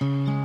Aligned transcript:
Hallo 0.00 0.37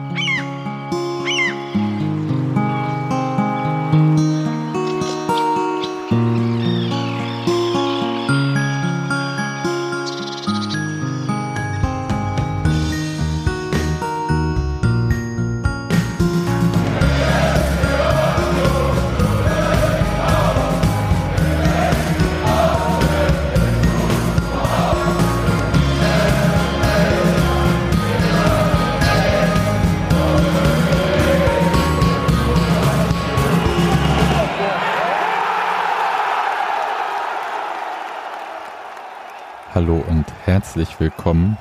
herzlich 40.83 40.99
willkommen 40.99 41.57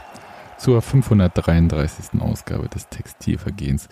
zur 0.58 0.82
533. 0.82 2.20
Ausgabe 2.20 2.68
des 2.68 2.88
Textilvergehens. 2.88 3.88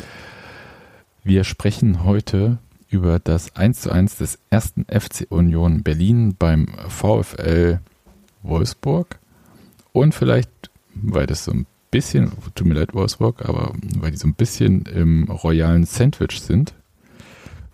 Wir 1.22 1.44
sprechen 1.44 2.02
heute 2.02 2.58
über 2.88 3.20
das 3.20 3.54
1 3.54 3.82
zu 3.82 3.92
1 3.92 4.16
des 4.16 4.40
ersten 4.50 4.86
FC 4.86 5.28
Union 5.28 5.84
Berlin 5.84 6.34
beim 6.36 6.66
VfL 6.88 7.78
Wolfsburg 8.42 9.20
und 9.92 10.16
vielleicht, 10.16 10.50
weil 10.94 11.26
das 11.26 11.44
so 11.44 11.52
ein 11.52 11.66
bisschen, 11.92 12.32
tut 12.56 12.66
mir 12.66 12.74
leid 12.74 12.92
Wolfsburg, 12.92 13.48
aber 13.48 13.74
weil 14.00 14.10
die 14.10 14.16
so 14.16 14.26
ein 14.26 14.34
bisschen 14.34 14.82
im 14.86 15.30
royalen 15.30 15.84
Sandwich 15.84 16.40
sind, 16.40 16.74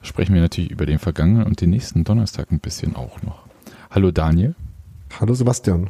sprechen 0.03 0.35
wir 0.35 0.43
natürlich 0.43 0.71
über 0.71 0.85
den 0.85 0.99
vergangenen 0.99 1.45
und 1.45 1.63
den 1.63 1.71
nächsten 1.71 2.05
Donnerstag 2.05 2.53
ein 2.53 2.61
bisschen 2.61 2.97
auch 2.97 3.23
noch. 3.23 3.47
Hallo 3.89 4.11
Daniel. 4.11 4.55
Hallo 5.19 5.33
Sebastian. 5.33 5.89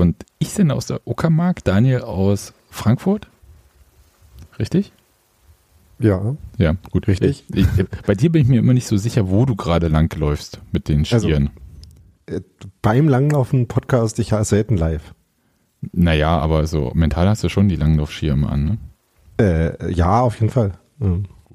Und 0.00 0.24
ich 0.38 0.50
sende 0.50 0.74
aus 0.74 0.86
der 0.86 1.00
Uckermark, 1.06 1.64
Daniel 1.64 2.02
aus 2.02 2.52
Frankfurt. 2.70 3.28
Richtig? 4.58 4.92
Ja. 5.98 6.36
Ja, 6.58 6.74
gut. 6.90 7.06
Richtig. 7.08 7.44
Ich, 7.52 7.66
ich, 7.78 7.86
bei 8.06 8.14
dir 8.14 8.30
bin 8.32 8.42
ich 8.42 8.48
mir 8.48 8.58
immer 8.58 8.72
nicht 8.74 8.86
so 8.86 8.96
sicher, 8.96 9.28
wo 9.30 9.44
du 9.46 9.54
gerade 9.56 9.88
langläufst 9.88 10.60
mit 10.72 10.88
den 10.88 11.06
Also, 11.10 11.28
Skiern. 11.28 11.50
Äh, 12.26 12.40
Beim 12.82 13.08
Langlaufen 13.08 13.68
Podcast, 13.68 14.18
ich 14.18 14.32
höre 14.32 14.44
selten 14.44 14.76
live. 14.76 15.14
naja, 15.92 16.38
aber 16.38 16.66
so 16.66 16.90
mental 16.94 17.28
hast 17.28 17.44
du 17.44 17.48
schon 17.48 17.68
die 17.68 17.76
Langlaufskier 17.76 18.32
immer 18.32 18.50
an, 18.52 18.64
ne? 18.64 18.78
Äh, 19.40 19.92
ja, 19.92 20.20
auf 20.20 20.40
jeden 20.40 20.50
Fall. 20.50 20.72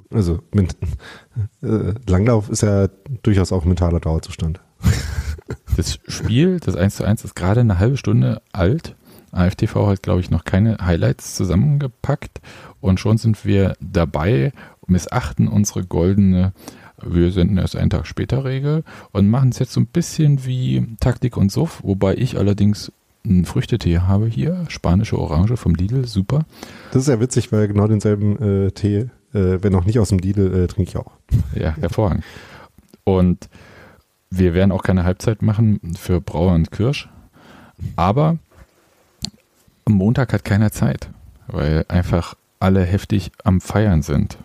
Also 0.10 0.40
ment 0.54 0.76
äh, 1.62 1.94
Langlauf 2.08 2.50
ist 2.50 2.62
ja 2.64 2.88
durchaus 3.24 3.52
auch 3.52 3.64
ein 3.64 3.70
mentaler 3.70 4.00
Dauerzustand. 4.00 4.60
Das 5.76 6.00
Spiel, 6.08 6.60
das 6.60 6.76
1 6.76 6.96
zu 6.96 7.04
1, 7.04 7.24
ist 7.24 7.36
gerade 7.36 7.60
eine 7.60 7.80
halbe 7.80 7.98
Stunde 7.98 8.42
alt. 8.52 8.96
AFTV 9.32 9.88
hat, 9.88 10.04
glaube 10.04 10.22
ich, 10.22 10.32
noch 10.32 10.44
keine 10.44 10.78
Highlights 10.80 11.36
zusammengepackt 11.36 12.42
und 12.82 13.00
schon 13.00 13.18
sind 13.18 13.46
wir 13.46 13.76
dabei, 13.80 14.54
missachten 14.88 15.48
unsere 15.48 15.86
goldene 15.86 16.54
wir 17.02 17.32
senden 17.32 17.58
erst 17.58 17.76
einen 17.76 17.90
Tag 17.90 18.08
später 18.08 18.44
Regel 18.44 18.84
und 19.12 19.30
machen 19.30 19.50
es 19.50 19.60
jetzt 19.60 19.74
so 19.74 19.80
ein 19.80 19.88
bisschen 19.88 20.46
wie 20.46 20.96
Taktik 21.00 21.38
und 21.38 21.52
Suff, 21.52 21.82
wobei 21.84 22.16
ich 22.16 22.38
allerdings 22.38 22.92
einen 23.24 23.46
Früchtetee 23.46 24.00
habe 24.00 24.28
hier, 24.28 24.66
spanische 24.70 25.20
Orange 25.20 25.58
vom 25.58 25.76
Lidl, 25.76 26.08
super. 26.08 26.46
Das 26.92 27.04
ist 27.04 27.10
ja 27.10 27.20
witzig, 27.20 27.52
weil 27.52 27.68
genau 27.68 27.88
denselben 27.88 28.68
äh, 28.68 28.72
Tee, 28.72 29.10
äh, 29.34 29.60
wenn 29.62 29.76
auch 29.76 29.86
nicht 29.86 30.00
aus 30.00 30.10
dem 30.10 30.20
Lidl, 30.20 30.64
äh, 30.64 30.68
trinke 30.68 30.90
ich 30.90 30.98
auch. 30.98 31.12
Ja, 31.54 31.76
hervorragend. 31.78 32.24
Und 33.04 33.50
wir 34.30 34.54
werden 34.54 34.72
auch 34.72 34.84
keine 34.84 35.04
Halbzeit 35.04 35.42
machen 35.42 35.96
für 35.98 36.22
Brauer 36.22 36.54
und 36.54 36.72
Kirsch. 36.72 37.10
Aber 37.96 38.38
am 39.86 39.94
Montag 39.94 40.34
hat 40.34 40.44
keiner 40.44 40.72
Zeit, 40.72 41.10
weil 41.48 41.86
einfach 41.88 42.36
alle 42.60 42.84
heftig 42.84 43.32
am 43.44 43.62
Feiern 43.62 44.02
sind, 44.02 44.38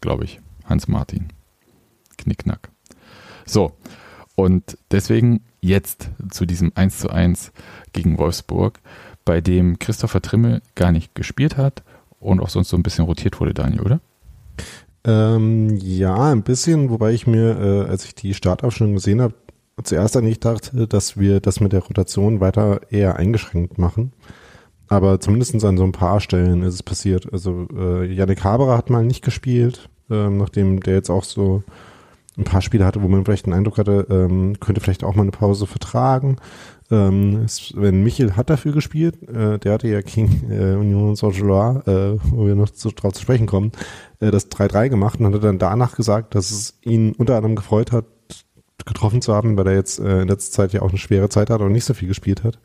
glaube 0.00 0.24
ich. 0.24 0.40
Hans 0.64 0.88
Martin. 0.88 1.28
Knickknack. 2.16 2.70
So, 3.44 3.76
und 4.36 4.78
deswegen 4.90 5.42
jetzt 5.60 6.08
zu 6.30 6.46
diesem 6.46 6.72
1 6.74 6.98
zu 6.98 7.10
1 7.10 7.52
gegen 7.92 8.18
Wolfsburg, 8.18 8.78
bei 9.24 9.40
dem 9.40 9.78
Christopher 9.78 10.22
Trimmel 10.22 10.62
gar 10.74 10.92
nicht 10.92 11.14
gespielt 11.14 11.56
hat 11.56 11.82
und 12.20 12.40
auch 12.40 12.48
sonst 12.48 12.68
so 12.68 12.76
ein 12.76 12.82
bisschen 12.82 13.04
rotiert 13.04 13.40
wurde, 13.40 13.54
Daniel, 13.54 13.82
oder? 13.82 14.00
Ähm, 15.04 15.76
ja, 15.78 16.30
ein 16.30 16.42
bisschen, 16.42 16.90
wobei 16.90 17.12
ich 17.12 17.26
mir, 17.26 17.58
äh, 17.58 17.88
als 17.88 18.04
ich 18.04 18.14
die 18.14 18.34
Startaufstellung 18.34 18.94
gesehen 18.94 19.20
habe, 19.22 19.34
zuerst 19.82 20.16
eigentlich 20.16 20.40
dachte, 20.40 20.86
dass 20.86 21.18
wir 21.18 21.40
das 21.40 21.60
mit 21.60 21.72
der 21.72 21.80
Rotation 21.80 22.40
weiter 22.40 22.80
eher 22.90 23.16
eingeschränkt 23.16 23.78
machen. 23.78 24.12
Aber 24.88 25.20
zumindest 25.20 25.64
an 25.64 25.78
so 25.78 25.84
ein 25.84 25.92
paar 25.92 26.20
Stellen 26.20 26.62
ist 26.62 26.74
es 26.74 26.82
passiert. 26.82 27.32
Also 27.32 27.68
äh, 27.74 28.12
Yannick 28.12 28.44
Haberer 28.44 28.76
hat 28.76 28.90
mal 28.90 29.04
nicht 29.04 29.22
gespielt, 29.22 29.88
ähm, 30.10 30.36
nachdem 30.36 30.80
der 30.80 30.94
jetzt 30.94 31.10
auch 31.10 31.24
so 31.24 31.62
ein 32.36 32.44
paar 32.44 32.60
Spiele 32.60 32.84
hatte, 32.84 33.02
wo 33.02 33.08
man 33.08 33.24
vielleicht 33.24 33.46
den 33.46 33.52
Eindruck 33.52 33.78
hatte, 33.78 34.06
ähm, 34.10 34.58
könnte 34.60 34.80
vielleicht 34.80 35.04
auch 35.04 35.14
mal 35.14 35.22
eine 35.22 35.30
Pause 35.30 35.66
vertragen. 35.66 36.36
Ähm, 36.90 37.46
Sven 37.46 38.02
Michel 38.02 38.36
hat 38.36 38.50
dafür 38.50 38.72
gespielt. 38.72 39.22
Äh, 39.28 39.58
der 39.58 39.74
hatte 39.74 39.88
ja 39.88 40.00
gegen 40.00 40.50
äh, 40.50 40.74
Union 40.74 41.14
Saint-Gilloise, 41.14 42.18
äh, 42.20 42.30
wo 42.30 42.46
wir 42.46 42.54
noch 42.54 42.70
zu, 42.70 42.90
drauf 42.90 43.12
zu 43.12 43.22
sprechen 43.22 43.46
kommen, 43.46 43.72
äh, 44.18 44.30
das 44.30 44.50
3-3 44.50 44.88
gemacht 44.88 45.20
und 45.20 45.26
hatte 45.26 45.40
dann 45.40 45.58
danach 45.58 45.94
gesagt, 45.94 46.34
dass 46.34 46.50
es 46.50 46.78
ihn 46.82 47.12
unter 47.12 47.36
anderem 47.36 47.56
gefreut 47.56 47.92
hat, 47.92 48.06
getroffen 48.86 49.22
zu 49.22 49.34
haben, 49.34 49.56
weil 49.56 49.68
er 49.68 49.74
jetzt 49.74 50.00
äh, 50.00 50.22
in 50.22 50.28
letzter 50.28 50.52
Zeit 50.52 50.72
ja 50.72 50.82
auch 50.82 50.88
eine 50.88 50.98
schwere 50.98 51.28
Zeit 51.28 51.50
hat 51.50 51.60
und 51.60 51.72
nicht 51.72 51.84
so 51.84 51.94
viel 51.94 52.08
gespielt 52.08 52.42
hat. 52.42 52.58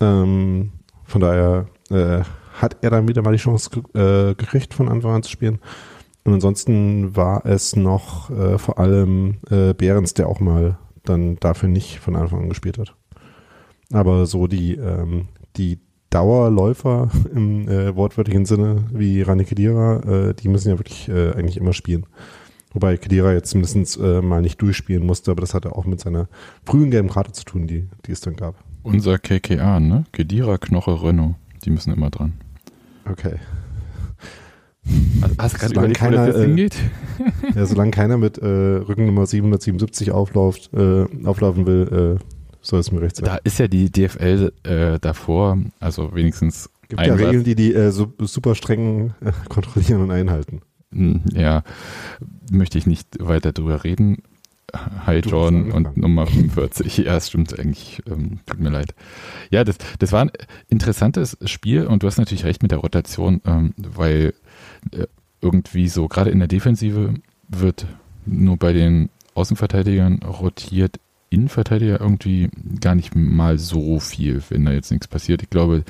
Ähm, 0.00 0.72
von 1.04 1.20
daher 1.20 1.66
äh, 1.90 2.22
hat 2.54 2.78
er 2.82 2.90
dann 2.90 3.08
wieder 3.08 3.22
mal 3.22 3.32
die 3.32 3.38
Chance 3.38 3.70
ge 3.70 4.30
äh, 4.30 4.34
gekriegt, 4.34 4.74
von 4.74 4.88
Anfang 4.88 5.12
an 5.12 5.22
zu 5.22 5.30
spielen. 5.30 5.58
Und 6.24 6.34
ansonsten 6.34 7.14
war 7.14 7.44
es 7.44 7.76
noch 7.76 8.30
äh, 8.30 8.58
vor 8.58 8.78
allem 8.78 9.38
äh, 9.50 9.74
Behrens, 9.74 10.14
der 10.14 10.28
auch 10.28 10.40
mal 10.40 10.78
dann 11.02 11.36
dafür 11.36 11.68
nicht 11.68 11.98
von 11.98 12.16
Anfang 12.16 12.42
an 12.42 12.48
gespielt 12.48 12.78
hat. 12.78 12.94
Aber 13.92 14.26
so 14.26 14.46
die, 14.46 14.74
ähm, 14.74 15.28
die 15.56 15.78
Dauerläufer 16.10 17.10
im 17.34 17.68
äh, 17.68 17.94
wortwörtlichen 17.94 18.46
Sinne 18.46 18.84
wie 18.92 19.22
Rani 19.22 19.44
Kedira, 19.44 20.28
äh, 20.28 20.34
die 20.34 20.48
müssen 20.48 20.68
ja 20.68 20.78
wirklich 20.78 21.08
äh, 21.08 21.32
eigentlich 21.32 21.56
immer 21.56 21.72
spielen. 21.72 22.06
Wobei 22.72 22.96
Kedira 22.96 23.32
jetzt 23.32 23.50
zumindest 23.50 23.98
äh, 24.00 24.20
mal 24.20 24.42
nicht 24.42 24.60
durchspielen 24.60 25.06
musste, 25.06 25.30
aber 25.30 25.40
das 25.40 25.54
hatte 25.54 25.76
auch 25.76 25.84
mit 25.84 26.00
seiner 26.00 26.28
frühen 26.64 26.90
gelben 26.90 27.08
Karte 27.08 27.30
zu 27.30 27.44
tun, 27.44 27.68
die, 27.68 27.88
die 28.06 28.12
es 28.12 28.20
dann 28.20 28.34
gab. 28.34 28.56
Unser 28.82 29.18
KKA, 29.18 29.78
ne? 29.78 30.04
Gedira, 30.10 30.58
Knoche, 30.58 31.02
Renault. 31.02 31.36
Die 31.64 31.70
müssen 31.70 31.92
immer 31.92 32.10
dran. 32.10 32.34
Okay. 33.10 33.36
Hast 35.38 35.54
du 35.54 35.58
gerade 35.58 35.74
Solange 35.74 35.94
überlegt, 35.94 36.00
wo 36.00 36.04
keiner, 36.04 36.16
das 36.16 36.26
jetzt 36.26 36.36
äh, 36.36 36.46
hingeht? 36.46 36.76
Ja, 37.54 37.66
solange 37.66 37.90
keiner 37.92 38.18
mit 38.18 38.38
äh, 38.38 38.46
Rückennummer 38.46 39.26
777 39.26 40.10
aufläuft, 40.12 40.70
äh, 40.74 41.06
auflaufen 41.24 41.66
will, 41.66 42.18
äh, 42.20 42.24
soll 42.64 42.80
es 42.80 42.90
mir 42.90 43.00
recht 43.00 43.16
sein. 43.16 43.26
Da 43.26 43.36
ist 43.44 43.58
ja 43.58 43.68
die 43.68 43.90
DFL 43.90 44.52
äh, 44.64 44.98
davor, 44.98 45.58
also 45.80 46.14
wenigstens 46.14 46.70
gibt 46.88 47.00
ja. 47.06 47.14
Regeln, 47.14 47.44
die 47.44 47.54
die 47.54 47.74
äh, 47.74 47.90
su 47.90 48.08
super 48.20 48.54
streng 48.54 49.14
äh, 49.20 49.32
kontrollieren 49.48 50.02
und 50.02 50.10
einhalten. 50.10 50.62
Hm, 50.92 51.22
Ja, 51.32 51.62
möchte 52.50 52.78
ich 52.78 52.86
nicht 52.86 53.08
weiter 53.20 53.52
drüber 53.52 53.84
reden. 53.84 54.22
Hi 55.06 55.20
Du 55.20 55.38
angefangen. 55.38 55.72
und 55.72 55.96
Nummer 55.96 56.26
45. 56.26 56.98
Ja, 56.98 57.16
es 57.16 57.28
stimmt 57.28 57.56
eigentlich. 57.58 58.02
Ähm, 58.10 58.40
tut 58.46 58.58
mir 58.58 58.70
leid. 58.70 58.94
Ja, 59.50 59.62
das, 59.62 59.76
das 60.00 60.10
war 60.10 60.22
ein 60.22 60.32
interessantes 60.68 61.36
Spiel 61.44 61.86
und 61.86 62.02
du 62.02 62.08
hast 62.08 62.18
natürlich 62.18 62.44
recht 62.44 62.62
mit 62.62 62.72
der 62.72 62.78
Rotation, 62.78 63.40
ähm, 63.46 63.72
weil 63.76 64.34
äh, 64.90 65.06
irgendwie 65.40 65.88
so, 65.88 66.08
gerade 66.08 66.30
in 66.30 66.38
der 66.40 66.48
Defensive 66.48 67.14
wird 67.48 67.86
nur 68.26 68.56
bei 68.56 68.72
den 68.72 69.10
Außenverteidigern 69.34 70.20
rotiert, 70.22 70.96
Innenverteidiger 71.34 72.00
irgendwie 72.00 72.50
gar 72.80 72.94
nicht 72.94 73.14
mal 73.14 73.58
so 73.58 74.00
viel, 74.00 74.42
wenn 74.48 74.64
da 74.64 74.72
jetzt 74.72 74.90
nichts 74.90 75.08
passiert. 75.08 75.42
Ich 75.42 75.50
glaube, 75.50 75.84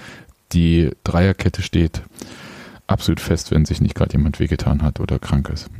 die 0.52 0.90
Dreierkette 1.04 1.62
steht 1.62 2.02
absolut 2.86 3.20
fest, 3.20 3.50
wenn 3.50 3.64
sich 3.64 3.80
nicht 3.80 3.94
gerade 3.94 4.12
jemand 4.12 4.40
wehgetan 4.40 4.82
hat 4.82 5.00
oder 5.00 5.18
krank 5.18 5.48
ist. 5.48 5.70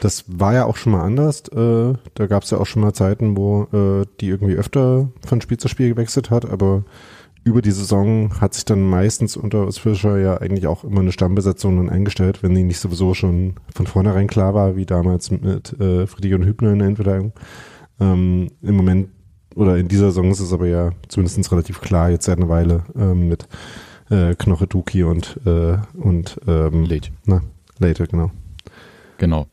Das 0.00 0.24
war 0.28 0.54
ja 0.54 0.64
auch 0.64 0.76
schon 0.76 0.92
mal 0.92 1.02
anders. 1.02 1.42
Äh, 1.48 1.94
da 2.14 2.26
gab 2.28 2.44
es 2.44 2.50
ja 2.50 2.58
auch 2.58 2.66
schon 2.66 2.82
mal 2.82 2.92
Zeiten, 2.92 3.36
wo 3.36 3.64
äh, 3.72 4.06
die 4.20 4.28
irgendwie 4.28 4.54
öfter 4.54 5.08
von 5.26 5.40
Spiel 5.40 5.56
zu 5.56 5.68
Spiel 5.68 5.88
gewechselt 5.88 6.30
hat, 6.30 6.48
aber 6.48 6.84
über 7.44 7.62
die 7.62 7.72
Saison 7.72 8.40
hat 8.40 8.54
sich 8.54 8.64
dann 8.64 8.82
meistens 8.82 9.36
unter 9.36 9.70
Fischer 9.72 10.18
ja 10.18 10.36
eigentlich 10.36 10.66
auch 10.66 10.84
immer 10.84 11.00
eine 11.00 11.12
Stammbesetzung 11.12 11.76
dann 11.76 11.90
eingestellt, 11.90 12.42
wenn 12.42 12.54
die 12.54 12.62
nicht 12.62 12.78
sowieso 12.78 13.14
schon 13.14 13.54
von 13.74 13.86
vornherein 13.86 14.26
klar 14.26 14.54
war, 14.54 14.76
wie 14.76 14.86
damals 14.86 15.30
mit 15.30 15.78
äh, 15.80 16.06
Friedrich 16.06 16.34
und 16.34 16.44
Hübner 16.44 16.72
in 16.72 16.78
der 16.78 16.88
Endverteidigung. 16.88 17.32
Ähm, 18.00 18.50
Im 18.62 18.76
Moment 18.76 19.08
oder 19.54 19.76
in 19.76 19.88
dieser 19.88 20.06
Saison 20.06 20.30
ist 20.30 20.40
es 20.40 20.52
aber 20.52 20.66
ja 20.66 20.92
zumindest 21.08 21.50
relativ 21.50 21.80
klar, 21.80 22.10
jetzt 22.10 22.26
seit 22.26 22.38
einer 22.38 22.48
Weile 22.48 22.84
ähm, 22.96 23.28
mit 23.28 23.48
äh, 24.10 24.34
Knoche 24.36 24.66
Duki 24.66 25.02
und, 25.02 25.38
äh, 25.44 25.76
und 25.94 26.40
ähm, 26.46 26.84
Late. 26.84 27.10
Na, 27.24 27.42
Late, 27.78 28.06
genau. 28.06 28.30
Genau. 29.18 29.46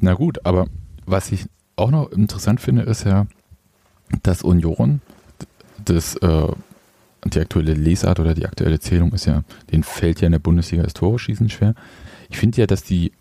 Na 0.00 0.14
gut, 0.14 0.44
aber 0.44 0.66
was 1.06 1.32
ich 1.32 1.46
auch 1.76 1.90
noch 1.90 2.10
interessant 2.12 2.60
finde, 2.60 2.82
ist 2.82 3.04
ja, 3.04 3.26
dass 4.22 4.42
Union 4.42 5.00
das, 5.84 6.16
äh, 6.16 6.48
die 7.24 7.40
aktuelle 7.40 7.74
Lesart 7.74 8.20
oder 8.20 8.34
die 8.34 8.46
aktuelle 8.46 8.78
Zählung 8.78 9.12
ist 9.12 9.26
ja, 9.26 9.42
den 9.72 9.84
fällt 9.84 10.20
ja 10.20 10.26
in 10.26 10.32
der 10.32 10.38
Bundesliga 10.38 10.82
das 10.82 10.92
Tore 10.92 11.18
schießen 11.18 11.48
schwer. 11.48 11.74
Ich 12.28 12.38
finde 12.38 12.60
ja, 12.60 12.66
dass 12.66 12.82
die 12.82 13.12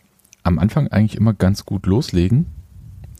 am 0.44 0.60
Anfang 0.60 0.88
eigentlich 0.88 1.16
immer 1.16 1.34
ganz 1.34 1.66
gut 1.66 1.86
loslegen. 1.86 2.48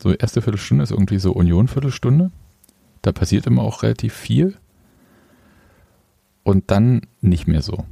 So 0.02 0.12
erste 0.12 0.42
Viertelstunde 0.42 0.82
ist 0.82 0.90
irgendwie 0.90 1.20
so 1.20 1.32
Union 1.32 1.68
Viertelstunde. 1.68 2.32
Da 3.02 3.12
passiert 3.12 3.46
immer 3.46 3.62
auch 3.62 3.84
relativ 3.84 4.12
viel. 4.12 4.56
Und 6.42 6.72
dann 6.72 7.02
nicht 7.20 7.46
mehr 7.46 7.62
so. 7.62 7.84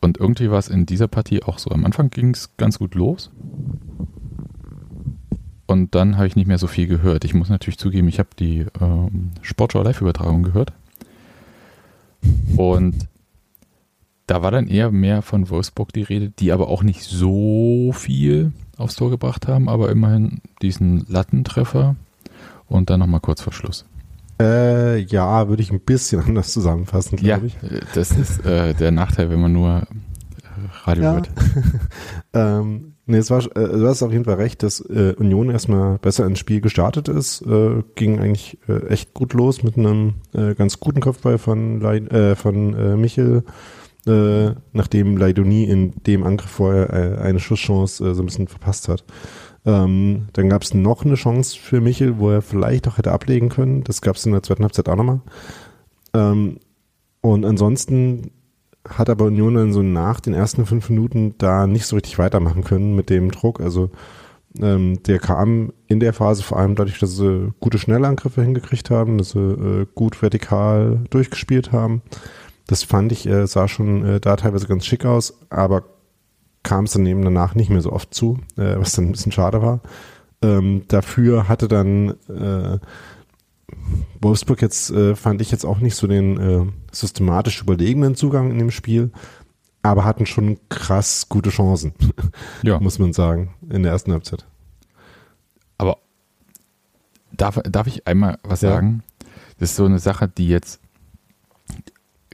Und 0.00 0.18
irgendwie 0.18 0.48
war 0.48 0.60
es 0.60 0.68
in 0.68 0.86
dieser 0.86 1.08
Partie 1.08 1.42
auch 1.42 1.58
so. 1.58 1.70
Am 1.70 1.84
Anfang 1.84 2.10
ging 2.10 2.30
es 2.30 2.56
ganz 2.56 2.78
gut 2.78 2.94
los. 2.94 3.32
Und 5.66 5.96
dann 5.96 6.16
habe 6.16 6.28
ich 6.28 6.36
nicht 6.36 6.46
mehr 6.46 6.58
so 6.58 6.68
viel 6.68 6.86
gehört. 6.86 7.24
Ich 7.24 7.34
muss 7.34 7.48
natürlich 7.48 7.78
zugeben, 7.78 8.06
ich 8.06 8.20
habe 8.20 8.28
die 8.38 8.66
ähm, 8.80 9.32
Sportschau 9.42 9.82
Live-Übertragung 9.82 10.44
gehört. 10.44 10.72
Und 12.56 13.08
da 14.30 14.42
war 14.42 14.52
dann 14.52 14.68
eher 14.68 14.92
mehr 14.92 15.22
von 15.22 15.50
Wolfsburg 15.50 15.92
die 15.92 16.02
Rede, 16.02 16.30
die 16.30 16.52
aber 16.52 16.68
auch 16.68 16.84
nicht 16.84 17.02
so 17.02 17.90
viel 17.92 18.52
aufs 18.76 18.94
Tor 18.94 19.10
gebracht 19.10 19.48
haben, 19.48 19.68
aber 19.68 19.90
immerhin 19.90 20.40
diesen 20.62 21.04
Lattentreffer 21.08 21.96
und 22.68 22.90
dann 22.90 23.00
nochmal 23.00 23.20
kurz 23.20 23.42
vor 23.42 23.52
Schluss. 23.52 23.84
Äh, 24.40 24.98
ja, 25.00 25.48
würde 25.48 25.62
ich 25.62 25.72
ein 25.72 25.80
bisschen 25.80 26.22
anders 26.26 26.52
zusammenfassen, 26.52 27.18
glaube 27.18 27.48
ja, 27.48 27.70
ich. 27.70 27.80
Das 27.94 28.12
ist 28.12 28.46
äh, 28.46 28.72
der 28.74 28.92
Nachteil, 28.92 29.30
wenn 29.30 29.40
man 29.40 29.52
nur 29.52 29.82
Radio 30.84 31.02
ja. 31.02 31.12
hört. 31.14 31.30
ähm, 32.32 32.90
Nee, 33.10 33.16
es 33.16 33.30
war, 33.30 33.40
äh, 33.40 33.66
du 33.66 33.88
hast 33.88 34.04
auf 34.04 34.12
jeden 34.12 34.24
Fall 34.24 34.36
recht, 34.36 34.62
dass 34.62 34.78
äh, 34.82 35.14
Union 35.18 35.50
erstmal 35.50 35.98
besser 35.98 36.26
ins 36.26 36.38
Spiel 36.38 36.60
gestartet 36.60 37.08
ist. 37.08 37.42
Äh, 37.42 37.82
ging 37.96 38.20
eigentlich 38.20 38.58
äh, 38.68 38.86
echt 38.86 39.14
gut 39.14 39.32
los 39.32 39.64
mit 39.64 39.76
einem 39.76 40.14
äh, 40.32 40.54
ganz 40.54 40.78
guten 40.78 41.00
Kopfball 41.00 41.38
von, 41.38 41.80
Le 41.80 41.96
äh, 41.96 42.36
von 42.36 42.72
äh, 42.74 42.96
Michel, 42.96 43.42
äh, 44.06 44.54
nachdem 44.72 45.16
Leidoni 45.16 45.64
in 45.64 45.92
dem 46.06 46.24
Angriff 46.24 46.50
vorher 46.50 46.90
äh, 46.90 47.18
eine 47.18 47.40
Schusschance 47.40 48.04
äh, 48.04 48.14
so 48.14 48.22
ein 48.22 48.26
bisschen 48.26 48.48
verpasst 48.48 48.88
hat. 48.88 49.04
Ähm, 49.66 50.28
dann 50.32 50.48
gab 50.48 50.62
es 50.62 50.72
noch 50.72 51.04
eine 51.04 51.16
Chance 51.16 51.58
für 51.58 51.80
Michel, 51.80 52.18
wo 52.18 52.30
er 52.30 52.42
vielleicht 52.42 52.88
auch 52.88 52.98
hätte 52.98 53.12
ablegen 53.12 53.50
können. 53.50 53.84
Das 53.84 54.00
gab 54.00 54.16
es 54.16 54.24
in 54.24 54.32
der 54.32 54.42
zweiten 54.42 54.62
Halbzeit 54.62 54.88
auch 54.88 54.96
nochmal. 54.96 55.20
Ähm, 56.14 56.58
und 57.20 57.44
ansonsten 57.44 58.30
hat 58.88 59.10
aber 59.10 59.26
Union 59.26 59.54
dann 59.54 59.72
so 59.72 59.82
nach 59.82 60.20
den 60.20 60.32
ersten 60.32 60.64
fünf 60.64 60.88
Minuten 60.88 61.34
da 61.36 61.66
nicht 61.66 61.84
so 61.86 61.96
richtig 61.96 62.18
weitermachen 62.18 62.64
können 62.64 62.96
mit 62.96 63.10
dem 63.10 63.30
Druck. 63.30 63.60
Also 63.60 63.90
ähm, 64.60 65.02
der 65.04 65.18
kam 65.18 65.72
in 65.86 66.00
der 66.00 66.12
Phase 66.12 66.42
vor 66.42 66.58
allem 66.58 66.74
dadurch, 66.74 66.98
dass 66.98 67.16
sie 67.16 67.52
gute 67.60 67.78
Schnellangriffe 67.78 68.42
hingekriegt 68.42 68.90
haben, 68.90 69.18
dass 69.18 69.30
sie 69.30 69.38
äh, 69.38 69.86
gut 69.94 70.20
vertikal 70.20 71.04
durchgespielt 71.10 71.72
haben. 71.72 72.02
Das 72.70 72.84
fand 72.84 73.10
ich, 73.10 73.26
äh, 73.26 73.48
sah 73.48 73.66
schon 73.66 74.04
äh, 74.04 74.20
da 74.20 74.36
teilweise 74.36 74.68
ganz 74.68 74.86
schick 74.86 75.04
aus, 75.04 75.40
aber 75.50 75.82
kam 76.62 76.84
es 76.84 76.92
dann 76.92 77.04
eben 77.04 77.22
danach 77.22 77.56
nicht 77.56 77.68
mehr 77.68 77.80
so 77.80 77.90
oft 77.90 78.14
zu, 78.14 78.38
äh, 78.56 78.76
was 78.76 78.92
dann 78.92 79.06
ein 79.06 79.10
bisschen 79.10 79.32
schade 79.32 79.60
war. 79.60 79.80
Ähm, 80.40 80.84
dafür 80.86 81.48
hatte 81.48 81.66
dann 81.66 82.10
äh, 82.28 82.78
Wolfsburg 84.20 84.62
jetzt 84.62 84.92
äh, 84.92 85.16
fand 85.16 85.42
ich 85.42 85.50
jetzt 85.50 85.64
auch 85.64 85.78
nicht 85.78 85.96
so 85.96 86.06
den 86.06 86.38
äh, 86.38 86.66
systematisch 86.92 87.60
überlegenen 87.60 88.14
Zugang 88.14 88.52
in 88.52 88.58
dem 88.58 88.70
Spiel, 88.70 89.10
aber 89.82 90.04
hatten 90.04 90.26
schon 90.26 90.60
krass 90.68 91.28
gute 91.28 91.50
Chancen, 91.50 91.92
ja. 92.62 92.78
muss 92.78 93.00
man 93.00 93.12
sagen, 93.12 93.52
in 93.68 93.82
der 93.82 93.90
ersten 93.90 94.12
Halbzeit. 94.12 94.46
Aber 95.76 95.98
darf, 97.32 97.58
darf 97.64 97.88
ich 97.88 98.06
einmal 98.06 98.38
was 98.44 98.60
ja. 98.60 98.70
sagen? 98.70 99.02
Das 99.58 99.70
ist 99.70 99.76
so 99.76 99.86
eine 99.86 99.98
Sache, 99.98 100.28
die 100.28 100.46
jetzt, 100.46 100.80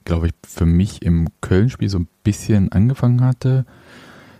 glaube 0.06 0.28
ich, 0.28 0.32
für 0.46 0.64
mich 0.64 1.02
im 1.02 1.28
Köln-Spiel 1.42 1.90
so 1.90 1.98
ein 1.98 2.08
bisschen 2.24 2.72
angefangen 2.72 3.22
hatte, 3.22 3.66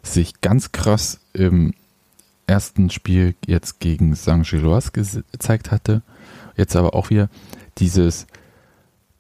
sich 0.03 0.41
ganz 0.41 0.73
krass 0.73 1.21
im 1.35 1.75
ersten 2.47 2.89
Spiel 2.89 3.35
jetzt 3.47 3.81
gegen 3.81 4.17
St. 4.17 4.43
Gilloise 4.45 4.93
gezeigt 4.93 5.71
hatte 5.71 6.03
Jetzt 6.57 6.75
aber 6.75 6.95
auch 6.95 7.11
wieder 7.11 7.29
dieses 7.79 8.27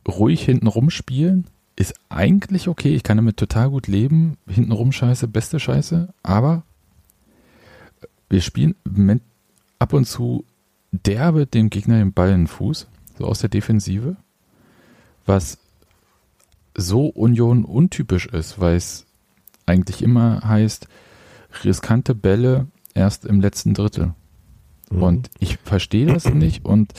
ruhig 0.08 0.44
hinten 0.44 0.66
rumspielen 0.66 1.46
ist 1.78 1.94
eigentlich 2.08 2.68
okay. 2.68 2.94
Ich 2.94 3.02
kann 3.02 3.18
damit 3.18 3.36
total 3.36 3.68
gut 3.68 3.86
leben. 3.86 4.38
Hintenrum 4.48 4.92
Scheiße, 4.92 5.28
beste 5.28 5.60
Scheiße. 5.60 6.08
Aber 6.22 6.62
wir 8.30 8.40
spielen 8.40 8.74
ab 9.78 9.92
und 9.92 10.06
zu 10.06 10.44
derbe 10.90 11.46
dem 11.46 11.68
Gegner 11.68 11.98
den 11.98 12.14
Ball 12.14 12.30
in 12.30 12.42
den 12.42 12.46
Fuß, 12.46 12.86
so 13.18 13.26
aus 13.26 13.40
der 13.40 13.50
Defensive, 13.50 14.16
was 15.26 15.58
so 16.76 17.06
Union 17.06 17.64
untypisch 17.64 18.26
ist, 18.26 18.60
weil 18.60 18.76
es 18.76 19.06
eigentlich 19.64 20.02
immer 20.02 20.42
heißt, 20.42 20.88
riskante 21.64 22.14
Bälle 22.14 22.66
erst 22.94 23.24
im 23.24 23.40
letzten 23.40 23.74
Drittel. 23.74 24.14
Mhm. 24.90 25.02
Und 25.02 25.30
ich 25.38 25.58
verstehe 25.58 26.06
das 26.06 26.24
nicht 26.32 26.64
und 26.64 26.92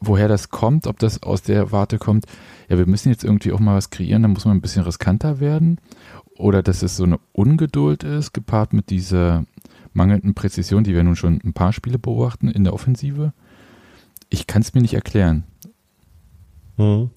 woher 0.00 0.28
das 0.28 0.50
kommt, 0.50 0.86
ob 0.86 0.98
das 0.98 1.22
aus 1.22 1.42
der 1.42 1.72
Warte 1.72 1.98
kommt, 1.98 2.26
ja, 2.68 2.78
wir 2.78 2.86
müssen 2.86 3.10
jetzt 3.10 3.24
irgendwie 3.24 3.52
auch 3.52 3.60
mal 3.60 3.76
was 3.76 3.90
kreieren, 3.90 4.22
da 4.22 4.28
muss 4.28 4.44
man 4.44 4.56
ein 4.56 4.62
bisschen 4.62 4.84
riskanter 4.84 5.40
werden. 5.40 5.78
Oder 6.38 6.62
dass 6.62 6.82
es 6.82 6.96
so 6.96 7.04
eine 7.04 7.20
Ungeduld 7.32 8.04
ist, 8.04 8.32
gepaart 8.32 8.72
mit 8.72 8.90
dieser 8.90 9.44
mangelnden 9.92 10.34
Präzision, 10.34 10.82
die 10.82 10.94
wir 10.94 11.04
nun 11.04 11.16
schon 11.16 11.40
ein 11.44 11.52
paar 11.52 11.72
Spiele 11.72 11.98
beobachten 11.98 12.48
in 12.48 12.64
der 12.64 12.72
Offensive. 12.72 13.32
Ich 14.30 14.46
kann 14.46 14.62
es 14.62 14.72
mir 14.72 14.80
nicht 14.80 14.94
erklären. 14.94 15.44
Mhm. 16.78 17.10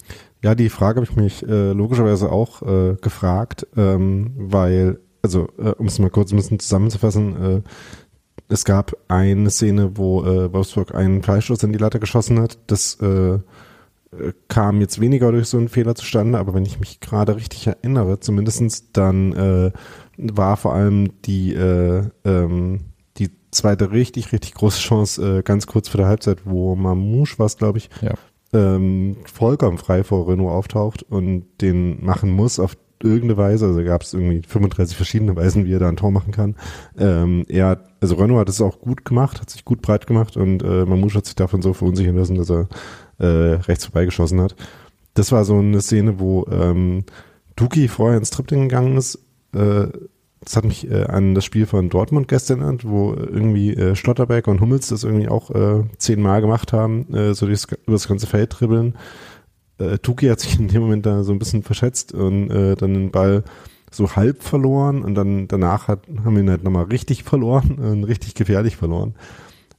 Ja, 0.46 0.54
die 0.54 0.68
Frage 0.68 1.00
habe 1.00 1.10
ich 1.10 1.16
mich 1.16 1.42
äh, 1.42 1.72
logischerweise 1.72 2.30
auch 2.30 2.62
äh, 2.62 2.94
gefragt, 3.02 3.66
ähm, 3.76 4.30
weil, 4.36 5.00
also 5.20 5.48
äh, 5.58 5.70
um 5.70 5.86
es 5.86 5.98
mal 5.98 6.08
kurz 6.08 6.30
ein 6.30 6.36
bisschen 6.36 6.60
zusammenzufassen, 6.60 7.42
äh, 7.42 7.62
es 8.48 8.64
gab 8.64 8.96
eine 9.08 9.50
Szene, 9.50 9.96
wo 9.96 10.22
äh, 10.22 10.52
Wolfsburg 10.52 10.94
einen 10.94 11.24
Freistoß 11.24 11.64
in 11.64 11.72
die 11.72 11.80
Latte 11.80 11.98
geschossen 11.98 12.38
hat. 12.38 12.60
Das 12.68 12.94
äh, 13.00 13.40
kam 14.46 14.80
jetzt 14.80 15.00
weniger 15.00 15.32
durch 15.32 15.48
so 15.48 15.58
einen 15.58 15.68
Fehler 15.68 15.96
zustande, 15.96 16.38
aber 16.38 16.54
wenn 16.54 16.64
ich 16.64 16.78
mich 16.78 17.00
gerade 17.00 17.34
richtig 17.34 17.66
erinnere, 17.66 18.20
zumindestens 18.20 18.92
dann 18.92 19.72
war 20.16 20.56
vor 20.56 20.74
allem 20.74 21.20
die, 21.22 21.54
äh, 21.54 22.04
ähm, 22.24 22.82
die 23.16 23.32
zweite 23.50 23.90
richtig, 23.90 24.30
richtig 24.30 24.54
große 24.54 24.78
Chance 24.78 25.42
ganz 25.42 25.66
kurz 25.66 25.88
vor 25.88 25.98
der 25.98 26.06
Halbzeit, 26.06 26.42
wo 26.44 26.76
Mamouche 26.76 27.40
war 27.40 27.46
es, 27.46 27.56
glaube 27.56 27.78
ich, 27.78 27.90
ja. 28.00 28.14
Ähm, 28.56 29.16
vollkommen 29.32 29.78
frei 29.78 30.04
vor 30.04 30.28
Renault 30.28 30.52
auftaucht 30.52 31.02
und 31.02 31.46
den 31.60 32.04
machen 32.04 32.30
muss 32.30 32.58
auf 32.58 32.76
irgendeine 33.02 33.36
Weise, 33.36 33.66
also 33.66 33.84
gab 33.84 34.02
es 34.02 34.14
irgendwie 34.14 34.42
35 34.46 34.96
verschiedene 34.96 35.36
Weisen, 35.36 35.66
wie 35.66 35.72
er 35.74 35.78
da 35.78 35.88
ein 35.88 35.96
Tor 35.96 36.10
machen 36.10 36.32
kann. 36.32 36.56
Ähm, 36.98 37.44
er, 37.48 37.84
also 38.00 38.14
Renault 38.16 38.40
hat 38.40 38.48
es 38.48 38.60
auch 38.60 38.80
gut 38.80 39.04
gemacht, 39.04 39.40
hat 39.40 39.50
sich 39.50 39.64
gut 39.64 39.82
breit 39.82 40.06
gemacht 40.06 40.36
und 40.36 40.62
äh, 40.62 40.84
Mamouche 40.86 41.18
hat 41.18 41.26
sich 41.26 41.34
davon 41.34 41.62
so 41.62 41.74
verunsichern 41.74 42.16
lassen, 42.16 42.36
dass 42.36 42.50
er 42.50 42.68
äh, 43.18 43.26
rechts 43.26 43.84
vorbeigeschossen 43.84 44.40
hat. 44.40 44.56
Das 45.14 45.32
war 45.32 45.44
so 45.44 45.58
eine 45.58 45.80
Szene, 45.80 46.18
wo 46.18 46.46
ähm, 46.50 47.04
Duki 47.54 47.88
vorher 47.88 48.18
ins 48.18 48.30
Tripling 48.30 48.62
gegangen 48.62 48.96
ist. 48.96 49.18
Äh, 49.54 49.88
das 50.40 50.56
hat 50.56 50.64
mich 50.64 50.90
äh, 50.90 51.04
an 51.04 51.34
das 51.34 51.44
Spiel 51.44 51.66
von 51.66 51.88
Dortmund 51.88 52.28
gestern 52.28 52.60
erinnert, 52.60 52.86
wo 52.86 53.14
irgendwie 53.14 53.74
äh, 53.74 53.96
Schlotterbeck 53.96 54.46
und 54.48 54.60
Hummels 54.60 54.88
das 54.88 55.04
irgendwie 55.04 55.28
auch 55.28 55.50
äh, 55.50 55.84
zehnmal 55.98 56.40
gemacht 56.40 56.72
haben, 56.72 57.12
äh, 57.14 57.34
so 57.34 57.46
durchs, 57.46 57.64
über 57.64 57.92
das 57.92 58.08
ganze 58.08 58.26
Feld 58.26 58.54
dribbeln 58.58 58.94
äh, 59.78 59.98
Tuki 59.98 60.28
hat 60.28 60.40
sich 60.40 60.58
in 60.58 60.68
dem 60.68 60.82
Moment 60.82 61.06
da 61.06 61.22
so 61.22 61.32
ein 61.32 61.38
bisschen 61.38 61.62
verschätzt 61.62 62.12
und 62.12 62.50
äh, 62.50 62.76
dann 62.76 62.94
den 62.94 63.10
Ball 63.10 63.44
so 63.90 64.16
halb 64.16 64.42
verloren 64.42 65.02
und 65.02 65.14
dann 65.14 65.48
danach 65.48 65.88
hat, 65.88 66.00
haben 66.24 66.34
wir 66.34 66.42
ihn 66.42 66.50
halt 66.50 66.64
nochmal 66.64 66.84
richtig 66.84 67.24
verloren 67.24 67.78
und 67.78 68.04
richtig 68.04 68.34
gefährlich 68.34 68.76
verloren. 68.76 69.14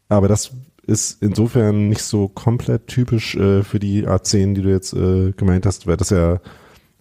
Aber 0.10 0.28
das 0.28 0.52
ist 0.86 1.22
insofern 1.22 1.90
nicht 1.90 2.04
so 2.04 2.30
komplett 2.30 2.88
typisch 2.88 3.36
äh, 3.36 3.64
für 3.64 3.80
die 3.80 4.08
A10, 4.08 4.54
die 4.54 4.62
du 4.62 4.70
jetzt 4.70 4.94
äh, 4.94 5.34
gemeint 5.34 5.66
hast, 5.66 5.86
weil 5.86 5.98
das 5.98 6.12
ja 6.12 6.40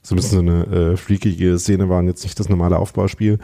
so 0.06 0.14
ein 0.14 0.16
bisschen 0.16 0.46
so 0.46 0.52
eine 0.52 0.92
äh, 0.92 0.96
freakige 0.96 1.58
Szene 1.58 1.88
war 1.88 1.98
und 1.98 2.06
jetzt 2.06 2.22
nicht 2.22 2.38
das 2.38 2.48
normale 2.48 2.78
Aufbauspiel. 2.78 3.38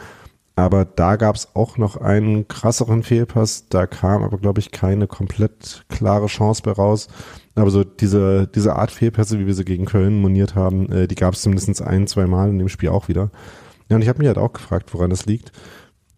Aber 0.55 0.85
da 0.85 1.17
gab 1.17 1.35
es 1.35 1.55
auch 1.55 1.77
noch 1.77 1.97
einen 1.97 2.47
krasseren 2.47 3.03
Fehlpass. 3.03 3.67
Da 3.69 3.85
kam 3.85 4.23
aber, 4.23 4.37
glaube 4.37 4.61
ich, 4.61 4.71
keine 4.71 5.07
komplett 5.07 5.83
klare 5.89 6.27
Chance 6.27 6.61
bei 6.63 6.71
raus. 6.71 7.09
Aber 7.55 7.69
so 7.69 7.83
diese, 7.83 8.47
diese 8.47 8.75
Art 8.77 8.91
Fehlpässe, 8.91 9.39
wie 9.39 9.47
wir 9.47 9.55
sie 9.55 9.65
gegen 9.65 9.85
Köln 9.85 10.21
moniert 10.21 10.55
haben, 10.55 10.89
äh, 10.89 11.07
die 11.07 11.15
gab 11.15 11.33
es 11.33 11.41
zumindest 11.41 11.81
ein, 11.81 12.07
zwei 12.07 12.27
Mal 12.27 12.49
in 12.49 12.59
dem 12.59 12.69
Spiel 12.69 12.89
auch 12.89 13.09
wieder. 13.09 13.31
Ja, 13.89 13.97
und 13.97 14.01
ich 14.01 14.07
habe 14.07 14.19
mich 14.19 14.27
halt 14.27 14.37
auch 14.37 14.53
gefragt, 14.53 14.93
woran 14.93 15.09
das 15.09 15.25
liegt. 15.25 15.51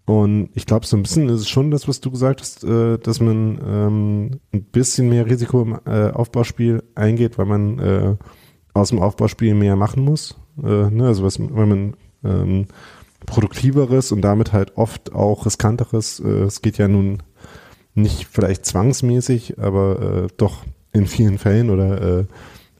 Und 0.05 0.49
ich 0.53 0.67
glaube, 0.67 0.85
so 0.85 0.95
ein 0.95 1.01
bisschen 1.01 1.27
ist 1.29 1.41
es 1.41 1.49
schon 1.49 1.71
das, 1.71 1.87
was 1.87 2.01
du 2.01 2.11
gesagt 2.11 2.41
hast, 2.41 2.63
äh, 2.63 2.99
dass 2.99 3.19
man 3.19 3.59
ähm, 3.65 4.39
ein 4.53 4.63
bisschen 4.65 5.09
mehr 5.09 5.25
Risiko 5.25 5.63
im 5.63 5.79
äh, 5.85 6.11
Aufbauspiel 6.11 6.83
eingeht, 6.93 7.39
weil 7.39 7.47
man 7.47 7.79
äh, 7.79 8.15
aus 8.75 8.89
dem 8.89 9.01
Aufbauspiel 9.01 9.55
mehr 9.55 9.75
machen 9.75 10.03
muss. 10.03 10.35
äh, 10.61 10.89
ne, 10.89 11.07
also 11.07 11.23
was, 11.23 11.39
wenn 11.39 11.69
man 11.69 11.97
ähm, 12.23 12.65
produktiveres 13.25 14.11
und 14.11 14.21
damit 14.21 14.53
halt 14.53 14.77
oft 14.77 15.13
auch 15.13 15.45
riskanteres, 15.45 16.19
äh, 16.19 16.43
es 16.43 16.61
geht 16.61 16.77
ja 16.77 16.87
nun 16.87 17.23
nicht 17.93 18.27
vielleicht 18.27 18.65
zwangsmäßig, 18.65 19.59
aber 19.59 20.25
äh, 20.25 20.27
doch 20.37 20.63
in 20.91 21.07
vielen 21.07 21.37
Fällen 21.37 21.69
oder 21.69 22.19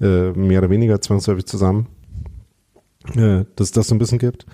äh, 0.01 0.05
äh, 0.05 0.31
mehr 0.33 0.59
oder 0.59 0.69
weniger 0.69 1.01
zwangsläufig 1.01 1.45
zusammen, 1.45 1.87
äh, 3.15 3.45
dass 3.55 3.71
das 3.71 3.87
so 3.87 3.95
ein 3.95 3.99
bisschen 3.99 4.19
gibt. 4.19 4.45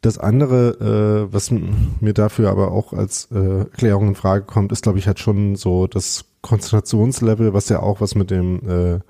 Das 0.00 0.18
andere, 0.18 1.28
äh, 1.28 1.32
was 1.32 1.50
mir 1.50 2.12
dafür 2.12 2.50
aber 2.50 2.72
auch 2.72 2.92
als 2.92 3.28
äh, 3.32 3.60
Erklärung 3.60 4.08
in 4.08 4.14
Frage 4.14 4.44
kommt, 4.44 4.70
ist, 4.72 4.82
glaube 4.82 4.98
ich, 4.98 5.06
halt 5.06 5.18
schon 5.18 5.56
so 5.56 5.86
das 5.86 6.26
Konzentrationslevel, 6.42 7.54
was 7.54 7.70
ja 7.70 7.80
auch 7.80 8.00
was 8.00 8.14
mit 8.14 8.30
dem 8.30 8.68
äh, 8.68 9.00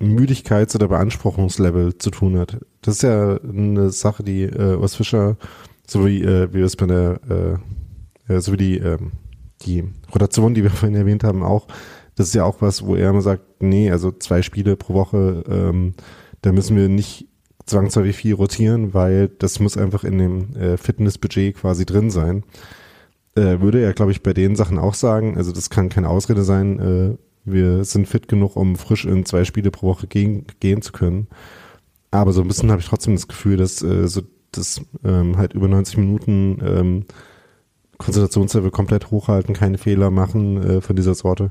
Müdigkeits- 0.00 0.74
oder 0.74 0.88
Beanspruchungslevel 0.88 1.98
zu 1.98 2.10
tun 2.10 2.38
hat. 2.38 2.58
Das 2.82 2.96
ist 2.96 3.02
ja 3.02 3.36
eine 3.36 3.90
Sache, 3.90 4.22
die 4.22 4.44
äh, 4.44 4.76
Urs 4.76 4.94
Fischer, 4.94 5.36
so 5.86 6.06
wie, 6.06 6.22
äh, 6.22 6.52
wie 6.52 6.60
es 6.60 6.76
bei 6.76 6.86
der, 6.86 7.20
äh, 8.28 8.34
äh 8.34 8.40
so 8.40 8.52
wie 8.52 8.56
die, 8.56 8.78
äh, 8.78 8.98
die 9.62 9.84
Rotation, 10.14 10.54
die 10.54 10.62
wir 10.62 10.70
vorhin 10.70 10.96
erwähnt 10.96 11.24
haben, 11.24 11.42
auch, 11.42 11.66
das 12.14 12.28
ist 12.28 12.34
ja 12.34 12.44
auch 12.44 12.60
was, 12.60 12.84
wo 12.84 12.96
er 12.96 13.10
immer 13.10 13.22
sagt, 13.22 13.62
nee, 13.62 13.90
also 13.90 14.10
zwei 14.10 14.42
Spiele 14.42 14.76
pro 14.76 14.94
Woche, 14.94 15.44
ähm, 15.48 15.94
da 16.42 16.52
müssen 16.52 16.76
wir 16.76 16.88
nicht 16.88 17.28
zwangsläufig 17.66 18.16
viel 18.16 18.34
rotieren, 18.34 18.94
weil 18.94 19.28
das 19.28 19.60
muss 19.60 19.76
einfach 19.76 20.04
in 20.04 20.18
dem 20.18 20.56
äh, 20.56 20.76
Fitnessbudget 20.76 21.56
quasi 21.56 21.86
drin 21.86 22.10
sein. 22.10 22.44
Äh, 23.36 23.60
würde 23.60 23.80
er, 23.80 23.92
glaube 23.92 24.10
ich, 24.12 24.22
bei 24.22 24.32
den 24.32 24.56
Sachen 24.56 24.78
auch 24.78 24.94
sagen. 24.94 25.36
Also 25.36 25.52
das 25.52 25.70
kann 25.70 25.88
keine 25.88 26.08
Ausrede 26.08 26.42
sein. 26.42 26.78
Äh, 26.78 27.16
wir 27.44 27.84
sind 27.84 28.08
fit 28.08 28.28
genug, 28.28 28.56
um 28.56 28.76
frisch 28.76 29.04
in 29.04 29.24
zwei 29.24 29.44
Spiele 29.44 29.70
pro 29.70 29.88
Woche 29.88 30.06
gehen, 30.06 30.46
gehen 30.60 30.82
zu 30.82 30.92
können. 30.92 31.28
Aber 32.10 32.32
so 32.32 32.42
ein 32.42 32.48
bisschen 32.48 32.70
habe 32.70 32.80
ich 32.80 32.88
trotzdem 32.88 33.14
das 33.14 33.28
Gefühl, 33.28 33.56
dass 33.56 33.82
äh, 33.82 34.08
so 34.08 34.22
das 34.52 34.80
ähm, 35.04 35.36
halt 35.36 35.54
über 35.54 35.68
90 35.68 35.96
Minuten 35.98 36.58
ähm, 36.62 37.04
Konzentrationslevel 37.98 38.70
komplett 38.70 39.10
hochhalten, 39.10 39.54
keine 39.54 39.78
Fehler 39.78 40.10
machen 40.10 40.62
äh, 40.62 40.80
von 40.80 40.96
dieser 40.96 41.14
Sorte, 41.14 41.50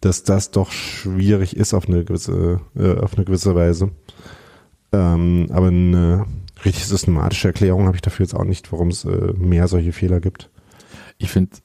dass 0.00 0.24
das 0.24 0.50
doch 0.50 0.72
schwierig 0.72 1.56
ist 1.56 1.74
auf 1.74 1.88
eine 1.88 2.04
gewisse, 2.04 2.60
äh, 2.74 2.98
auf 2.98 3.14
eine 3.14 3.24
gewisse 3.24 3.54
Weise. 3.54 3.90
Ähm, 4.92 5.46
aber 5.50 5.68
eine 5.68 6.26
richtig 6.64 6.86
systematische 6.86 7.48
Erklärung 7.48 7.86
habe 7.86 7.96
ich 7.96 8.02
dafür 8.02 8.24
jetzt 8.24 8.34
auch 8.34 8.44
nicht, 8.44 8.72
warum 8.72 8.88
es 8.88 9.04
äh, 9.04 9.32
mehr 9.36 9.68
solche 9.68 9.92
Fehler 9.92 10.20
gibt. 10.20 10.50
Ich 11.18 11.30
finde, 11.30 11.56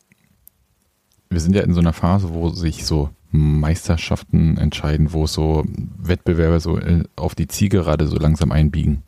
wir 1.30 1.40
sind 1.40 1.56
ja 1.56 1.64
in 1.64 1.74
so 1.74 1.80
einer 1.80 1.94
Phase, 1.94 2.34
wo 2.34 2.50
sich 2.50 2.86
so 2.86 3.10
Meisterschaften 3.32 4.58
entscheiden, 4.58 5.14
wo 5.14 5.28
so 5.28 5.64
Wettbewerbe 5.98 6.60
so 6.60 6.78
äh, 6.80 7.04
auf 7.16 7.36
die 7.36 7.48
Zielgerade 7.48 8.08
so 8.08 8.18
langsam 8.18 8.52
einbiegen. 8.52 9.04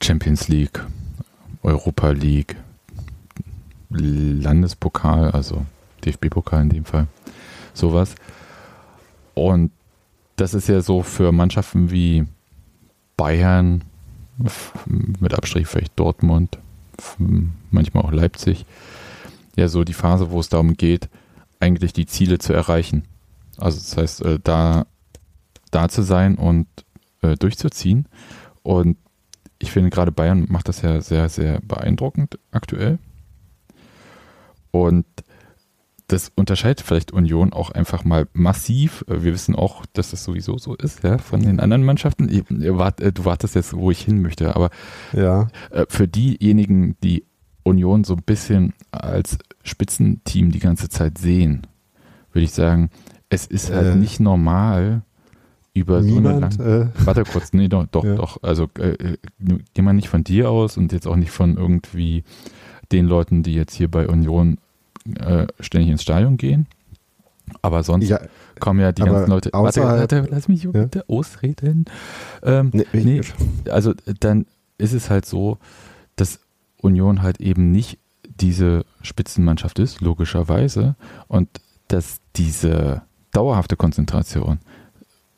Champions 0.00 0.48
League, 0.48 0.84
Europa 1.62 2.10
League, 2.10 2.56
Landespokal, 3.88 5.30
also 5.30 5.64
DFB-Pokal 6.04 6.62
in 6.62 6.68
dem 6.68 6.84
Fall, 6.84 7.08
sowas. 7.72 8.14
Und 9.34 9.72
das 10.36 10.54
ist 10.54 10.68
ja 10.68 10.80
so 10.80 11.02
für 11.02 11.32
Mannschaften 11.32 11.90
wie 11.90 12.26
Bayern, 13.16 13.82
mit 15.18 15.34
Abstrich 15.34 15.66
vielleicht 15.66 15.98
Dortmund, 15.98 16.58
manchmal 17.70 18.04
auch 18.04 18.12
Leipzig, 18.12 18.66
ja 19.56 19.68
so 19.68 19.82
die 19.84 19.94
Phase, 19.94 20.30
wo 20.30 20.40
es 20.40 20.48
darum 20.48 20.76
geht, 20.76 21.08
eigentlich 21.60 21.92
die 21.92 22.06
Ziele 22.06 22.38
zu 22.38 22.52
erreichen. 22.52 23.04
Also 23.56 23.78
das 23.78 23.96
heißt, 23.96 24.22
äh, 24.24 24.38
da, 24.42 24.86
da 25.70 25.88
zu 25.88 26.02
sein 26.02 26.36
und 26.36 26.66
äh, 27.22 27.36
durchzuziehen. 27.36 28.08
Und 28.62 28.96
ich 29.58 29.70
finde 29.70 29.90
gerade 29.90 30.12
Bayern 30.12 30.46
macht 30.48 30.68
das 30.68 30.82
ja 30.82 31.00
sehr, 31.00 31.28
sehr 31.28 31.60
beeindruckend 31.60 32.38
aktuell. 32.50 32.98
Und 34.70 35.06
das 36.08 36.30
unterscheidet 36.36 36.82
vielleicht 36.82 37.12
Union 37.12 37.52
auch 37.52 37.70
einfach 37.70 38.04
mal 38.04 38.28
massiv. 38.32 39.04
Wir 39.08 39.32
wissen 39.32 39.56
auch, 39.56 39.84
dass 39.92 40.10
das 40.10 40.22
sowieso 40.22 40.56
so 40.58 40.74
ist, 40.74 41.02
ja, 41.02 41.18
von 41.18 41.42
den 41.42 41.58
anderen 41.58 41.84
Mannschaften. 41.84 42.28
Du 42.28 42.78
wartest 43.24 43.54
jetzt, 43.54 43.74
wo 43.74 43.90
ich 43.90 44.02
hin 44.02 44.22
möchte, 44.22 44.54
aber 44.54 44.70
ja. 45.12 45.48
Äh, 45.70 45.86
für 45.88 46.06
diejenigen, 46.06 46.96
die 47.02 47.24
Union 47.64 48.04
so 48.04 48.14
ein 48.14 48.22
bisschen 48.22 48.74
als 48.92 49.38
Spitzenteam 49.66 50.50
die 50.50 50.60
ganze 50.60 50.88
Zeit 50.88 51.18
sehen, 51.18 51.66
würde 52.32 52.44
ich 52.44 52.52
sagen, 52.52 52.90
es 53.28 53.46
ist 53.46 53.70
halt 53.70 53.94
äh, 53.94 53.96
nicht 53.96 54.20
normal, 54.20 55.02
über 55.74 56.00
niemand, 56.00 56.54
so 56.54 56.62
eine 56.62 56.78
lange. 56.78 56.90
Äh, 56.96 57.04
warte 57.04 57.24
kurz, 57.24 57.52
nee, 57.52 57.68
doch, 57.68 57.86
doch, 57.86 58.04
ja. 58.04 58.14
doch. 58.14 58.42
Also 58.42 58.68
äh, 58.78 58.92
äh, 58.92 59.18
geh 59.74 59.82
mal 59.82 59.92
nicht 59.92 60.08
von 60.08 60.24
dir 60.24 60.50
aus 60.50 60.76
und 60.76 60.92
jetzt 60.92 61.06
auch 61.06 61.16
nicht 61.16 61.30
von 61.30 61.56
irgendwie 61.56 62.24
den 62.92 63.06
Leuten, 63.06 63.42
die 63.42 63.54
jetzt 63.54 63.74
hier 63.74 63.90
bei 63.90 64.08
Union 64.08 64.58
äh, 65.18 65.46
ständig 65.60 65.90
ins 65.90 66.02
Stadion 66.02 66.36
gehen. 66.36 66.66
Aber 67.62 67.82
sonst 67.82 68.08
ja, 68.08 68.20
kommen 68.58 68.80
ja 68.80 68.90
die 68.92 69.02
ganzen 69.02 69.30
Leute. 69.30 69.50
Warte, 69.52 69.82
warte, 69.82 70.26
lass 70.30 70.48
mich 70.48 70.64
ja. 70.64 70.70
bitte 70.70 71.08
ausreden. 71.08 71.84
Ähm, 72.42 72.70
nee, 72.72 72.86
nee, 72.92 73.20
also 73.70 73.92
dann 74.20 74.46
ist 74.78 74.92
es 74.92 75.10
halt 75.10 75.26
so, 75.26 75.58
dass 76.16 76.40
Union 76.80 77.22
halt 77.22 77.40
eben 77.40 77.70
nicht 77.70 77.98
diese 78.40 78.84
Spitzenmannschaft 79.06 79.78
ist, 79.78 80.00
logischerweise. 80.00 80.96
Und 81.28 81.48
dass 81.88 82.20
diese 82.36 83.02
dauerhafte 83.32 83.76
Konzentration, 83.76 84.58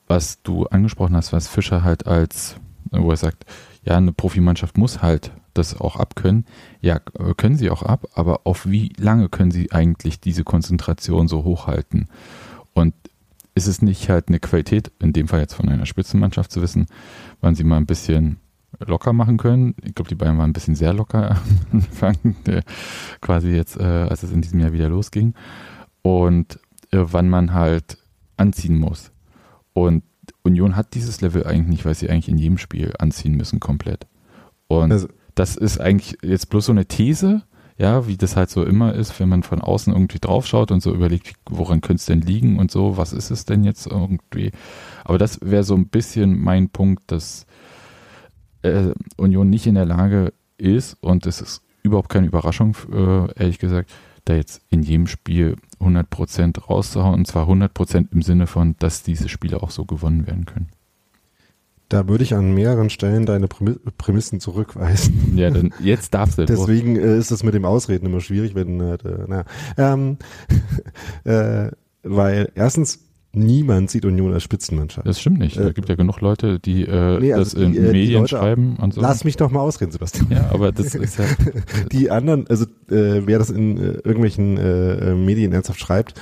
was 0.06 0.42
du 0.42 0.66
angesprochen 0.66 1.16
hast, 1.16 1.32
was 1.32 1.48
Fischer 1.48 1.82
halt 1.84 2.06
als, 2.06 2.56
wo 2.90 3.10
er 3.10 3.16
sagt, 3.16 3.44
ja, 3.84 3.96
eine 3.96 4.12
Profimannschaft 4.12 4.76
muss 4.76 5.02
halt 5.02 5.32
das 5.54 5.80
auch 5.80 5.96
abkönnen. 5.96 6.46
Ja, 6.80 6.98
können 6.98 7.56
sie 7.56 7.70
auch 7.70 7.82
ab, 7.82 8.06
aber 8.14 8.42
auf 8.44 8.66
wie 8.66 8.92
lange 8.96 9.28
können 9.28 9.50
sie 9.50 9.72
eigentlich 9.72 10.20
diese 10.20 10.44
Konzentration 10.44 11.28
so 11.28 11.44
hochhalten? 11.44 12.08
Und 12.74 12.94
ist 13.54 13.66
es 13.66 13.82
nicht 13.82 14.08
halt 14.08 14.28
eine 14.28 14.38
Qualität, 14.38 14.92
in 15.00 15.12
dem 15.12 15.28
Fall 15.28 15.40
jetzt 15.40 15.54
von 15.54 15.68
einer 15.68 15.86
Spitzenmannschaft 15.86 16.52
zu 16.52 16.62
wissen, 16.62 16.86
wann 17.40 17.54
sie 17.54 17.64
mal 17.64 17.76
ein 17.76 17.86
bisschen 17.86 18.38
locker 18.84 19.12
machen 19.12 19.36
können? 19.36 19.74
Ich 19.82 19.94
glaube, 19.94 20.08
die 20.08 20.14
Bayern 20.14 20.38
waren 20.38 20.50
ein 20.50 20.54
bisschen 20.54 20.76
sehr 20.76 20.92
locker 20.92 21.30
am 21.72 21.80
Anfang, 21.80 22.36
quasi 23.20 23.50
jetzt, 23.50 23.78
äh, 23.78 23.82
als 23.82 24.22
es 24.22 24.32
in 24.32 24.42
diesem 24.42 24.60
Jahr 24.60 24.72
wieder 24.72 24.88
losging. 24.88 25.34
Und 26.02 26.58
äh, 26.90 26.98
wann 27.00 27.28
man 27.28 27.52
halt 27.52 27.98
anziehen 28.36 28.78
muss. 28.78 29.10
Und 29.72 30.04
Union 30.42 30.76
hat 30.76 30.94
dieses 30.94 31.20
Level 31.20 31.44
eigentlich 31.44 31.68
nicht, 31.68 31.84
weil 31.84 31.94
sie 31.94 32.08
eigentlich 32.08 32.28
in 32.28 32.38
jedem 32.38 32.58
Spiel 32.58 32.94
anziehen 32.98 33.36
müssen 33.36 33.60
komplett. 33.60 34.06
Und 34.68 34.92
also, 34.92 35.08
das 35.34 35.56
ist 35.56 35.80
eigentlich 35.80 36.18
jetzt 36.22 36.50
bloß 36.50 36.66
so 36.66 36.72
eine 36.72 36.86
These, 36.86 37.42
ja, 37.76 38.08
wie 38.08 38.16
das 38.16 38.36
halt 38.36 38.50
so 38.50 38.64
immer 38.64 38.94
ist, 38.94 39.18
wenn 39.20 39.28
man 39.28 39.44
von 39.44 39.60
außen 39.60 39.92
irgendwie 39.92 40.18
draufschaut 40.18 40.72
und 40.72 40.82
so 40.82 40.92
überlegt, 40.92 41.34
woran 41.48 41.80
könnte 41.80 42.00
es 42.00 42.06
denn 42.06 42.20
liegen 42.20 42.58
und 42.58 42.72
so, 42.72 42.96
was 42.96 43.12
ist 43.12 43.30
es 43.30 43.44
denn 43.44 43.62
jetzt 43.62 43.86
irgendwie. 43.86 44.50
Aber 45.04 45.16
das 45.16 45.40
wäre 45.42 45.62
so 45.62 45.76
ein 45.76 45.86
bisschen 45.86 46.40
mein 46.40 46.70
Punkt, 46.70 47.04
dass 47.06 47.46
äh, 48.62 48.92
Union 49.16 49.50
nicht 49.50 49.66
in 49.66 49.74
der 49.74 49.86
Lage 49.86 50.32
ist 50.56 50.96
und 51.00 51.26
es 51.26 51.40
ist 51.40 51.62
überhaupt 51.82 52.08
keine 52.08 52.26
Überraschung, 52.26 52.76
äh, 52.92 53.32
ehrlich 53.40 53.58
gesagt, 53.58 53.90
da 54.24 54.34
jetzt 54.34 54.62
in 54.68 54.82
jedem 54.82 55.06
Spiel 55.06 55.56
100% 55.80 56.64
rauszuhauen 56.64 57.14
und 57.14 57.26
zwar 57.26 57.48
100% 57.48 58.08
im 58.12 58.22
Sinne 58.22 58.46
von, 58.46 58.76
dass 58.78 59.02
diese 59.02 59.28
Spiele 59.28 59.62
auch 59.62 59.70
so 59.70 59.84
gewonnen 59.84 60.26
werden 60.26 60.44
können. 60.44 60.68
Da 61.88 62.06
würde 62.06 62.22
ich 62.22 62.34
an 62.34 62.52
mehreren 62.52 62.90
Stellen 62.90 63.24
deine 63.24 63.48
Prämissen 63.48 64.40
zurückweisen. 64.40 65.38
Ja, 65.38 65.50
dann 65.50 65.72
jetzt 65.80 66.12
darfst 66.12 66.36
du. 66.36 66.44
Deswegen 66.46 66.96
äh, 66.96 67.16
ist 67.16 67.30
es 67.30 67.42
mit 67.42 67.54
dem 67.54 67.64
Ausreden 67.64 68.04
immer 68.04 68.20
schwierig, 68.20 68.54
wenn 68.54 68.78
äh, 68.80 68.98
na, 69.26 69.44
ähm, 69.78 70.18
äh, 71.24 71.70
weil 72.02 72.52
erstens 72.54 73.07
niemand 73.38 73.90
sieht 73.90 74.04
Union 74.04 74.32
als 74.32 74.42
Spitzenmannschaft. 74.42 75.06
Das 75.06 75.20
stimmt 75.20 75.38
nicht. 75.38 75.56
Es 75.56 75.70
äh, 75.70 75.72
gibt 75.72 75.88
ja 75.88 75.94
genug 75.94 76.20
Leute, 76.20 76.58
die 76.58 76.82
äh, 76.82 77.18
nee, 77.20 77.32
also 77.32 77.56
das 77.56 77.62
in 77.62 77.72
die, 77.72 77.78
äh, 77.78 77.92
Medien 77.92 78.20
Leute, 78.22 78.28
schreiben 78.28 78.76
und 78.80 78.94
so. 78.94 79.00
Lass 79.00 79.24
mich 79.24 79.36
doch 79.36 79.50
mal 79.50 79.60
ausreden, 79.60 79.92
Sebastian. 79.92 80.28
Ja, 80.30 80.50
aber 80.50 80.72
das 80.72 80.94
ist 80.94 81.18
ja. 81.18 81.24
die 81.92 82.10
anderen, 82.10 82.46
also 82.48 82.64
äh, 82.90 83.22
wer 83.26 83.38
das 83.38 83.50
in 83.50 83.78
äh, 83.78 83.80
irgendwelchen 83.80 84.56
äh, 84.56 85.14
Medien 85.14 85.52
ernsthaft 85.52 85.80
schreibt, 85.80 86.20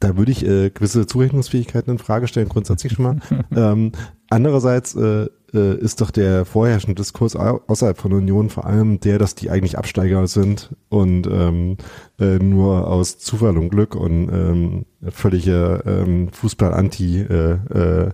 da 0.00 0.16
würde 0.16 0.32
ich 0.32 0.44
äh, 0.44 0.70
gewisse 0.70 1.06
Zurechnungsfähigkeiten 1.06 1.92
in 1.92 1.98
Frage 1.98 2.28
stellen, 2.28 2.48
grundsätzlich 2.48 2.92
schon 2.92 3.04
mal. 3.04 3.18
ähm, 3.56 3.92
andererseits 4.30 4.94
äh, 4.94 5.28
äh, 5.54 5.78
ist 5.78 6.00
doch 6.00 6.10
der 6.10 6.44
vorherrschende 6.44 6.96
Diskurs 6.96 7.36
außerhalb 7.36 7.96
von 7.96 8.12
Union 8.12 8.50
vor 8.50 8.66
allem 8.66 9.00
der, 9.00 9.18
dass 9.18 9.34
die 9.34 9.50
eigentlich 9.50 9.78
Absteiger 9.78 10.26
sind 10.26 10.74
und 10.88 11.26
ähm, 11.26 11.76
äh, 12.18 12.38
nur 12.38 12.88
aus 12.88 13.18
Zufall 13.18 13.56
und 13.56 13.70
Glück 13.70 13.94
und 13.94 14.28
ähm, 14.32 14.86
völlige 15.10 15.82
ähm, 15.86 16.28
Fußball-Anti 16.32 17.20
äh, 17.20 17.58
äh, 17.72 18.10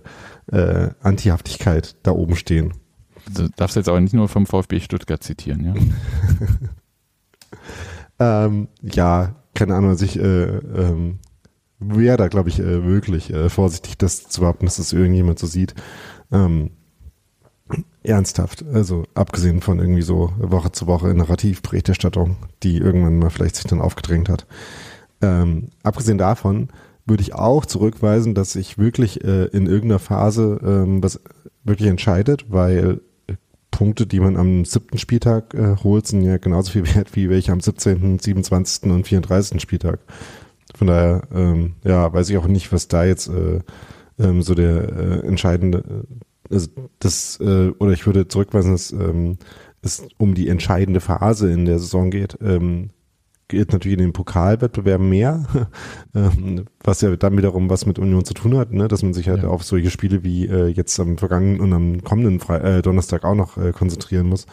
äh, 0.51 0.89
Antihaftigkeit 1.01 1.95
da 2.03 2.11
oben 2.11 2.35
stehen. 2.35 2.73
Du 3.33 3.49
darfst 3.55 3.75
jetzt 3.75 3.89
aber 3.89 4.01
nicht 4.01 4.13
nur 4.13 4.27
vom 4.27 4.45
VfB 4.45 4.79
Stuttgart 4.79 5.23
zitieren, 5.23 5.63
ja? 5.63 5.73
ähm, 8.45 8.67
ja, 8.81 9.35
keine 9.53 9.75
Ahnung, 9.75 9.91
also 9.91 10.05
ich 10.05 10.17
äh, 10.17 10.23
ähm, 10.23 11.19
wäre 11.81 12.17
da, 12.17 12.27
glaube 12.27 12.49
ich, 12.49 12.59
äh, 12.59 12.85
wirklich 12.85 13.33
äh, 13.33 13.49
vorsichtig, 13.49 13.97
das 13.97 14.29
zu 14.29 14.41
behaupten, 14.41 14.65
dass 14.65 14.77
das 14.77 14.93
irgendjemand 14.93 15.39
so 15.39 15.47
sieht. 15.47 15.75
Ähm, 16.31 16.71
ernsthaft. 18.03 18.65
Also 18.73 19.05
abgesehen 19.13 19.61
von 19.61 19.79
irgendwie 19.79 20.01
so 20.01 20.33
Woche 20.37 20.71
zu 20.71 20.87
Woche 20.87 21.13
Narrativberichterstattung, 21.13 22.37
die 22.63 22.77
irgendwann 22.77 23.19
mal 23.19 23.29
vielleicht 23.29 23.55
sich 23.55 23.65
dann 23.65 23.81
aufgedrängt 23.81 24.29
hat. 24.29 24.45
Ähm, 25.21 25.69
abgesehen 25.83 26.17
davon 26.17 26.69
würde 27.05 27.21
ich 27.21 27.33
auch 27.33 27.65
zurückweisen, 27.65 28.35
dass 28.35 28.53
sich 28.53 28.77
wirklich 28.77 29.23
äh, 29.23 29.45
in 29.45 29.67
irgendeiner 29.67 29.99
Phase 29.99 30.59
ähm, 30.63 31.03
was 31.03 31.19
wirklich 31.63 31.89
entscheidet, 31.89 32.45
weil 32.49 33.01
äh, 33.27 33.35
Punkte, 33.69 34.07
die 34.07 34.19
man 34.19 34.37
am 34.37 34.65
siebten 34.65 34.97
Spieltag 34.97 35.53
äh, 35.53 35.75
holt, 35.83 36.07
sind 36.07 36.23
ja 36.23 36.37
genauso 36.37 36.71
viel 36.71 36.95
wert 36.95 37.15
wie 37.15 37.29
welche 37.29 37.51
am 37.51 37.59
17., 37.59 38.19
27. 38.19 38.91
und 38.91 39.07
34. 39.07 39.61
Spieltag. 39.61 39.99
Von 40.81 40.87
daher, 40.87 41.21
ähm, 41.31 41.75
ja, 41.83 42.11
weiß 42.11 42.31
ich 42.31 42.37
auch 42.37 42.47
nicht, 42.47 42.73
was 42.73 42.87
da 42.87 43.05
jetzt 43.05 43.27
äh, 43.27 43.59
ähm, 44.17 44.41
so 44.41 44.55
der 44.55 44.89
äh, 44.91 45.27
entscheidende, 45.27 45.77
äh, 46.49 46.53
also 46.55 46.69
das, 46.97 47.39
äh, 47.39 47.69
oder 47.77 47.91
ich 47.91 48.07
würde 48.07 48.27
zurückweisen, 48.27 48.71
dass 48.71 48.91
ähm, 48.91 49.37
es 49.83 50.07
um 50.17 50.33
die 50.33 50.47
entscheidende 50.47 50.99
Phase 50.99 51.51
in 51.51 51.65
der 51.65 51.77
Saison 51.77 52.09
geht. 52.09 52.35
Ähm, 52.41 52.89
geht 53.47 53.73
natürlich 53.73 53.99
in 53.99 54.05
den 54.05 54.13
Pokalwettbewerben 54.13 55.07
mehr, 55.07 55.45
ähm, 56.15 56.65
was 56.83 57.01
ja 57.01 57.15
dann 57.15 57.37
wiederum 57.37 57.69
was 57.69 57.85
mit 57.85 57.99
Union 57.99 58.25
zu 58.25 58.33
tun 58.33 58.57
hat, 58.57 58.73
ne? 58.73 58.87
dass 58.87 59.03
man 59.03 59.13
sich 59.13 59.29
halt 59.29 59.43
ja. 59.43 59.49
auf 59.49 59.63
solche 59.63 59.91
Spiele 59.91 60.23
wie 60.23 60.47
äh, 60.47 60.65
jetzt 60.65 60.99
am 60.99 61.19
vergangenen 61.19 61.59
und 61.59 61.73
am 61.73 62.03
kommenden 62.03 62.39
Fre 62.39 62.59
äh, 62.59 62.81
Donnerstag 62.81 63.23
auch 63.23 63.35
noch 63.35 63.55
äh, 63.57 63.71
konzentrieren 63.71 64.25
muss. 64.25 64.47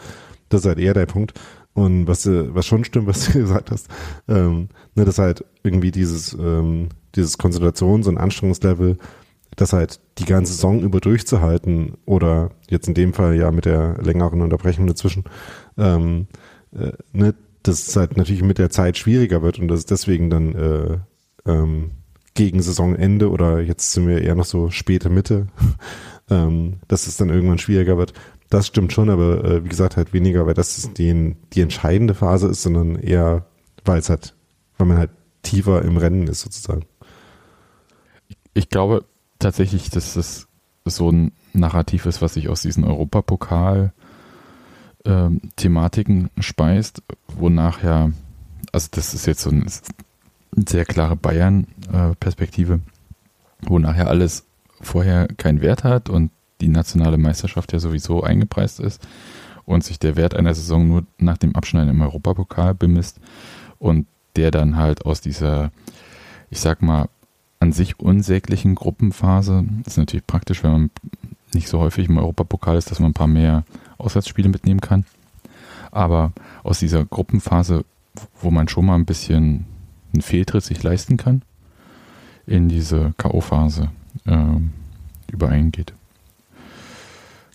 Das 0.49 0.61
ist 0.61 0.67
halt 0.67 0.77
eher 0.77 0.93
der 0.93 1.07
Punkt. 1.07 1.33
Und 1.73 2.07
was, 2.07 2.25
äh, 2.25 2.53
was 2.53 2.65
schon 2.65 2.83
stimmt, 2.83 3.07
was 3.07 3.25
du 3.25 3.33
gesagt 3.33 3.71
hast, 3.71 3.87
ähm, 4.27 4.69
ne, 4.95 5.05
dass 5.05 5.19
halt 5.19 5.45
irgendwie 5.63 5.91
dieses, 5.91 6.33
ähm, 6.33 6.89
dieses 7.15 7.37
Konzentrations- 7.37 8.07
und 8.07 8.17
Anstrengungslevel, 8.17 8.97
das 9.55 9.73
halt 9.73 9.99
die 10.17 10.25
ganze 10.25 10.53
Saison 10.53 10.81
über 10.81 10.99
durchzuhalten 10.99 11.97
oder 12.05 12.51
jetzt 12.69 12.87
in 12.87 12.93
dem 12.93 13.13
Fall 13.13 13.35
ja 13.35 13.51
mit 13.51 13.65
der 13.65 13.97
längeren 14.01 14.41
Unterbrechung 14.41 14.87
dazwischen, 14.87 15.25
ähm, 15.77 16.27
äh, 16.71 16.91
ne, 17.13 17.35
dass 17.63 17.87
es 17.87 17.95
halt 17.95 18.15
natürlich 18.15 18.43
mit 18.43 18.57
der 18.57 18.69
Zeit 18.69 18.97
schwieriger 18.97 19.41
wird 19.41 19.59
und 19.59 19.67
dass 19.67 19.79
es 19.79 19.85
deswegen 19.85 20.29
dann 20.29 20.55
äh, 20.55 20.97
ähm, 21.45 21.91
gegen 22.35 22.61
Saisonende 22.61 23.29
oder 23.29 23.59
jetzt 23.59 23.91
sind 23.91 24.07
wir 24.07 24.21
eher 24.21 24.35
noch 24.35 24.45
so 24.45 24.69
späte 24.69 25.09
Mitte, 25.09 25.47
ähm, 26.29 26.77
dass 26.87 27.07
es 27.07 27.17
dann 27.17 27.29
irgendwann 27.29 27.57
schwieriger 27.57 27.97
wird. 27.97 28.13
Das 28.49 28.65
stimmt 28.65 28.93
schon, 28.93 29.09
aber 29.09 29.43
äh, 29.43 29.63
wie 29.63 29.69
gesagt 29.69 29.95
halt 29.95 30.11
weniger, 30.11 30.47
weil 30.47 30.55
das 30.55 30.91
die, 30.93 31.35
die 31.53 31.61
entscheidende 31.61 32.15
Phase 32.15 32.47
ist, 32.47 32.63
sondern 32.63 32.95
eher, 32.95 33.45
weil 33.85 33.99
es 33.99 34.09
halt, 34.09 34.35
weil 34.77 34.87
man 34.87 34.97
halt 34.97 35.11
tiefer 35.43 35.83
im 35.83 35.97
Rennen 35.97 36.27
ist 36.27 36.41
sozusagen. 36.41 36.85
Ich 38.53 38.69
glaube 38.69 39.05
tatsächlich, 39.37 39.89
dass 39.89 40.15
das 40.15 40.47
so 40.85 41.11
ein 41.11 41.31
Narrativ 41.53 42.05
ist, 42.05 42.21
was 42.21 42.33
sich 42.33 42.49
aus 42.49 42.61
diesem 42.61 42.83
Europapokal 42.83 43.93
äh, 45.05 45.29
Thematiken 45.55 46.29
speist, 46.39 47.03
wonach 47.27 47.83
ja, 47.83 48.11
also 48.71 48.87
das 48.91 49.13
ist 49.13 49.27
jetzt 49.27 49.41
so 49.41 49.51
eine 49.51 49.65
sehr 50.67 50.85
klare 50.85 51.15
Bayern-Perspektive, 51.15 52.73
äh, 52.73 52.79
wo 53.61 53.77
nachher 53.77 54.07
alles 54.07 54.45
vorher 54.81 55.27
keinen 55.27 55.61
Wert 55.61 55.83
hat 55.83 56.09
und 56.09 56.31
die 56.61 56.67
nationale 56.67 57.17
Meisterschaft 57.17 57.73
ja 57.73 57.79
sowieso 57.79 58.23
eingepreist 58.23 58.79
ist 58.79 59.05
und 59.65 59.83
sich 59.83 59.99
der 59.99 60.15
Wert 60.15 60.35
einer 60.35 60.53
Saison 60.53 60.87
nur 60.87 61.05
nach 61.17 61.37
dem 61.37 61.55
Abschneiden 61.55 61.89
im 61.89 62.01
Europapokal 62.01 62.73
bemisst 62.73 63.19
und 63.77 64.07
der 64.35 64.51
dann 64.51 64.77
halt 64.77 65.05
aus 65.05 65.21
dieser, 65.21 65.71
ich 66.49 66.59
sag 66.59 66.81
mal, 66.81 67.07
an 67.59 67.71
sich 67.71 67.99
unsäglichen 67.99 68.75
Gruppenphase, 68.75 69.65
ist 69.85 69.97
natürlich 69.97 70.25
praktisch, 70.25 70.63
wenn 70.63 70.71
man 70.71 70.91
nicht 71.53 71.67
so 71.67 71.79
häufig 71.79 72.07
im 72.07 72.17
Europapokal 72.17 72.77
ist, 72.77 72.89
dass 72.89 72.99
man 72.99 73.11
ein 73.11 73.15
paar 73.15 73.27
mehr 73.27 73.63
Auswärtsspiele 73.97 74.49
mitnehmen 74.49 74.81
kann. 74.81 75.05
Aber 75.91 76.31
aus 76.63 76.79
dieser 76.79 77.03
Gruppenphase, 77.05 77.83
wo 78.41 78.51
man 78.51 78.67
schon 78.67 78.85
mal 78.85 78.95
ein 78.95 79.05
bisschen 79.05 79.65
einen 80.13 80.21
Fehltritt 80.21 80.63
sich 80.63 80.81
leisten 80.83 81.17
kann, 81.17 81.41
in 82.45 82.69
diese 82.69 83.13
K.O.-Phase 83.17 83.89
äh, 84.25 85.31
übereingeht. 85.31 85.93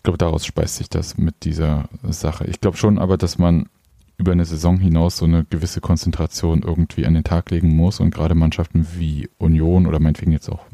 Ich 0.05 0.07
glaube, 0.07 0.19
daraus 0.19 0.45
speist 0.45 0.77
sich 0.77 0.90
das 0.90 1.17
mit 1.17 1.47
dieser 1.47 1.88
Sache. 2.03 2.45
Ich 2.45 2.61
glaube 2.61 2.77
schon 2.77 2.99
aber, 2.99 3.17
dass 3.17 3.38
man 3.38 3.71
über 4.19 4.33
eine 4.33 4.45
Saison 4.45 4.77
hinaus 4.77 5.17
so 5.17 5.25
eine 5.25 5.47
gewisse 5.47 5.81
Konzentration 5.81 6.61
irgendwie 6.61 7.07
an 7.07 7.14
den 7.14 7.25
Tag 7.25 7.51
legen 7.51 7.75
muss 7.75 8.01
und 8.01 8.12
gerade 8.12 8.35
Mannschaften 8.35 8.87
wie 8.99 9.31
Union 9.38 9.87
oder 9.87 10.01
meinetwegen 10.01 10.33
jetzt 10.33 10.51
auch 10.51 10.67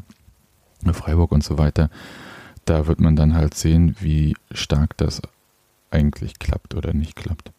Freiburg 0.93 1.31
und 1.31 1.45
so 1.45 1.59
weiter, 1.59 1.91
da 2.65 2.89
wird 2.89 3.01
man 3.01 3.15
dann 3.15 3.35
halt 3.35 3.55
sehen, 3.55 3.95
wie 4.01 4.35
stark 4.51 4.97
das 4.97 5.23
eigentlich 5.93 6.41
klappt 6.41 6.75
oder 6.75 6.93
nicht 6.93 7.15
klappt. 7.15 7.53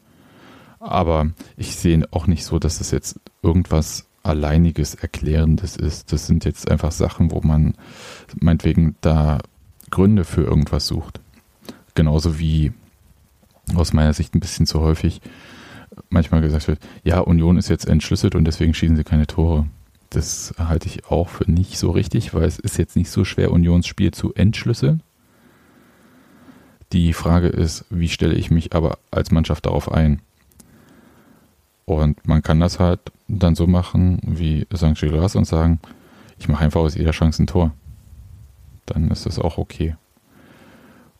Aber 0.81 1.31
ich 1.55 1.77
sehe 1.77 2.05
auch 2.11 2.27
nicht 2.27 2.43
so, 2.43 2.59
dass 2.59 2.79
das 2.79 2.91
jetzt 2.91 3.17
irgendwas 3.43 4.07
alleiniges 4.23 4.95
Erklärendes 4.95 5.77
ist. 5.77 6.11
Das 6.11 6.27
sind 6.27 6.43
jetzt 6.43 6.69
einfach 6.69 6.91
Sachen, 6.91 7.31
wo 7.31 7.39
man 7.39 7.75
meinetwegen 8.41 8.97
da 8.99 9.39
Gründe 9.89 10.25
für 10.25 10.43
irgendwas 10.43 10.87
sucht. 10.87 11.21
Genauso 11.95 12.39
wie 12.39 12.73
aus 13.75 13.93
meiner 13.93 14.13
Sicht 14.13 14.35
ein 14.35 14.39
bisschen 14.39 14.65
zu 14.65 14.81
häufig 14.81 15.21
manchmal 16.09 16.41
gesagt 16.41 16.67
wird, 16.67 16.79
ja, 17.03 17.19
Union 17.19 17.57
ist 17.57 17.69
jetzt 17.69 17.87
entschlüsselt 17.87 18.35
und 18.35 18.45
deswegen 18.45 18.73
schießen 18.73 18.95
sie 18.95 19.03
keine 19.03 19.27
Tore. 19.27 19.67
Das 20.09 20.53
halte 20.57 20.87
ich 20.87 21.05
auch 21.05 21.29
für 21.29 21.49
nicht 21.49 21.77
so 21.77 21.91
richtig, 21.91 22.33
weil 22.33 22.43
es 22.43 22.59
ist 22.59 22.77
jetzt 22.77 22.95
nicht 22.95 23.09
so 23.09 23.23
schwer, 23.23 23.51
Unionsspiel 23.51 24.11
zu 24.11 24.33
entschlüsseln. 24.33 25.03
Die 26.91 27.13
Frage 27.13 27.47
ist, 27.47 27.85
wie 27.89 28.09
stelle 28.09 28.35
ich 28.35 28.51
mich 28.51 28.75
aber 28.75 28.97
als 29.11 29.31
Mannschaft 29.31 29.65
darauf 29.65 29.91
ein? 29.91 30.21
Und 31.85 32.27
man 32.27 32.41
kann 32.41 32.59
das 32.59 32.79
halt 32.79 32.99
dann 33.27 33.55
so 33.55 33.67
machen 33.67 34.19
wie 34.25 34.67
St. 34.75 34.95
Gilles 34.95 35.35
und 35.35 35.45
sagen, 35.45 35.79
ich 36.37 36.49
mache 36.49 36.65
einfach 36.65 36.81
aus 36.81 36.95
jeder 36.95 37.11
Chance 37.11 37.43
ein 37.43 37.47
Tor. 37.47 37.71
Dann 38.85 39.09
ist 39.11 39.25
das 39.25 39.39
auch 39.39 39.57
okay. 39.57 39.95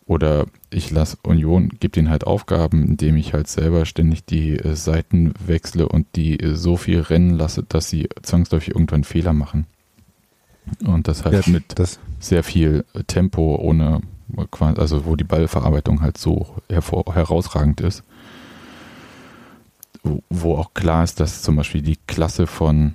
Oder 0.05 0.47
ich 0.69 0.91
lasse 0.91 1.17
Union, 1.23 1.69
gebe 1.79 1.91
denen 1.91 2.09
halt 2.09 2.25
Aufgaben, 2.25 2.85
indem 2.85 3.15
ich 3.15 3.33
halt 3.33 3.47
selber 3.47 3.85
ständig 3.85 4.25
die 4.25 4.57
äh, 4.57 4.75
Seiten 4.75 5.33
wechsle 5.45 5.87
und 5.87 6.07
die 6.15 6.39
äh, 6.39 6.55
so 6.55 6.75
viel 6.75 7.01
rennen 7.01 7.31
lasse, 7.31 7.63
dass 7.63 7.89
sie 7.89 8.09
zwangsläufig 8.21 8.73
irgendwann 8.73 9.03
Fehler 9.03 9.33
machen. 9.33 9.67
Und 10.85 11.07
das 11.07 11.25
halt 11.25 11.45
ja, 11.45 11.51
mit 11.51 11.79
das. 11.79 11.99
sehr 12.19 12.43
viel 12.43 12.85
Tempo, 13.07 13.55
ohne 13.55 14.01
also 14.59 15.05
wo 15.05 15.15
die 15.15 15.23
Ballverarbeitung 15.23 16.01
halt 16.01 16.17
so 16.17 16.55
hervor, 16.69 17.03
herausragend 17.13 17.81
ist. 17.81 18.03
Wo 20.29 20.55
auch 20.55 20.73
klar 20.73 21.03
ist, 21.03 21.19
dass 21.19 21.41
zum 21.41 21.55
Beispiel 21.57 21.81
die 21.81 21.97
Klasse 22.07 22.47
von 22.47 22.93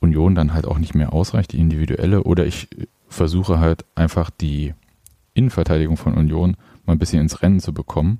Union 0.00 0.34
dann 0.34 0.54
halt 0.54 0.66
auch 0.66 0.78
nicht 0.78 0.94
mehr 0.94 1.12
ausreicht, 1.12 1.52
die 1.52 1.58
individuelle, 1.58 2.22
oder 2.22 2.46
ich 2.46 2.68
versuche 3.08 3.58
halt 3.58 3.84
einfach 3.94 4.30
die 4.30 4.74
Innenverteidigung 5.36 5.96
von 5.96 6.14
Union 6.14 6.56
mal 6.84 6.94
ein 6.94 6.98
bisschen 6.98 7.20
ins 7.20 7.42
Rennen 7.42 7.60
zu 7.60 7.72
bekommen 7.72 8.18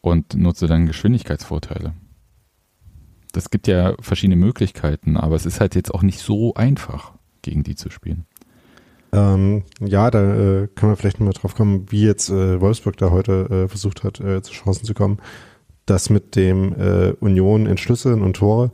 und 0.00 0.34
nutze 0.34 0.66
dann 0.66 0.86
Geschwindigkeitsvorteile. 0.86 1.94
Das 3.32 3.50
gibt 3.50 3.68
ja 3.68 3.94
verschiedene 4.00 4.36
Möglichkeiten, 4.36 5.16
aber 5.16 5.36
es 5.36 5.46
ist 5.46 5.60
halt 5.60 5.74
jetzt 5.74 5.94
auch 5.94 6.02
nicht 6.02 6.18
so 6.18 6.54
einfach, 6.54 7.12
gegen 7.42 7.62
die 7.62 7.76
zu 7.76 7.90
spielen. 7.90 8.26
Ähm, 9.12 9.64
ja, 9.80 10.10
da 10.10 10.20
äh, 10.20 10.68
können 10.68 10.92
wir 10.92 10.96
vielleicht 10.96 11.20
mal 11.20 11.32
drauf 11.32 11.54
kommen, 11.54 11.90
wie 11.90 12.04
jetzt 12.04 12.30
äh, 12.30 12.60
Wolfsburg 12.60 12.96
da 12.96 13.10
heute 13.10 13.64
äh, 13.64 13.68
versucht 13.68 14.04
hat, 14.04 14.20
äh, 14.20 14.42
zu 14.42 14.52
Chancen 14.52 14.84
zu 14.84 14.94
kommen. 14.94 15.18
Das 15.86 16.10
mit 16.10 16.36
dem 16.36 16.72
äh, 16.78 17.12
Union 17.20 17.66
Entschlüsseln 17.66 18.22
und 18.22 18.36
Tore, 18.36 18.70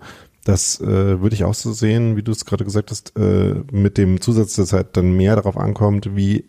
das 0.47 0.81
äh, 0.81 1.21
würde 1.21 1.35
ich 1.35 1.43
auch 1.43 1.55
so 1.55 1.73
sehen, 1.73 2.17
wie 2.17 2.23
du 2.23 2.31
es 2.31 2.45
gerade 2.45 2.65
gesagt 2.65 2.93
hast, 2.93 3.19
äh, 3.19 3.57
mit 3.73 3.99
dem 3.99 4.21
Zusatz, 4.21 4.55
dass 4.55 4.73
halt 4.73 4.97
dann 4.97 5.13
mehr 5.13 5.35
darauf 5.35 5.57
ankommt, 5.57 6.15
wie, 6.15 6.45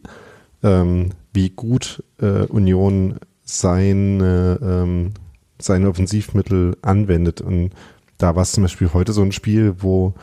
ähm, 0.61 1.09
wie 1.33 1.49
gut 1.49 2.03
äh, 2.21 2.43
Union 2.43 3.15
seine, 3.43 4.59
ähm, 4.61 5.13
seine 5.59 5.89
Offensivmittel 5.89 6.77
anwendet. 6.83 7.41
Und 7.41 7.71
da 8.19 8.35
war 8.35 8.43
es 8.43 8.51
zum 8.51 8.65
Beispiel 8.65 8.93
heute 8.93 9.13
so 9.13 9.23
ein 9.23 9.31
Spiel, 9.31 9.77
wo 9.79 10.13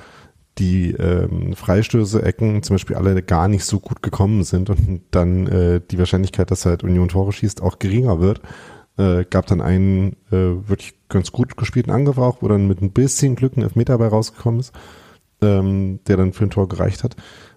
die 0.58 0.92
ähm, 0.92 1.54
Freistöße, 1.56 2.22
Ecken 2.22 2.62
zum 2.62 2.74
Beispiel 2.74 2.94
alle 2.94 3.20
gar 3.24 3.48
nicht 3.48 3.64
so 3.64 3.80
gut 3.80 4.02
gekommen 4.02 4.44
sind 4.44 4.70
und 4.70 5.00
dann 5.10 5.48
äh, 5.48 5.80
die 5.90 5.98
Wahrscheinlichkeit, 5.98 6.52
dass 6.52 6.64
halt 6.64 6.84
Union 6.84 7.08
Tore 7.08 7.32
schießt, 7.32 7.60
auch 7.60 7.80
geringer 7.80 8.20
wird. 8.20 8.40
Äh, 8.96 9.24
gab 9.24 9.46
dann 9.46 9.60
einen 9.60 10.12
äh, 10.30 10.68
wirklich 10.68 10.94
ganz 11.08 11.32
gut 11.32 11.56
gespielten 11.56 11.90
Angriff 11.90 12.18
auch, 12.18 12.42
wo 12.42 12.48
dann 12.48 12.68
mit 12.68 12.80
ein 12.80 12.92
bisschen 12.92 13.34
Glück 13.34 13.56
ein 13.56 13.62
Elfmeter 13.62 13.94
dabei 13.94 14.08
rausgekommen 14.08 14.60
ist, 14.60 14.72
ähm, 15.42 15.98
der 16.06 16.16
dann 16.16 16.32
für 16.32 16.44
ein 16.44 16.50
Tor 16.50 16.68
gereicht 16.68 17.02
hat. 17.02 17.16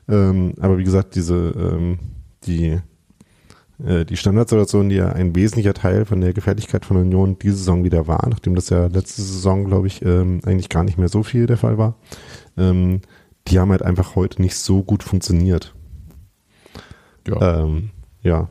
Ähm, 0.10 0.56
aber 0.60 0.78
wie 0.80 0.84
gesagt, 0.84 1.16
diese 1.16 1.36
ähm, 1.36 2.00
die 2.46 2.80
äh, 3.86 4.06
die 4.06 4.18
Standardsituation, 4.18 4.90
die 4.90 4.96
ja 4.96 5.10
ein 5.10 5.36
wesentlicher 5.36 5.76
Teil 5.76 6.06
von 6.06 6.22
der 6.22 6.34
Gefährlichkeit 6.34 6.86
von 6.86 6.98
Union 6.98 7.38
diese 7.38 7.58
Saison 7.58 7.84
wieder 7.84 8.08
war, 8.08 8.28
nachdem 8.28 8.56
das 8.56 8.70
ja 8.70 8.88
letzte 8.88 9.22
Saison, 9.22 9.66
glaube 9.66 9.86
ich, 9.86 10.02
ähm, 10.04 10.42
eigentlich 10.44 10.70
gar 10.70 10.84
nicht 10.84 10.98
mehr 10.98 11.10
so 11.10 11.22
viel 11.22 11.46
der 11.46 11.58
Fall 11.58 11.78
war 11.78 11.98
ähm, 12.58 13.02
die 13.48 13.60
haben 13.60 13.72
halt 13.72 13.84
einfach 13.84 14.16
heute 14.16 14.42
nicht 14.42 14.56
so 14.56 14.84
gut 14.84 15.04
funktioniert. 15.04 15.74
Ja. 17.28 17.62
Ähm, 17.62 17.92
ja. 18.22 18.50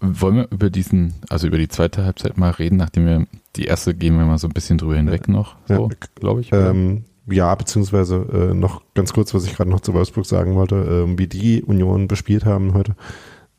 Wollen 0.00 0.36
wir 0.36 0.48
über 0.50 0.70
diesen, 0.70 1.14
also 1.28 1.46
über 1.46 1.58
die 1.58 1.68
zweite 1.68 2.04
Halbzeit 2.04 2.36
mal 2.36 2.50
reden, 2.50 2.76
nachdem 2.76 3.06
wir 3.06 3.26
die 3.56 3.64
erste 3.64 3.94
gehen 3.94 4.16
wir 4.18 4.24
mal 4.26 4.38
so 4.38 4.46
ein 4.48 4.52
bisschen 4.52 4.78
drüber 4.78 4.96
hinweg 4.96 5.28
noch, 5.28 5.56
so, 5.66 5.88
Ja. 5.88 5.96
glaube 6.14 6.40
ich. 6.40 6.52
Ähm, 6.52 7.04
ja, 7.30 7.54
beziehungsweise 7.54 8.16
äh, 8.50 8.54
noch 8.54 8.82
ganz 8.94 9.12
kurz, 9.12 9.34
was 9.34 9.44
ich 9.44 9.54
gerade 9.54 9.70
noch 9.70 9.80
zu 9.80 9.92
Wolfsburg 9.94 10.24
sagen 10.26 10.54
wollte, 10.54 10.76
ähm, 10.76 11.18
wie 11.18 11.26
die 11.26 11.62
Union 11.62 12.08
bespielt 12.08 12.44
haben 12.44 12.72
heute. 12.74 12.94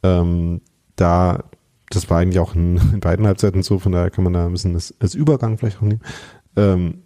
Ähm, 0.03 0.61
da, 0.95 1.43
das 1.89 2.09
war 2.09 2.19
eigentlich 2.19 2.39
auch 2.39 2.55
in, 2.55 2.77
in 2.93 2.99
beiden 2.99 3.27
Halbzeiten 3.27 3.61
so, 3.63 3.77
von 3.79 3.91
daher 3.91 4.09
kann 4.09 4.23
man 4.23 4.33
da 4.33 4.45
ein 4.45 4.51
bisschen 4.53 4.73
das, 4.73 4.93
als 4.99 5.13
Übergang 5.15 5.57
vielleicht 5.57 5.77
auch 5.77 5.81
nehmen. 5.83 6.01
Ähm, 6.55 6.99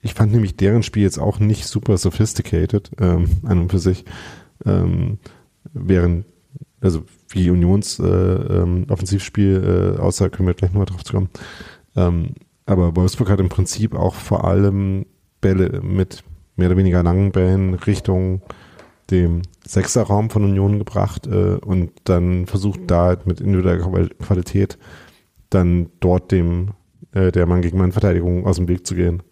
ich 0.00 0.14
fand 0.14 0.32
nämlich 0.32 0.56
deren 0.56 0.82
Spiel 0.82 1.04
jetzt 1.04 1.18
auch 1.20 1.38
nicht 1.38 1.66
super 1.66 1.96
sophisticated 1.96 2.90
ähm, 3.00 3.28
an 3.44 3.60
und 3.60 3.70
für 3.70 3.78
sich. 3.78 4.04
Ähm, 4.66 5.18
während, 5.72 6.26
also 6.82 7.04
wie 7.28 7.48
Unions 7.48 7.98
äh, 7.98 8.04
ähm, 8.04 8.86
Offensivspiel 8.90 9.96
äh, 9.96 10.00
aussah, 10.00 10.28
können 10.28 10.48
wir 10.48 10.54
gleich 10.54 10.72
nochmal 10.72 10.86
drauf 10.86 11.04
kommen. 11.04 11.30
Ähm, 11.96 12.34
aber 12.66 12.94
Wolfsburg 12.96 13.30
hat 13.30 13.40
im 13.40 13.48
Prinzip 13.48 13.94
auch 13.94 14.14
vor 14.14 14.44
allem 14.44 15.06
Bälle 15.40 15.80
mit 15.82 16.22
mehr 16.56 16.68
oder 16.68 16.76
weniger 16.76 17.02
langen 17.02 17.32
Bällen 17.32 17.74
Richtung 17.74 18.42
dem 19.10 19.42
Sechserraum 19.66 20.30
von 20.30 20.44
Union 20.44 20.78
gebracht 20.78 21.26
äh, 21.26 21.56
und 21.56 21.92
dann 22.04 22.46
versucht 22.46 22.80
da 22.86 23.06
halt 23.06 23.26
mit 23.26 23.40
individueller 23.40 23.84
Qual- 23.84 24.14
Qualität 24.20 24.78
dann 25.50 25.90
dort 26.00 26.32
dem 26.32 26.70
äh, 27.12 27.30
der 27.32 27.46
Mann 27.46 27.62
gegen 27.62 27.78
Mann 27.78 27.92
Verteidigung 27.92 28.46
aus 28.46 28.56
dem 28.56 28.68
Weg 28.68 28.86
zu 28.86 28.94
gehen 28.94 29.22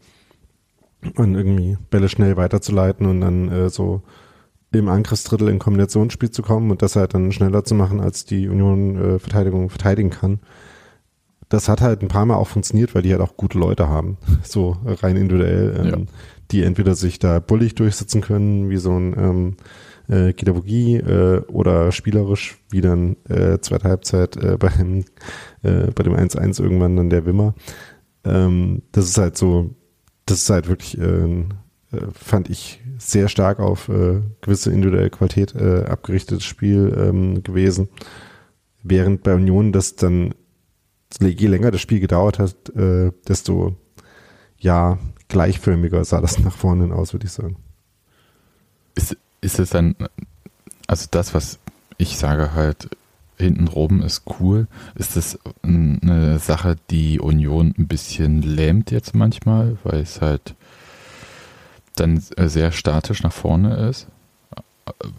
und 1.17 1.35
irgendwie 1.35 1.79
Bälle 1.91 2.09
schnell 2.09 2.37
weiterzuleiten 2.37 3.07
und 3.07 3.21
dann 3.21 3.49
äh, 3.49 3.71
so 3.71 4.03
im 4.72 4.88
Angriffsdrittel 4.88 5.48
in 5.48 5.59
Kombinationsspiel 5.59 6.30
zu 6.30 6.42
kommen 6.42 6.70
und 6.70 6.83
das 6.83 6.96
halt 6.96 7.14
dann 7.14 7.33
schneller 7.33 7.64
zu 7.64 7.74
machen, 7.74 8.00
als 8.00 8.24
die 8.24 8.48
Union 8.48 8.96
äh, 8.96 9.18
Verteidigung 9.18 9.68
verteidigen 9.70 10.11
kann. 10.11 10.40
Das 11.48 11.68
hat 11.68 11.80
halt 11.80 12.02
ein 12.02 12.09
paar 12.09 12.26
Mal 12.26 12.37
auch 12.37 12.46
funktioniert, 12.46 12.94
weil 12.94 13.02
die 13.02 13.11
halt 13.11 13.20
auch 13.22 13.37
gute 13.37 13.59
Leute 13.59 13.88
haben, 13.88 14.16
so 14.44 14.76
rein 14.85 15.16
individuell, 15.16 15.74
ähm, 15.80 15.87
Ja. 15.88 15.96
die 16.52 16.62
entweder 16.62 16.94
sich 16.94 17.18
da 17.18 17.40
bullig 17.40 17.74
durchsetzen 17.74 18.20
können, 18.20 18.70
wie 18.70 18.76
so 18.76 18.92
ein 18.96 19.14
ähm, 19.18 19.56
äh, 20.09 20.33
Gidabogi 20.33 20.96
äh, 20.98 21.40
oder 21.48 21.90
spielerisch, 21.90 22.59
wie 22.70 22.80
dann 22.80 23.16
äh, 23.28 23.59
zweite 23.61 23.88
Halbzeit 23.88 24.37
äh, 24.37 24.56
beim, 24.59 25.04
äh, 25.62 25.90
bei 25.92 26.04
dem 26.04 26.14
1-1 26.14 26.62
irgendwann 26.62 26.96
dann 26.96 27.11
der 27.11 27.26
Wimmer. 27.26 27.54
Ähm, 28.24 28.83
das 28.92 29.06
ist 29.06 29.18
halt 29.18 29.37
so, 29.37 29.70
das 30.26 30.42
ist 30.42 30.50
halt 30.50 30.68
wirklich, 30.68 30.96
äh, 30.98 31.24
äh, 31.35 31.44
fand 32.12 32.48
ich, 32.50 32.80
sehr 33.01 33.29
stark 33.29 33.59
auf 33.59 33.89
äh, 33.89 34.21
gewisse 34.41 34.71
individuelle 34.71 35.11
Qualität 35.11 35.55
äh, 35.55 35.85
abgerichtetes 35.85 36.45
Spiel 36.45 36.95
ähm, 36.97 37.43
gewesen. 37.43 37.89
Während 38.83 39.23
bei 39.23 39.35
Union 39.35 39.73
das 39.73 39.97
dann, 39.97 40.35
je 41.21 41.47
länger 41.47 41.71
das 41.71 41.81
Spiel 41.81 42.01
gedauert 42.01 42.39
hat, 42.39 42.69
äh, 42.77 43.11
desto 43.27 43.77
ja, 44.59 44.99
gleichförmiger 45.29 46.05
sah 46.05 46.21
das 46.21 46.39
nach 46.45 46.55
vorne 46.55 46.95
aus, 46.95 47.13
würde 47.13 47.27
ich 47.27 47.33
sagen. 47.33 47.57
Ist, 48.95 49.17
ist 49.41 49.59
es 49.59 49.71
dann, 49.71 49.97
also 50.87 51.07
das, 51.11 51.35
was 51.35 51.59
ich 51.97 52.17
sage 52.17 52.55
halt, 52.55 52.91
hinten 53.39 53.69
rum 53.69 54.03
ist 54.03 54.25
cool. 54.39 54.69
Ist 54.95 55.17
das 55.17 55.39
eine 55.63 56.39
Sache, 56.39 56.77
die 56.91 57.19
Union 57.19 57.75
ein 57.79 57.89
bisschen 57.89 58.43
lähmt 58.43 58.91
jetzt 58.91 59.15
manchmal, 59.15 59.79
weil 59.83 60.01
es 60.01 60.21
halt 60.21 60.55
dann 62.01 62.23
äh, 62.37 62.49
sehr 62.49 62.73
statisch 62.73 63.23
nach 63.23 63.33
vorne 63.33 63.89
ist? 63.89 64.07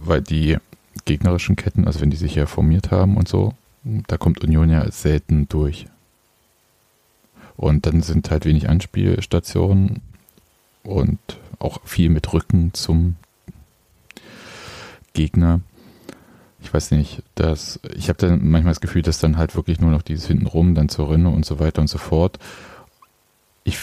Weil 0.03 0.21
die 0.21 0.57
gegnerischen 1.05 1.55
Ketten, 1.55 1.87
also 1.87 2.01
wenn 2.01 2.09
die 2.09 2.17
sich 2.17 2.35
ja 2.35 2.45
formiert 2.45 2.91
haben 2.91 3.17
und 3.17 3.27
so, 3.27 3.53
da 3.83 4.17
kommt 4.17 4.43
Union 4.43 4.69
ja 4.69 4.89
selten 4.91 5.47
durch. 5.49 5.85
Und 7.57 7.85
dann 7.85 8.01
sind 8.01 8.29
halt 8.31 8.45
wenig 8.45 8.69
Anspielstationen 8.69 10.01
und 10.83 11.19
auch 11.59 11.79
viel 11.85 12.09
mit 12.09 12.31
Rücken 12.33 12.73
zum 12.73 13.15
Gegner. 15.13 15.61
Ich 16.63 16.73
weiß 16.73 16.91
nicht, 16.91 17.23
dass 17.35 17.79
ich 17.95 18.09
habe 18.09 18.17
dann 18.17 18.47
manchmal 18.49 18.71
das 18.71 18.81
Gefühl, 18.81 19.01
dass 19.01 19.19
dann 19.19 19.37
halt 19.37 19.55
wirklich 19.55 19.79
nur 19.79 19.91
noch 19.91 20.01
dieses 20.01 20.27
hintenrum, 20.27 20.75
dann 20.75 20.89
zur 20.89 21.09
Rinne 21.09 21.29
und 21.29 21.45
so 21.45 21.59
weiter 21.59 21.81
und 21.81 21.87
so 21.87 21.97
fort. 21.97 22.39
Ich 23.63 23.77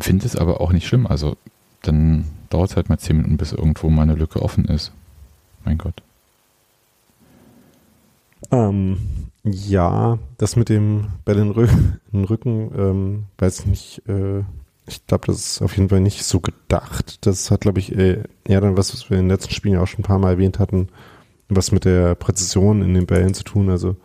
finde 0.00 0.26
es 0.26 0.36
aber 0.36 0.60
auch 0.60 0.72
nicht 0.72 0.86
schlimm. 0.86 1.06
Also 1.06 1.36
dann 1.82 2.24
dauert 2.50 2.70
es 2.70 2.76
halt 2.76 2.88
mal 2.88 2.98
zehn 2.98 3.16
Minuten, 3.16 3.36
bis 3.36 3.52
irgendwo 3.52 3.88
mal 3.90 4.02
eine 4.02 4.14
Lücke 4.14 4.42
offen 4.42 4.64
ist. 4.66 4.92
Mein 5.64 5.78
Gott. 5.78 6.02
Ähm, 8.50 8.96
ja, 9.44 10.18
das 10.38 10.56
mit 10.56 10.68
dem 10.68 11.06
in 11.26 11.34
den 11.34 11.52
Rü- 11.52 11.98
Rücken, 12.30 12.70
ähm, 12.76 13.24
weiß 13.38 13.66
nicht, 13.66 14.02
äh, 14.08 14.40
ich 14.86 15.06
glaube, 15.06 15.26
das 15.26 15.36
ist 15.36 15.62
auf 15.62 15.76
jeden 15.76 15.88
Fall 15.88 16.00
nicht 16.00 16.24
so 16.24 16.40
gedacht. 16.40 17.24
Das 17.26 17.50
hat, 17.50 17.60
glaube 17.60 17.78
ich, 17.78 17.96
äh, 17.96 18.24
eher 18.44 18.60
dann 18.60 18.76
was, 18.76 18.92
was 18.92 19.08
wir 19.08 19.18
in 19.18 19.24
den 19.24 19.30
letzten 19.30 19.52
Spielen 19.54 19.74
ja 19.74 19.82
auch 19.82 19.86
schon 19.86 20.00
ein 20.00 20.04
paar 20.04 20.18
Mal 20.18 20.32
erwähnt 20.32 20.58
hatten, 20.58 20.88
was 21.48 21.70
mit 21.72 21.84
der 21.84 22.14
Präzision 22.16 22.82
in 22.82 22.94
den 22.94 23.06
Bällen 23.06 23.34
zu 23.34 23.44
tun, 23.44 23.70
also 23.70 23.96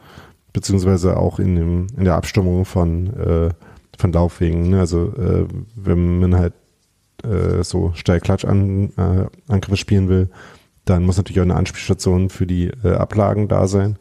beziehungsweise 0.54 1.18
auch 1.18 1.40
in 1.40 1.56
dem 1.56 1.88
in 1.98 2.06
der 2.06 2.16
Abstimmung 2.16 2.66
von 2.66 3.14
äh, 3.18 3.50
von 3.98 4.12
Laufwegen. 4.14 4.70
Ne? 4.70 4.80
Also 4.80 5.14
äh, 5.16 5.48
wenn 5.76 6.20
man 6.20 6.36
halt 6.36 6.54
äh, 7.26 7.64
so 7.64 7.92
Steilklatsch 7.96 8.46
an, 8.46 8.92
äh, 8.98 9.76
spielen 9.76 10.10
will, 10.10 10.30
dann 10.86 11.04
muss 11.04 11.18
natürlich 11.18 11.40
auch 11.40 11.46
eine 11.46 11.56
Anspielstation 11.56 12.30
für 12.30 12.46
die 12.46 12.72
äh, 12.84 12.94
Ablagen 12.94 13.48
da 13.48 13.68
sein. 13.68 13.98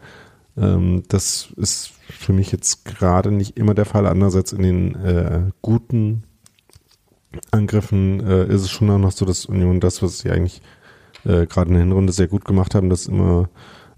Ähm, 0.56 1.02
das 1.08 1.48
ist 1.56 1.92
für 2.08 2.32
mich 2.32 2.52
jetzt 2.52 2.84
gerade 2.84 3.32
nicht 3.32 3.56
immer 3.56 3.74
der 3.74 3.86
Fall. 3.86 4.06
Andererseits 4.06 4.52
in 4.52 4.62
den 4.62 4.94
äh, 4.94 5.50
guten 5.62 6.24
Angriffen 7.50 8.20
äh, 8.20 8.46
ist 8.46 8.62
es 8.62 8.70
schon 8.70 8.90
auch 8.90 8.98
noch 8.98 9.12
so, 9.12 9.24
dass 9.24 9.46
Union 9.46 9.80
das, 9.80 10.02
was 10.02 10.18
sie 10.18 10.30
eigentlich 10.30 10.62
äh, 11.24 11.46
gerade 11.46 11.68
in 11.68 11.74
der 11.74 11.82
Hinrunde 11.84 12.12
sehr 12.12 12.28
gut 12.28 12.44
gemacht 12.44 12.74
haben, 12.74 12.90
dass 12.90 13.06
immer 13.06 13.48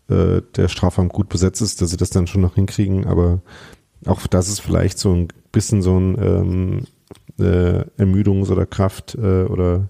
äh, 0.09 0.41
der 0.57 0.69
Strafraum 0.69 1.09
gut 1.09 1.29
besetzt 1.29 1.61
ist, 1.61 1.83
dass 1.83 1.91
sie 1.91 1.97
das 1.97 2.11
dann 2.11 2.27
schon 2.27 2.41
noch 2.41 2.55
hinkriegen. 2.55 3.07
Aber 3.07 3.41
auch 4.07 4.27
das 4.27 4.49
ist 4.49 4.61
vielleicht 4.61 4.99
so 4.99 5.13
ein 5.13 5.29
bisschen 5.53 5.83
so 5.83 5.99
ein 5.99 6.17
ähm, 6.23 6.85
äh, 7.39 7.85
Ermüdungs- 7.99 8.51
oder 8.51 8.67
Kraft 8.67 9.15
äh, 9.15 9.45
oder 9.45 9.89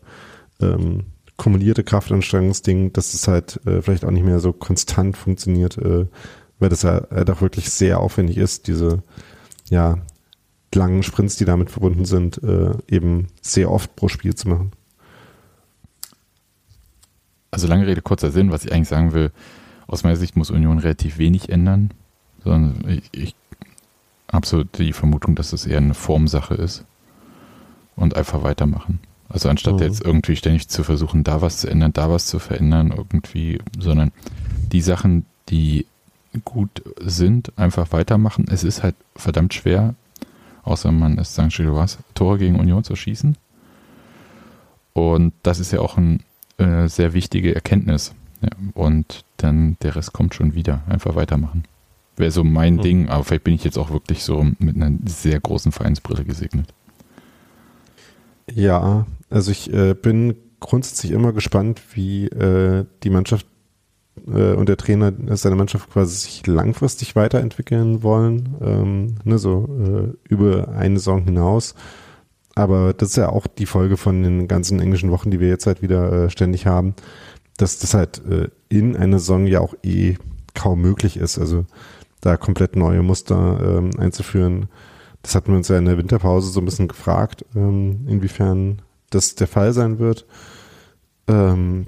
ähm, 0.60 1.04
kumulierte 1.36 1.84
Kraftanstrengungsding, 1.84 2.92
dass 2.92 3.14
es 3.14 3.28
halt 3.28 3.60
äh, 3.66 3.82
vielleicht 3.82 4.04
auch 4.04 4.10
nicht 4.10 4.24
mehr 4.24 4.40
so 4.40 4.52
konstant 4.52 5.16
funktioniert, 5.16 5.76
äh, 5.78 6.06
weil 6.58 6.68
das 6.68 6.82
ja 6.82 7.02
halt 7.10 7.30
auch 7.30 7.40
wirklich 7.40 7.70
sehr 7.70 8.00
aufwendig 8.00 8.38
ist, 8.38 8.66
diese 8.66 9.02
ja 9.68 9.98
langen 10.74 11.02
Sprints, 11.02 11.36
die 11.36 11.44
damit 11.44 11.70
verbunden 11.70 12.04
sind, 12.04 12.42
äh, 12.42 12.72
eben 12.88 13.28
sehr 13.40 13.70
oft 13.70 13.96
pro 13.96 14.08
Spiel 14.08 14.34
zu 14.34 14.48
machen. 14.48 14.72
Also 17.50 17.66
lange 17.66 17.86
Rede, 17.86 18.02
kurzer 18.02 18.30
Sinn, 18.30 18.50
was 18.50 18.64
ich 18.64 18.72
eigentlich 18.72 18.88
sagen 18.88 19.12
will, 19.12 19.30
aus 19.86 20.02
meiner 20.02 20.16
Sicht 20.16 20.36
muss 20.36 20.50
Union 20.50 20.78
relativ 20.78 21.16
wenig 21.18 21.48
ändern, 21.48 21.94
sondern 22.42 22.88
ich, 22.88 23.08
ich 23.12 23.36
habe 24.30 24.46
so 24.46 24.64
die 24.64 24.92
Vermutung, 24.92 25.36
dass 25.36 25.52
es 25.52 25.66
eher 25.66 25.78
eine 25.78 25.94
Formsache 25.94 26.54
ist 26.54 26.84
und 27.96 28.14
einfach 28.16 28.42
weitermachen. 28.42 29.00
Also 29.28 29.48
anstatt 29.48 29.74
Mhm. 29.74 29.82
jetzt 29.82 30.02
irgendwie 30.04 30.36
ständig 30.36 30.68
zu 30.68 30.84
versuchen, 30.84 31.24
da 31.24 31.40
was 31.42 31.58
zu 31.58 31.68
ändern, 31.68 31.92
da 31.92 32.10
was 32.10 32.26
zu 32.26 32.38
verändern, 32.38 32.92
irgendwie, 32.96 33.58
sondern 33.78 34.12
die 34.72 34.80
Sachen, 34.80 35.26
die 35.48 35.86
gut 36.44 36.82
sind, 37.00 37.52
einfach 37.58 37.92
weitermachen. 37.92 38.46
Es 38.50 38.62
ist 38.62 38.82
halt 38.82 38.94
verdammt 39.16 39.54
schwer, 39.54 39.94
außer 40.62 40.92
man 40.92 41.18
ist 41.18 41.32
St. 41.32 41.48
Gilloise, 41.48 41.98
Tore 42.14 42.38
gegen 42.38 42.58
Union 42.60 42.84
zu 42.84 42.94
schießen. 42.94 43.36
Und 44.92 45.32
das 45.42 45.58
ist 45.60 45.72
ja 45.72 45.80
auch 45.80 45.96
eine 45.96 46.18
äh, 46.58 46.88
sehr 46.88 47.12
wichtige 47.12 47.54
Erkenntnis. 47.54 48.14
Ja, 48.42 48.50
und 48.74 49.24
dann 49.38 49.76
der 49.82 49.96
Rest 49.96 50.12
kommt 50.12 50.34
schon 50.34 50.54
wieder. 50.54 50.82
Einfach 50.88 51.14
weitermachen. 51.16 51.64
Wäre 52.16 52.30
so 52.30 52.44
mein 52.44 52.76
Mhm. 52.76 52.82
Ding, 52.82 53.08
aber 53.08 53.24
vielleicht 53.24 53.44
bin 53.44 53.54
ich 53.54 53.64
jetzt 53.64 53.78
auch 53.78 53.90
wirklich 53.90 54.22
so 54.24 54.46
mit 54.58 54.76
einer 54.76 54.92
sehr 55.06 55.40
großen 55.40 55.72
Vereinsbrille 55.72 56.24
gesegnet. 56.24 56.66
Ja, 58.52 59.06
also 59.28 59.50
ich 59.50 59.72
äh, 59.72 59.94
bin 59.94 60.36
grundsätzlich 60.60 61.12
immer 61.12 61.32
gespannt, 61.32 61.82
wie 61.94 62.26
äh, 62.26 62.86
die 63.02 63.10
Mannschaft 63.10 63.46
äh, 64.26 64.52
und 64.52 64.68
der 64.68 64.76
Trainer 64.76 65.12
seine 65.36 65.56
Mannschaft 65.56 65.90
quasi 65.90 66.16
sich 66.16 66.46
langfristig 66.46 67.16
weiterentwickeln 67.16 68.02
wollen, 68.02 68.56
ähm, 68.60 69.14
ne, 69.24 69.38
so 69.38 69.68
äh, 69.68 70.32
über 70.32 70.68
eine 70.68 70.98
Saison 70.98 71.24
hinaus. 71.24 71.74
Aber 72.54 72.94
das 72.94 73.10
ist 73.10 73.16
ja 73.16 73.28
auch 73.28 73.46
die 73.46 73.66
Folge 73.66 73.96
von 73.96 74.22
den 74.22 74.48
ganzen 74.48 74.80
englischen 74.80 75.10
Wochen, 75.10 75.30
die 75.30 75.40
wir 75.40 75.48
jetzt 75.48 75.66
halt 75.66 75.82
wieder 75.82 76.24
äh, 76.26 76.30
ständig 76.30 76.66
haben, 76.66 76.94
dass 77.58 77.78
das 77.78 77.94
halt 77.94 78.22
äh, 78.30 78.48
in 78.68 78.96
einer 78.96 79.18
Saison 79.18 79.46
ja 79.46 79.60
auch 79.60 79.74
eh 79.82 80.16
kaum 80.54 80.80
möglich 80.80 81.18
ist. 81.18 81.38
Also 81.38 81.66
da 82.22 82.36
komplett 82.36 82.76
neue 82.76 83.02
Muster 83.02 83.78
ähm, 83.78 83.90
einzuführen. 83.98 84.68
Das 85.26 85.34
hatten 85.34 85.48
wir 85.48 85.56
uns 85.56 85.66
ja 85.66 85.76
in 85.76 85.86
der 85.86 85.98
Winterpause 85.98 86.50
so 86.50 86.60
ein 86.60 86.64
bisschen 86.64 86.86
gefragt, 86.86 87.44
ähm, 87.56 88.06
inwiefern 88.06 88.82
das 89.10 89.34
der 89.34 89.48
Fall 89.48 89.72
sein 89.72 89.98
wird. 89.98 90.24
Ähm, 91.26 91.86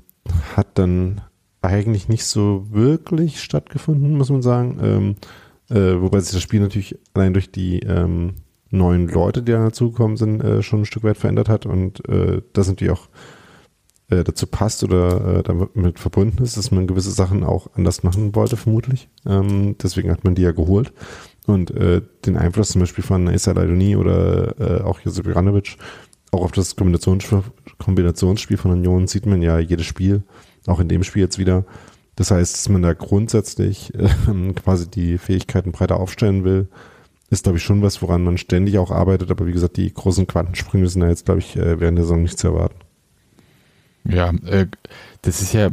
hat 0.56 0.76
dann 0.76 1.20
eigentlich 1.62 2.08
nicht 2.08 2.24
so 2.24 2.66
wirklich 2.70 3.40
stattgefunden, 3.40 4.16
muss 4.16 4.30
man 4.30 4.42
sagen. 4.42 4.78
Ähm, 4.82 5.16
Äh, 5.70 6.00
wobei 6.00 6.18
sich 6.20 6.32
das 6.32 6.40
Spiel 6.40 6.60
natürlich 6.60 6.98
allein 7.12 7.34
durch 7.34 7.52
die 7.52 7.80
ähm, 7.80 8.36
neuen 8.70 9.06
Leute, 9.06 9.42
die 9.42 9.52
dazugekommen 9.52 10.16
sind, 10.16 10.40
äh, 10.40 10.62
schon 10.62 10.80
ein 10.80 10.84
Stück 10.86 11.04
weit 11.04 11.18
verändert 11.18 11.50
hat 11.50 11.66
und 11.66 12.08
äh, 12.08 12.40
das 12.54 12.68
natürlich 12.68 12.94
auch 12.94 13.08
äh, 14.08 14.24
dazu 14.24 14.46
passt 14.46 14.82
oder 14.82 15.40
äh, 15.40 15.42
damit 15.42 15.98
verbunden 15.98 16.42
ist, 16.42 16.56
dass 16.56 16.70
man 16.70 16.86
gewisse 16.86 17.10
Sachen 17.10 17.44
auch 17.44 17.68
anders 17.74 18.02
machen 18.02 18.34
wollte, 18.34 18.56
vermutlich. 18.56 19.10
Ähm, 19.26 19.76
deswegen 19.76 20.10
hat 20.10 20.24
man 20.24 20.34
die 20.34 20.40
ja 20.40 20.52
geholt. 20.52 20.94
Und 21.48 21.70
äh, 21.70 22.02
den 22.26 22.36
Einfluss 22.36 22.68
zum 22.68 22.82
Beispiel 22.82 23.02
von 23.02 23.26
Esa 23.26 23.52
Laidoni 23.52 23.96
oder 23.96 24.54
äh, 24.60 24.82
auch 24.82 25.00
Josip 25.00 25.26
Juranovic 25.26 25.78
auch 26.30 26.42
auf 26.42 26.52
das 26.52 26.76
Kombinationsspiel, 26.76 27.42
Kombinationsspiel 27.78 28.58
von 28.58 28.70
Union 28.70 29.06
sieht 29.06 29.24
man 29.24 29.40
ja 29.40 29.58
jedes 29.58 29.86
Spiel, 29.86 30.24
auch 30.66 30.78
in 30.78 30.88
dem 30.88 31.04
Spiel 31.04 31.22
jetzt 31.22 31.38
wieder. 31.38 31.64
Das 32.16 32.30
heißt, 32.30 32.54
dass 32.54 32.68
man 32.68 32.82
da 32.82 32.92
grundsätzlich 32.92 33.94
äh, 33.94 34.08
quasi 34.52 34.90
die 34.90 35.16
Fähigkeiten 35.16 35.72
breiter 35.72 35.98
aufstellen 35.98 36.44
will, 36.44 36.68
ist, 37.30 37.44
glaube 37.44 37.56
ich, 37.56 37.64
schon 37.64 37.80
was, 37.80 38.02
woran 38.02 38.24
man 38.24 38.36
ständig 38.36 38.76
auch 38.76 38.90
arbeitet. 38.90 39.30
Aber 39.30 39.46
wie 39.46 39.52
gesagt, 39.52 39.78
die 39.78 39.90
großen 39.90 40.26
Quantensprünge 40.26 40.86
sind 40.86 41.00
da 41.00 41.08
jetzt, 41.08 41.24
glaube 41.24 41.40
ich, 41.40 41.56
äh, 41.56 41.80
während 41.80 41.96
der 41.96 42.04
Saison 42.04 42.22
nicht 42.22 42.38
zu 42.38 42.48
erwarten. 42.48 42.76
Ja, 44.04 44.32
äh, 44.44 44.66
das 45.22 45.40
ist 45.40 45.54
ja, 45.54 45.70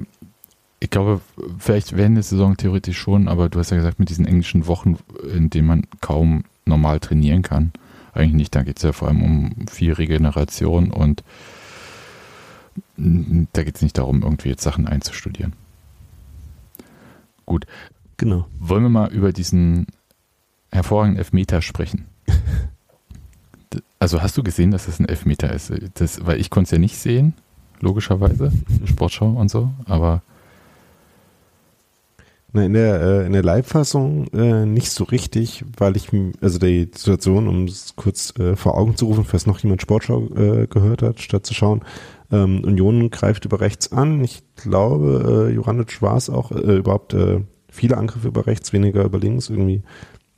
ich 0.80 0.90
glaube, 0.90 1.22
vielleicht 1.58 1.96
während 1.96 2.18
der 2.18 2.24
Saison 2.24 2.58
theoretisch 2.58 2.98
schon, 2.98 3.28
aber 3.28 3.50
du 3.50 3.60
hast 3.60 3.72
ja 3.72 3.78
gesagt, 3.78 4.00
mit 4.00 4.10
diesen 4.10 4.26
englischen 4.26 4.68
Wochen, 4.68 4.98
in 5.34 5.50
denen 5.50 5.68
man 5.68 5.88
kaum 6.02 6.44
normal 6.66 7.00
trainieren 7.00 7.42
kann. 7.42 7.72
Eigentlich 8.14 8.34
nicht, 8.34 8.56
da 8.56 8.64
geht 8.64 8.78
es 8.78 8.84
ja 8.84 8.92
vor 8.92 9.08
allem 9.08 9.24
um 9.24 9.68
viel 9.68 9.94
Regeneration 9.94 10.92
und 10.92 11.24
da 12.98 13.64
geht 13.64 13.76
es 13.76 13.82
nicht 13.82 13.98
darum, 13.98 14.22
irgendwie 14.22 14.50
jetzt 14.50 14.64
Sachen 14.64 14.88
einzustudieren. 14.88 15.54
Gut. 17.46 17.66
Genau. 18.18 18.48
Wollen 18.60 18.84
wir 18.84 18.90
mal 18.90 19.12
über 19.12 19.34
diesen 19.34 19.88
hervorragenden 20.72 21.20
Elfmeter 21.20 21.62
sprechen? 21.62 22.06
also 24.00 24.22
hast 24.22 24.38
du 24.38 24.44
gesehen, 24.44 24.72
dass 24.72 24.86
das 24.86 25.00
ein 25.00 25.08
Elfmeter 25.08 25.52
ist? 25.54 25.72
Das, 25.96 26.26
weil 26.26 26.40
ich 26.40 26.50
konnte 26.50 26.68
es 26.68 26.72
ja 26.72 26.80
nicht 26.80 26.98
sehen, 26.98 27.34
logischerweise, 27.82 28.52
Sportschau 28.86 29.30
und 29.30 29.50
so, 29.50 29.74
aber 29.86 30.22
in 32.63 32.74
der, 32.74 33.02
äh, 33.02 33.26
in 33.26 33.34
der 33.34 33.44
Live-Fassung 33.44 34.28
äh, 34.34 34.65
nicht 34.65 34.91
so 34.91 35.04
richtig, 35.04 35.65
weil 35.78 35.96
ich, 35.98 36.10
also 36.41 36.60
die 36.60 36.89
Situation, 36.94 37.48
um 37.48 37.65
es 37.65 37.96
kurz 37.96 38.34
äh, 38.39 38.56
vor 38.56 38.78
Augen 38.78 38.96
zu 38.96 39.06
rufen, 39.06 39.26
falls 39.26 39.46
noch 39.46 39.60
jemand 39.60 39.82
Sportschau 39.82 40.28
äh, 40.36 40.68
gehört 40.68 41.02
hat, 41.02 41.22
statt 41.22 41.46
zu 41.46 41.54
schauen, 41.54 41.82
ähm, 42.32 42.63
Union 42.63 43.10
greift 43.10 43.46
über 43.46 43.62
rechts 43.62 43.91
an. 43.91 44.24
Ich 44.24 44.44
glaube, 44.56 45.48
äh, 45.50 45.54
Juranic 45.54 46.02
war 46.02 46.18
es 46.18 46.30
auch, 46.30 46.52
äh, 46.52 46.78
überhaupt 46.78 47.13
äh, 47.13 47.41
viele 47.70 47.98
Angriffe 47.98 48.28
über 48.28 48.48
rechts, 48.48 48.74
weniger 48.74 49.04
über 49.04 49.20
links. 49.20 49.50
Irgendwie 49.50 49.84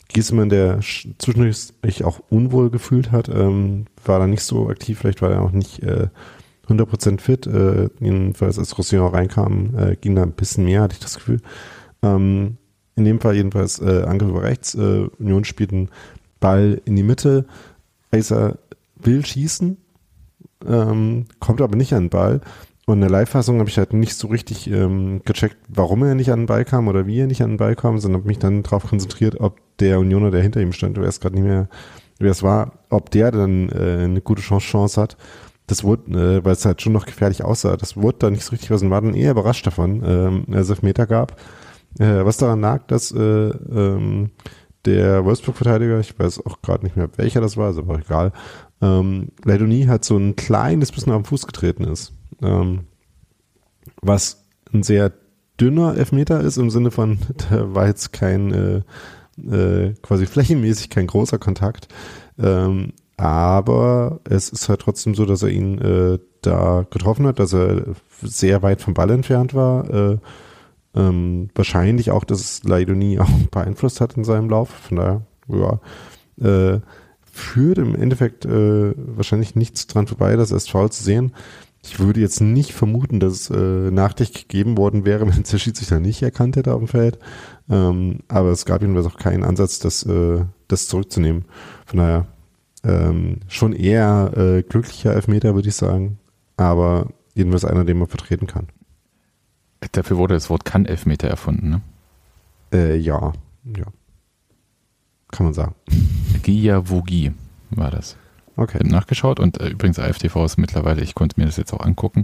Giesemann, 0.10 0.50
der 0.50 0.80
zwischendurch 1.18 1.74
sich 1.84 2.04
auch 2.04 2.20
unwohl 2.30 2.70
gefühlt 2.70 3.12
hat, 3.12 3.30
ähm, 3.30 3.86
war 4.06 4.20
da 4.20 4.28
nicht 4.28 4.44
so 4.44 4.70
aktiv, 4.70 5.00
vielleicht 5.00 5.22
war 5.22 5.32
er 5.32 5.42
auch 5.42 5.52
nicht 5.52 5.84
äh, 5.84 6.08
100% 6.68 7.22
fit. 7.22 7.48
Äh, 7.48 7.90
jedenfalls 8.00 8.60
als 8.60 8.78
Roussillon 8.78 9.14
reinkam, 9.14 9.76
äh, 9.78 9.96
ging 9.96 10.16
da 10.16 10.24
ein 10.24 10.32
bisschen 10.32 10.66
mehr, 10.66 10.82
hatte 10.82 10.94
ich 10.94 11.00
das 11.00 11.16
Gefühl. 11.16 11.42
Ähm, 12.04 12.58
in 12.96 13.06
dem 13.06 13.22
Fall 13.22 13.36
jedenfalls 13.36 13.80
äh, 13.80 14.04
Angriff 14.04 14.30
über 14.30 14.44
rechts. 14.44 14.76
Äh, 14.76 15.08
Union 15.20 15.46
spielt 15.46 15.72
einen 15.72 15.90
Ball 16.40 16.82
in 16.86 16.96
die 16.96 17.04
Mitte. 17.04 17.46
Acer 18.12 18.58
will 18.96 19.26
schießen, 19.26 19.78
ähm, 20.66 21.26
kommt 21.40 21.62
aber 21.62 21.76
nicht 21.76 21.94
an 21.94 22.06
den 22.06 22.10
Ball. 22.10 22.42
Und 22.86 22.96
in 22.96 23.02
der 23.02 23.10
Live-Fassung 23.10 23.60
habe 23.60 23.70
ich 23.70 23.78
halt 23.78 23.94
nicht 23.94 24.16
so 24.16 24.28
richtig 24.28 24.72
ähm, 24.72 25.22
gecheckt, 25.26 25.58
warum 25.68 26.04
er 26.04 26.16
nicht 26.16 26.32
an 26.32 26.42
den 26.42 26.46
Ball 26.46 26.64
kam 26.64 26.88
oder 26.88 27.06
wie 27.06 27.20
er 27.20 27.28
nicht 27.28 27.44
an 27.44 27.52
den 27.52 27.58
Ball 27.58 27.76
kam, 27.76 28.00
sondern 28.00 28.22
habe 28.22 28.30
mich 28.30 28.40
dann 28.40 28.64
darauf 28.64 28.88
konzentriert, 28.88 29.40
ob 29.42 29.60
der 29.80 30.00
Unioner, 30.00 30.32
der 30.32 30.42
hinter 30.42 30.62
ihm 30.62 30.72
stand, 30.72 30.96
du 30.96 31.02
weißt 31.02 31.22
gerade 31.22 31.36
nicht 31.36 31.44
mehr, 31.44 31.68
wer 32.18 32.32
es 32.32 32.44
war, 32.44 32.80
ob 32.90 33.12
der 33.12 33.32
dann 33.32 33.70
äh, 33.70 34.04
eine 34.06 34.22
gute 34.22 34.42
Chance, 34.42 34.68
Chance 34.68 35.02
hat. 35.02 35.18
Das 35.68 35.84
wurde, 35.84 36.38
äh, 36.38 36.46
weil 36.46 36.54
es 36.54 36.66
halt 36.66 36.82
schon 36.82 36.94
noch 36.94 37.06
gefährlich 37.06 37.44
aussah, 37.44 37.76
das 37.76 37.98
wurde 37.98 38.20
da 38.20 38.30
nicht 38.30 38.44
so 38.44 38.52
richtig 38.52 38.72
was 38.72 38.82
und 38.82 38.90
war 38.90 39.02
dann 39.02 39.14
eher 39.14 39.32
überrascht 39.32 39.68
davon, 39.68 40.02
ähm, 40.06 40.46
als 40.54 40.70
es 40.70 40.82
Meter 40.82 41.06
gab. 41.08 41.36
Äh, 42.00 42.26
was 42.26 42.38
daran 42.38 42.62
lag, 42.62 42.86
dass 42.88 43.12
äh, 43.12 43.20
ähm, 43.20 44.32
der 44.86 45.26
Wolfsburg-Verteidiger, 45.26 46.00
ich 46.00 46.18
weiß 46.18 46.46
auch 46.46 46.62
gerade 46.62 46.86
nicht 46.86 46.96
mehr, 46.96 47.10
welcher 47.18 47.42
das 47.42 47.58
war, 47.58 47.72
ist 47.72 47.78
aber 47.78 48.00
egal, 48.00 48.32
ähm, 48.82 49.30
Leidoni 49.44 49.86
hat 49.86 50.06
so 50.06 50.18
ein 50.18 50.36
kleines 50.36 50.92
bisschen 50.92 51.14
den 51.14 51.26
Fuß 51.26 51.48
getreten 51.48 51.84
ist. 51.84 52.14
Ähm, 52.42 52.86
was 54.02 54.46
ein 54.74 54.84
sehr 54.84 55.12
dünner 55.60 55.98
Elfmeter 55.98 56.42
ist, 56.42 56.58
im 56.58 56.70
Sinne 56.70 56.92
von, 56.92 57.20
da 57.50 57.74
war 57.74 57.88
jetzt 57.88 58.14
kein, 58.14 58.54
äh, 58.54 58.82
äh, 59.42 59.94
quasi 60.02 60.26
flächenmäßig 60.26 60.90
kein 60.90 61.08
großer 61.08 61.40
Kontakt. 61.40 61.88
Ähm, 62.40 62.94
aber 63.18 64.20
es 64.26 64.50
ist 64.50 64.70
halt 64.70 64.82
trotzdem 64.82 65.16
so, 65.16 65.26
dass 65.26 65.42
er 65.42 65.50
ihn 65.50 65.80
äh, 65.80 66.20
da 66.42 66.86
getroffen 66.90 67.26
hat, 67.26 67.40
dass 67.40 67.52
er 67.52 67.96
sehr 68.22 68.62
weit 68.62 68.82
vom 68.82 68.94
Ball 68.94 69.10
entfernt 69.10 69.56
war. 69.56 69.90
Äh, 69.90 70.18
ähm, 70.96 71.50
wahrscheinlich 71.56 72.12
auch, 72.12 72.24
dass 72.24 72.40
es 72.40 72.64
Leidonie 72.64 73.20
auch 73.20 73.30
beeinflusst 73.52 74.02
hat 74.02 74.18
in 74.18 74.24
seinem 74.24 74.50
Lauf. 74.50 74.70
Von 74.70 74.98
daher, 74.98 75.22
ja, 75.48 75.80
äh, 76.42 76.80
führt 77.32 77.78
im 77.78 77.96
Endeffekt 77.96 78.46
äh, 78.46 78.94
wahrscheinlich 78.96 79.56
nichts 79.56 79.88
dran 79.88 80.08
vorbei, 80.08 80.36
das 80.36 80.52
erst 80.52 80.72
faul 80.72 80.92
zu 80.92 81.04
sehen. 81.04 81.34
Ich 81.84 82.00
würde 82.00 82.20
jetzt 82.20 82.42
nicht 82.42 82.74
vermuten, 82.74 83.20
dass 83.20 83.50
äh, 83.50 83.92
Nachricht 83.92 84.34
gegeben 84.34 84.78
worden 84.78 85.06
wäre, 85.06 85.28
wenn 85.36 85.44
der 85.44 85.58
Schiedsrichter 85.58 86.00
nicht 86.00 86.22
erkannt 86.22 86.56
hätte 86.56 86.74
auf 86.74 86.80
dem 86.80 86.88
Feld. 86.88 87.20
Ähm, 87.70 88.20
aber 88.28 88.50
es 88.50 88.66
gab 88.66 88.82
jedenfalls 88.82 89.08
auch 89.08 89.18
keinen 89.18 89.44
Ansatz, 89.44 89.80
das, 89.80 90.04
äh, 90.04 90.44
das 90.68 90.88
zurückzunehmen. 90.88 91.46
Von 91.86 92.00
daher 92.00 92.28
ähm, 92.84 93.40
schon 93.48 93.74
eher 93.74 94.32
äh, 94.36 94.64
glücklicher 94.64 95.14
Elfmeter, 95.14 95.56
würde 95.56 95.70
ich 95.70 95.76
sagen. 95.76 96.20
Aber 96.58 97.08
jedenfalls 97.36 97.66
einer, 97.66 97.86
den 97.86 98.00
man 98.00 98.08
vertreten 98.08 98.48
kann. 98.48 98.68
Dafür 99.92 100.18
wurde 100.18 100.34
das 100.34 100.50
Wort 100.50 100.66
Kann-Elfmeter 100.66 101.28
erfunden, 101.28 101.70
ne? 101.70 101.82
Äh, 102.74 102.98
ja, 102.98 103.34
ja. 103.64 103.86
Kann 105.32 105.46
man 105.46 105.54
sagen. 105.54 105.76
Giavogi 106.44 107.34
war 107.70 107.92
das. 107.92 108.16
Okay. 108.56 108.80
Nachgeschaut 108.84 109.40
und 109.40 109.60
äh, 109.60 109.70
übrigens 109.70 110.00
AFTV 110.00 110.46
ist 110.46 110.58
mittlerweile, 110.58 111.02
ich 111.02 111.16
konnte 111.16 111.40
mir 111.40 111.46
das 111.46 111.58
jetzt 111.58 111.74
auch 111.74 111.82
angucken, 111.82 112.24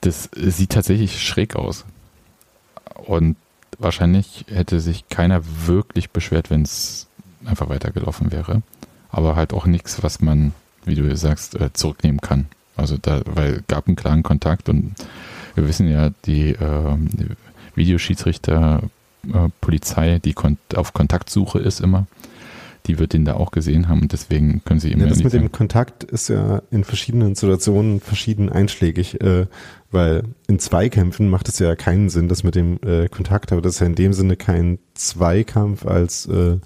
das 0.00 0.30
sieht 0.34 0.70
tatsächlich 0.70 1.22
schräg 1.22 1.56
aus. 1.56 1.84
Und 3.06 3.36
wahrscheinlich 3.78 4.44
hätte 4.48 4.80
sich 4.80 5.08
keiner 5.08 5.42
wirklich 5.66 6.10
beschwert, 6.10 6.50
wenn 6.50 6.62
es 6.62 7.08
einfach 7.44 7.68
weitergelaufen 7.68 8.30
wäre. 8.32 8.62
Aber 9.10 9.36
halt 9.36 9.52
auch 9.52 9.66
nichts, 9.66 10.02
was 10.02 10.20
man, 10.20 10.52
wie 10.84 10.94
du 10.94 11.16
sagst, 11.16 11.54
äh, 11.54 11.72
zurücknehmen 11.72 12.20
kann. 12.20 12.46
Also 12.76 12.96
da, 13.00 13.20
weil 13.26 13.62
gab 13.68 13.86
einen 13.86 13.96
klaren 13.96 14.22
Kontakt 14.22 14.68
und 14.68 14.94
wir 15.54 15.68
wissen 15.68 15.88
ja, 15.88 16.10
die, 16.24 16.50
äh, 16.50 16.96
Videoschiedsrichter, 17.74 18.82
äh, 19.26 19.48
Polizei, 19.60 20.18
die 20.18 20.32
kon 20.32 20.58
auf 20.74 20.92
Kontaktsuche 20.92 21.58
ist 21.58 21.80
immer, 21.80 22.06
die 22.86 22.98
wird 22.98 23.12
den 23.12 23.24
da 23.24 23.34
auch 23.34 23.52
gesehen 23.52 23.88
haben 23.88 24.02
und 24.02 24.12
deswegen 24.12 24.62
können 24.64 24.80
sie 24.80 24.90
immer. 24.90 25.04
Ja, 25.04 25.08
das 25.08 25.22
mit 25.22 25.32
dem 25.32 25.52
Kontakt 25.52 26.04
ist 26.04 26.28
ja 26.28 26.62
in 26.70 26.84
verschiedenen 26.84 27.34
Situationen 27.34 28.00
verschieden 28.00 28.48
einschlägig, 28.48 29.20
äh, 29.20 29.46
weil 29.90 30.24
in 30.48 30.58
Zweikämpfen 30.58 31.28
macht 31.28 31.48
es 31.48 31.58
ja 31.58 31.76
keinen 31.76 32.08
Sinn, 32.08 32.28
das 32.28 32.42
mit 32.42 32.54
dem 32.54 32.78
äh, 32.84 33.08
Kontakt, 33.08 33.52
aber 33.52 33.62
das 33.62 33.74
ist 33.74 33.80
ja 33.80 33.86
in 33.86 33.94
dem 33.94 34.12
Sinne 34.12 34.36
kein 34.36 34.78
Zweikampf, 34.94 35.86
als 35.86 36.26
äh, 36.26 36.58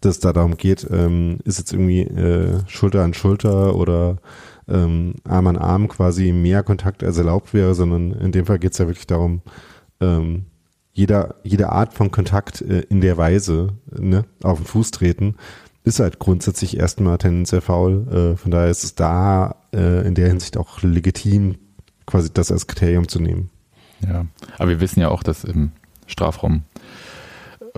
dass 0.00 0.18
da 0.18 0.32
darum 0.32 0.56
geht, 0.56 0.86
ähm, 0.90 1.40
ist 1.44 1.58
jetzt 1.58 1.74
irgendwie 1.74 2.00
äh, 2.00 2.60
Schulter 2.66 3.02
an 3.02 3.12
Schulter 3.12 3.76
oder 3.76 4.16
ähm, 4.70 5.14
Arm 5.24 5.46
an 5.46 5.56
Arm 5.56 5.88
quasi 5.88 6.32
mehr 6.32 6.62
Kontakt 6.62 7.02
als 7.02 7.18
erlaubt 7.18 7.52
wäre, 7.54 7.74
sondern 7.74 8.12
in 8.12 8.32
dem 8.32 8.46
Fall 8.46 8.58
geht 8.58 8.72
es 8.72 8.78
ja 8.78 8.86
wirklich 8.86 9.06
darum, 9.06 9.42
ähm, 10.00 10.46
jeder, 10.92 11.36
jede 11.44 11.70
Art 11.70 11.94
von 11.94 12.10
Kontakt 12.10 12.62
äh, 12.62 12.80
in 12.88 13.00
der 13.00 13.16
Weise 13.16 13.74
ne, 13.90 14.24
auf 14.42 14.58
den 14.58 14.66
Fuß 14.66 14.90
treten, 14.90 15.36
ist 15.84 16.00
halt 16.00 16.18
grundsätzlich 16.18 16.76
erstmal 16.76 17.18
tendenziell 17.18 17.60
faul. 17.60 18.06
Äh, 18.34 18.36
von 18.36 18.50
daher 18.50 18.68
ist 18.68 18.84
es 18.84 18.94
da 18.94 19.56
äh, 19.72 20.06
in 20.06 20.14
der 20.14 20.28
Hinsicht 20.28 20.56
auch 20.56 20.82
legitim, 20.82 21.56
quasi 22.06 22.30
das 22.32 22.50
als 22.50 22.66
Kriterium 22.66 23.08
zu 23.08 23.20
nehmen. 23.20 23.50
Ja, 24.06 24.26
aber 24.58 24.70
wir 24.70 24.80
wissen 24.80 25.00
ja 25.00 25.08
auch, 25.08 25.22
dass 25.22 25.44
im 25.44 25.72
Strafraum 26.06 26.62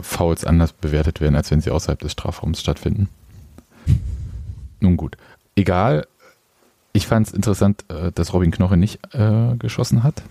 Fouls 0.00 0.44
anders 0.44 0.72
bewertet 0.72 1.20
werden, 1.20 1.36
als 1.36 1.50
wenn 1.50 1.60
sie 1.60 1.70
außerhalb 1.70 1.98
des 1.98 2.12
Strafraums 2.12 2.60
stattfinden. 2.60 3.08
Nun 4.80 4.96
gut. 4.96 5.16
Egal, 5.54 6.06
ich 6.92 7.06
fand 7.06 7.28
es 7.28 7.32
interessant, 7.32 7.84
äh, 7.88 8.12
dass 8.12 8.32
Robin 8.32 8.50
Knoche 8.50 8.76
nicht 8.76 9.00
äh, 9.14 9.56
geschossen 9.58 10.02
hat. 10.02 10.22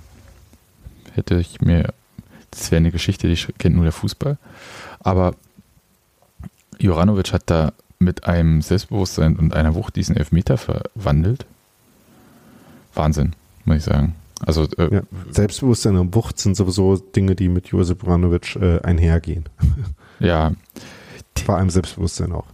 Hätte 1.13 1.35
ich 1.35 1.61
mir, 1.61 1.93
das 2.51 2.71
wäre 2.71 2.77
eine 2.77 2.91
Geschichte, 2.91 3.27
die 3.27 3.35
kennt 3.57 3.75
nur 3.75 3.83
der 3.83 3.93
Fußball. 3.93 4.37
Aber 4.99 5.35
Joranovic 6.79 7.33
hat 7.33 7.43
da 7.47 7.73
mit 7.99 8.25
einem 8.25 8.61
Selbstbewusstsein 8.61 9.37
und 9.37 9.53
einer 9.53 9.75
Wucht 9.75 9.95
diesen 9.95 10.15
Elfmeter 10.15 10.57
verwandelt. 10.57 11.45
Wahnsinn, 12.93 13.33
muss 13.65 13.77
ich 13.77 13.83
sagen. 13.83 14.15
Also 14.45 14.63
äh, 14.77 14.95
ja, 14.95 15.01
Selbstbewusstsein 15.29 15.97
und 15.97 16.15
Wucht 16.15 16.39
sind 16.39 16.55
sowieso 16.55 16.97
Dinge, 16.97 17.35
die 17.35 17.47
mit 17.47 17.67
Josip 17.67 18.03
Joranovic 18.03 18.55
äh, 18.55 18.79
einhergehen. 18.81 19.45
Ja, 20.19 20.51
Vor 21.43 21.57
allem 21.57 21.71
Selbstbewusstsein 21.71 22.31
auch. 22.31 22.45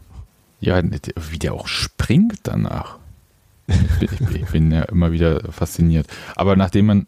Ja, 0.62 0.82
wie 0.82 1.38
der 1.38 1.54
auch 1.54 1.67
springt 1.67 2.39
danach. 2.43 2.98
Ich 3.67 4.10
bin, 4.19 4.36
ich 4.36 4.45
bin 4.45 4.71
ja 4.71 4.84
immer 4.84 5.12
wieder 5.12 5.51
fasziniert. 5.51 6.08
Aber 6.36 6.56
nachdem 6.56 6.86
man 6.86 7.06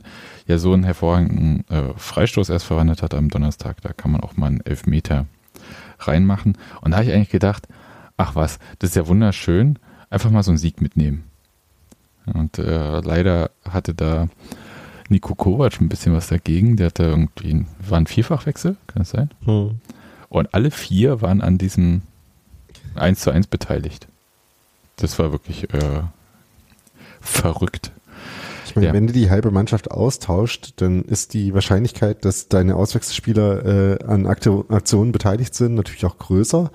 ja 0.48 0.58
so 0.58 0.74
einen 0.74 0.84
hervorragenden 0.84 1.64
äh, 1.70 1.94
Freistoß 1.96 2.50
erst 2.50 2.66
verwandelt 2.66 3.02
hat 3.02 3.14
am 3.14 3.30
Donnerstag, 3.30 3.82
da 3.82 3.94
kann 3.94 4.12
man 4.12 4.22
auch 4.22 4.36
mal 4.36 4.48
einen 4.48 4.62
Elfmeter 4.62 5.26
reinmachen. 6.00 6.58
Und 6.82 6.92
da 6.92 6.98
habe 6.98 7.08
ich 7.08 7.14
eigentlich 7.14 7.30
gedacht, 7.30 7.68
ach 8.18 8.36
was, 8.36 8.60
das 8.80 8.92
ist 8.92 8.96
ja 8.96 9.08
wunderschön, 9.08 9.80
einfach 10.10 10.32
mal 10.32 10.44
so 10.44 10.52
einen 10.52 10.58
Sieg 10.58 10.82
mitnehmen. 10.82 11.24
Und 12.26 12.60
äh, 12.60 13.00
leider 13.00 13.52
hatte 13.68 13.94
da 13.94 14.28
Nico 15.10 15.36
Kovac 15.36 15.82
ein 15.82 15.90
bisschen 15.90 16.14
was 16.14 16.28
dagegen. 16.28 16.76
Der 16.78 16.88
hatte 16.88 17.04
irgendwie, 17.04 17.66
war 17.88 17.98
ein 17.98 18.08
Vierfachwechsel, 18.08 18.78
kann 18.88 19.02
das 19.02 19.10
sein? 19.10 19.30
Hm. 19.46 19.80
Und 20.30 20.54
alle 20.54 20.72
vier 20.72 21.22
waren 21.22 21.42
an 21.42 21.58
diesem 21.58 22.04
1 22.96 23.20
zu 23.22 23.32
1 23.32 23.48
beteiligt. 23.48 24.08
Das 24.98 25.18
war 25.18 25.32
wirklich 25.32 25.74
äh, 25.74 26.04
verrückt. 27.30 27.92
Ich 28.70 28.76
meine, 28.76 28.88
ja. 28.88 28.94
wenn 28.94 29.08
du 29.08 29.14
die 29.14 29.32
halbe 29.32 29.50
Mannschaft 29.50 29.90
austauscht, 29.90 30.74
dann 30.78 31.04
ist 31.04 31.34
die 31.34 31.56
Wahrscheinlichkeit, 31.56 32.24
dass 32.24 32.50
deine 32.50 32.76
Auswechselspieler 32.76 34.00
äh, 34.00 34.04
an 34.04 34.28
Aktionen 34.28 35.12
beteiligt 35.12 35.56
sind, 35.56 35.74
natürlich 35.74 36.06
auch 36.06 36.20
größer. 36.20 36.70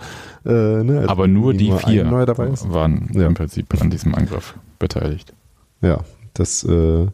Äh, 0.45 0.51
ne? 0.51 0.99
also 0.99 1.09
Aber 1.09 1.29
nur 1.29 1.55
die 1.55 1.69
nur 1.69 1.79
vier 1.79 2.11
waren 2.11 3.11
ja. 3.13 3.27
im 3.27 3.35
Prinzip 3.35 3.81
an 3.81 3.91
diesem 3.91 4.15
Angriff 4.15 4.55
beteiligt. 4.81 5.35
Ja, 5.83 6.01
das, 6.33 6.65
äh, 6.65 7.07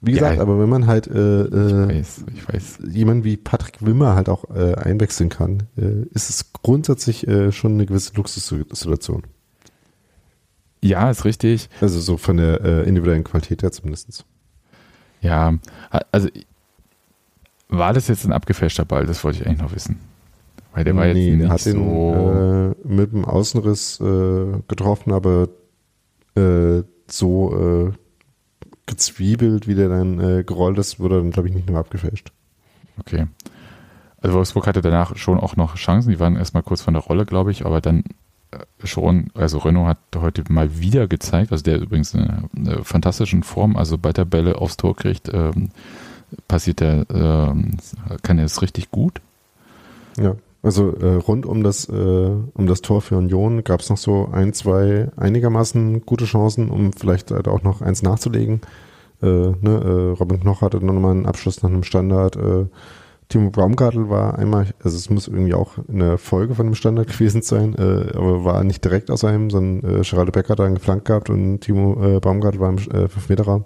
wie 0.00 0.12
gesagt, 0.12 0.36
ja, 0.36 0.42
aber 0.42 0.58
wenn 0.58 0.68
man 0.70 0.86
halt 0.86 1.06
äh, 1.06 1.42
äh, 1.42 1.92
ich 1.92 1.98
weiß, 1.98 2.24
ich 2.34 2.48
weiß. 2.48 2.78
jemanden 2.90 3.24
wie 3.24 3.36
Patrick 3.36 3.84
Wimmer 3.84 4.14
halt 4.14 4.30
auch 4.30 4.44
äh, 4.54 4.76
einwechseln 4.76 5.28
kann, 5.28 5.64
äh, 5.76 6.06
ist 6.14 6.30
es 6.30 6.52
grundsätzlich 6.62 7.28
äh, 7.28 7.52
schon 7.52 7.74
eine 7.74 7.84
gewisse 7.84 8.14
Luxussituation. 8.14 9.24
Ja, 10.82 11.10
ist 11.10 11.24
richtig. 11.24 11.68
Also 11.80 12.00
so 12.00 12.16
von 12.16 12.38
der 12.38 12.60
äh, 12.62 12.88
individuellen 12.88 13.24
Qualität 13.24 13.62
her 13.62 13.72
zumindest. 13.72 14.24
Ja, 15.20 15.54
also 16.10 16.28
war 17.68 17.92
das 17.92 18.08
jetzt 18.08 18.24
ein 18.24 18.32
abgefälschter 18.32 18.84
Ball? 18.84 19.06
Das 19.06 19.22
wollte 19.22 19.40
ich 19.40 19.46
eigentlich 19.46 19.60
noch 19.60 19.74
wissen. 19.74 20.00
Weil 20.72 20.84
der 20.84 20.96
war 20.96 21.06
jetzt 21.06 21.16
nee, 21.16 21.36
nicht 21.36 21.50
hat 21.50 21.60
so 21.60 21.70
ihn, 21.70 22.72
äh, 22.72 22.88
mit 22.88 23.12
dem 23.12 23.24
Außenriss 23.24 24.00
äh, 24.00 24.60
getroffen, 24.68 25.12
aber 25.12 25.48
äh, 26.36 26.82
so 27.08 27.90
äh, 27.90 27.92
gezwiebelt, 28.86 29.66
wie 29.66 29.74
der 29.74 29.88
dann 29.88 30.20
äh, 30.20 30.44
gerollt 30.44 30.78
ist, 30.78 31.00
wurde 31.00 31.18
dann, 31.18 31.30
glaube 31.30 31.48
ich, 31.48 31.54
nicht 31.54 31.68
nur 31.68 31.78
abgefälscht. 31.78 32.32
Okay. 32.98 33.26
Also 34.20 34.36
Wolfsburg 34.36 34.66
hatte 34.66 34.80
danach 34.80 35.16
schon 35.16 35.38
auch 35.38 35.56
noch 35.56 35.76
Chancen, 35.76 36.10
die 36.10 36.20
waren 36.20 36.36
erstmal 36.36 36.62
kurz 36.62 36.82
von 36.82 36.94
der 36.94 37.02
Rolle, 37.02 37.24
glaube 37.24 37.50
ich, 37.50 37.64
aber 37.64 37.80
dann 37.80 38.04
schon, 38.84 39.30
also 39.34 39.58
Renault 39.58 39.88
hat 39.88 39.98
heute 40.16 40.44
mal 40.48 40.78
wieder 40.78 41.06
gezeigt, 41.06 41.52
also 41.52 41.62
der 41.62 41.80
übrigens 41.80 42.14
eine, 42.14 42.44
eine 42.56 42.84
fantastischen 42.84 43.42
Form, 43.42 43.76
also 43.76 43.98
bei 43.98 44.12
der 44.12 44.24
Bälle 44.24 44.56
aufs 44.56 44.76
Tor 44.76 44.96
kriegt, 44.96 45.32
ähm, 45.32 45.70
passiert 46.48 46.80
der, 46.80 47.06
ähm, 47.10 47.76
kann 48.22 48.38
er 48.38 48.44
es 48.44 48.62
richtig 48.62 48.90
gut. 48.90 49.20
Ja. 50.18 50.36
Also 50.62 50.94
äh, 50.94 51.14
rund 51.14 51.46
um 51.46 51.62
das, 51.62 51.88
äh, 51.88 51.92
um 51.92 52.66
das 52.66 52.82
Tor 52.82 53.00
für 53.00 53.16
Union 53.16 53.64
gab 53.64 53.80
es 53.80 53.88
noch 53.88 53.96
so 53.96 54.28
ein, 54.30 54.52
zwei 54.52 55.08
einigermaßen 55.16 56.04
gute 56.04 56.26
Chancen, 56.26 56.68
um 56.68 56.92
vielleicht 56.92 57.30
halt 57.30 57.48
auch 57.48 57.62
noch 57.62 57.80
eins 57.80 58.02
nachzulegen. 58.02 58.60
Äh, 59.22 59.26
ne, 59.26 59.56
äh, 59.62 60.18
Robin 60.18 60.40
Knoch 60.40 60.60
hatte 60.60 60.84
noch 60.84 60.92
mal 60.92 61.12
einen 61.12 61.24
Abschluss 61.24 61.62
nach 61.62 61.70
einem 61.70 61.82
Standard. 61.82 62.36
Timo 63.30 63.50
Baumgartel 63.50 64.10
war 64.10 64.38
einmal, 64.38 64.66
also 64.82 64.96
es 64.96 65.08
muss 65.08 65.28
irgendwie 65.28 65.54
auch 65.54 65.78
eine 65.88 66.18
Folge 66.18 66.54
von 66.56 66.66
einem 66.66 66.74
Standard 66.74 67.08
gewesen 67.12 67.42
sein, 67.42 67.74
äh, 67.76 68.12
aber 68.14 68.44
war 68.44 68.62
nicht 68.64 68.84
direkt 68.84 69.10
aus 69.10 69.24
einem, 69.24 69.50
sondern 69.50 70.00
äh, 70.00 70.02
Geraldo 70.02 70.32
Becker 70.32 70.50
hat 70.50 70.58
da 70.58 70.64
einen 70.64 70.74
geflankt 70.74 71.06
gehabt 71.06 71.30
und 71.30 71.60
Timo 71.60 72.16
äh, 72.16 72.20
Baumgartel 72.20 72.60
war 72.60 72.68
im 72.70 72.78
äh, 72.78 73.06
5-Meter-Raum. 73.06 73.64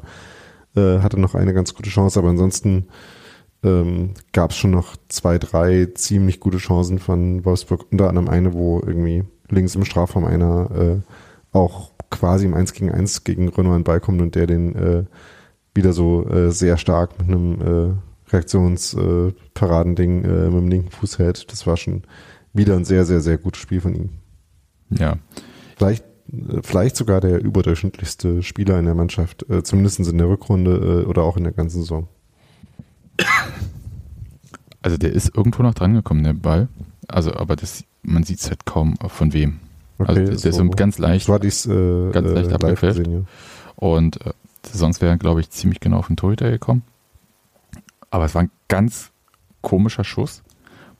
Äh, 0.76 0.98
hatte 1.00 1.18
noch 1.18 1.34
eine 1.34 1.54
ganz 1.54 1.74
gute 1.74 1.88
Chance, 1.88 2.18
aber 2.18 2.28
ansonsten 2.28 2.88
ähm, 3.64 4.10
gab 4.32 4.50
es 4.50 4.56
schon 4.58 4.70
noch 4.70 4.96
zwei, 5.08 5.38
drei 5.38 5.86
ziemlich 5.94 6.40
gute 6.40 6.58
Chancen 6.58 6.98
von 6.98 7.44
Wolfsburg. 7.44 7.86
Unter 7.90 8.08
anderem 8.08 8.28
eine, 8.28 8.52
wo 8.52 8.82
irgendwie 8.84 9.24
links 9.48 9.74
im 9.74 9.84
Strafraum 9.84 10.24
einer 10.24 10.70
äh, 10.72 11.56
auch 11.56 11.92
quasi 12.10 12.44
im 12.44 12.54
1 12.54 12.74
gegen 12.74 12.92
1 12.92 13.24
gegen 13.24 13.48
Renault 13.48 13.76
an 13.76 13.84
Ball 13.84 14.00
kommt 14.00 14.20
und 14.20 14.34
der 14.34 14.46
den 14.46 14.74
äh, 14.74 15.04
wieder 15.74 15.92
so 15.92 16.28
äh, 16.28 16.50
sehr 16.50 16.76
stark 16.76 17.18
mit 17.18 17.28
einem 17.28 17.60
äh, 17.62 17.94
Reaktionsparadending 18.34 20.24
äh, 20.24 20.44
mit 20.50 20.54
dem 20.54 20.68
linken 20.68 20.90
Fuß 20.90 21.18
hält. 21.18 21.50
Das 21.52 21.66
war 21.66 21.76
schon 21.76 22.02
wieder 22.52 22.76
ein 22.76 22.84
sehr, 22.84 23.04
sehr, 23.04 23.20
sehr 23.20 23.38
gutes 23.38 23.62
Spiel 23.62 23.80
von 23.80 23.94
ihm. 23.94 24.10
Ja. 24.90 25.16
Vielleicht, 25.76 26.04
äh, 26.32 26.60
vielleicht 26.62 26.96
sogar 26.96 27.20
der 27.20 27.42
überdurchschnittlichste 27.42 28.42
Spieler 28.42 28.78
in 28.78 28.84
der 28.84 28.94
Mannschaft, 28.94 29.48
äh, 29.48 29.62
zumindest 29.62 30.00
in 30.00 30.18
der 30.18 30.28
Rückrunde 30.28 31.02
äh, 31.02 31.06
oder 31.06 31.22
auch 31.22 31.36
in 31.36 31.44
der 31.44 31.52
ganzen 31.52 31.80
Saison. 31.80 32.08
Also 34.82 34.96
der 34.96 35.12
ist 35.12 35.34
irgendwo 35.36 35.62
noch 35.62 35.74
dran 35.74 35.94
gekommen, 35.94 36.24
der 36.24 36.34
Ball. 36.34 36.68
Also, 37.08 37.34
aber 37.34 37.56
das, 37.56 37.84
man 38.02 38.24
sieht 38.24 38.40
es 38.40 38.48
halt 38.48 38.66
kaum 38.66 38.96
von 39.08 39.32
wem. 39.32 39.60
Okay, 39.98 40.08
also 40.08 40.20
der, 40.20 40.36
der 40.36 40.50
ist 40.50 40.56
so 40.56 40.68
ganz 40.70 40.98
leicht, 40.98 41.28
war 41.28 41.38
dies, 41.38 41.66
äh, 41.66 42.10
ganz 42.10 42.30
leicht 42.30 42.50
äh, 42.50 42.54
abgefälscht. 42.54 43.06
Ja. 43.06 43.20
Und 43.76 44.24
äh, 44.26 44.32
sonst 44.70 45.00
wäre 45.00 45.12
er, 45.12 45.18
glaube 45.18 45.40
ich, 45.40 45.50
ziemlich 45.50 45.80
genau 45.80 45.98
auf 45.98 46.08
den 46.08 46.16
Torhüter 46.16 46.50
gekommen. 46.50 46.82
Aber 48.10 48.24
es 48.24 48.34
war 48.34 48.42
ein 48.42 48.50
ganz 48.68 49.10
komischer 49.62 50.04
Schuss, 50.04 50.42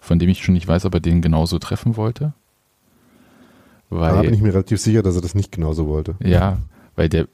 von 0.00 0.18
dem 0.18 0.28
ich 0.28 0.42
schon 0.42 0.54
nicht 0.54 0.66
weiß, 0.66 0.84
ob 0.84 0.94
er 0.94 1.00
den 1.00 1.22
genauso 1.22 1.58
treffen 1.58 1.96
wollte. 1.96 2.32
Weil, 3.90 4.14
da 4.14 4.22
bin 4.22 4.34
ich 4.34 4.40
mir 4.40 4.52
relativ 4.52 4.80
sicher, 4.80 5.02
dass 5.02 5.14
er 5.14 5.22
das 5.22 5.34
nicht 5.34 5.52
genauso 5.52 5.86
wollte. 5.86 6.16
Ja, 6.20 6.58
weil 6.96 7.08
der, 7.08 7.28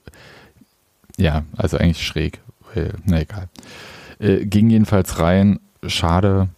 ja, 1.17 1.43
also 1.57 1.77
eigentlich 1.77 2.05
schräg. 2.05 2.39
Weil, 2.73 2.93
na 3.05 3.21
egal. 3.21 3.49
Äh, 4.19 4.45
ging 4.45 4.69
jedenfalls 4.69 5.19
rein, 5.19 5.59
schade. 5.87 6.49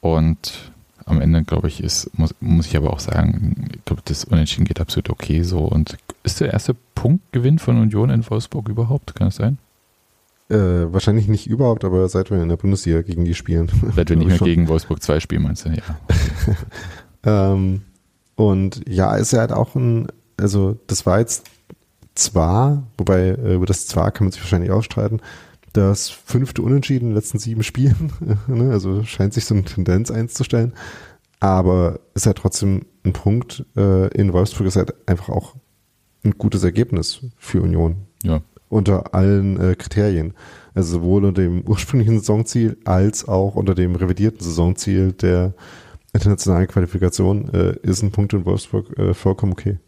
Und 0.00 0.70
am 1.06 1.20
Ende, 1.20 1.42
glaube 1.44 1.68
ich, 1.68 1.82
ist, 1.82 2.16
muss, 2.18 2.34
muss 2.40 2.66
ich 2.66 2.76
aber 2.76 2.92
auch 2.92 3.00
sagen, 3.00 3.70
ich 3.74 3.84
glaube, 3.84 4.02
das 4.04 4.24
Unentschieden 4.24 4.66
geht 4.66 4.80
absolut 4.80 5.08
okay 5.08 5.42
so. 5.42 5.60
Und 5.60 5.96
ist 6.22 6.40
der 6.40 6.52
erste 6.52 6.76
Punktgewinn 6.94 7.58
von 7.58 7.80
Union 7.80 8.10
in 8.10 8.28
Wolfsburg 8.28 8.68
überhaupt? 8.68 9.14
Kann 9.14 9.28
das 9.28 9.36
sein? 9.36 9.58
Äh, 10.48 10.92
wahrscheinlich 10.92 11.26
nicht 11.26 11.48
überhaupt, 11.48 11.84
aber 11.84 12.08
seit 12.08 12.30
wir 12.30 12.40
in 12.40 12.48
der 12.48 12.56
Bundesliga 12.56 13.02
gegen 13.02 13.24
die 13.24 13.34
spielen. 13.34 13.70
Seit 13.94 14.10
wir 14.10 14.16
nicht 14.16 14.28
mehr 14.28 14.38
gegen 14.38 14.68
Wolfsburg 14.68 15.02
2 15.02 15.20
spielen, 15.20 15.42
meinst 15.42 15.64
du? 15.64 15.70
Ja. 15.70 15.82
ähm, 17.52 17.82
und 18.36 18.82
ja, 18.88 19.16
ist 19.16 19.32
ja 19.32 19.40
halt 19.40 19.52
auch 19.52 19.74
ein, 19.74 20.06
also 20.36 20.78
das 20.86 21.04
war 21.04 21.18
jetzt 21.18 21.46
zwar, 22.14 22.86
wobei 22.96 23.30
äh, 23.30 23.54
über 23.54 23.66
das 23.66 23.86
zwar 23.86 24.12
kann 24.12 24.26
man 24.26 24.32
sich 24.32 24.40
wahrscheinlich 24.40 24.70
auch 24.70 24.82
streiten, 24.82 25.20
das 25.72 26.08
fünfte 26.08 26.62
Unentschieden 26.62 27.06
in 27.06 27.10
den 27.10 27.16
letzten 27.16 27.38
sieben 27.38 27.62
Spielen. 27.62 28.12
Ne? 28.46 28.70
also 28.70 29.02
scheint 29.02 29.34
sich 29.34 29.44
so 29.44 29.54
eine 29.54 29.64
Tendenz 29.64 30.10
einzustellen. 30.10 30.72
Aber 31.40 32.00
ist 32.14 32.24
ja 32.24 32.30
halt 32.30 32.38
trotzdem 32.38 32.86
ein 33.04 33.12
Punkt. 33.12 33.64
Äh, 33.76 34.08
in 34.16 34.32
Wolfsburg 34.32 34.66
ist 34.68 34.76
halt 34.76 34.94
einfach 35.08 35.28
auch 35.28 35.54
ein 36.24 36.38
gutes 36.38 36.64
Ergebnis 36.64 37.20
für 37.36 37.60
Union. 37.60 37.96
Ja. 38.22 38.40
Unter 38.68 39.14
allen 39.14 39.60
äh, 39.60 39.74
Kriterien. 39.76 40.34
Also 40.74 40.98
sowohl 40.98 41.24
unter 41.24 41.42
dem 41.42 41.62
ursprünglichen 41.66 42.18
Saisonziel 42.18 42.76
als 42.84 43.26
auch 43.26 43.54
unter 43.54 43.74
dem 43.74 43.94
revidierten 43.94 44.40
Saisonziel 44.40 45.12
der 45.12 45.54
internationalen 46.12 46.66
Qualifikation 46.66 47.52
äh, 47.52 47.76
ist 47.82 48.02
ein 48.02 48.10
Punkt 48.10 48.32
in 48.32 48.44
Wolfsburg 48.44 48.98
äh, 48.98 49.14
vollkommen 49.14 49.52
okay. 49.52 49.78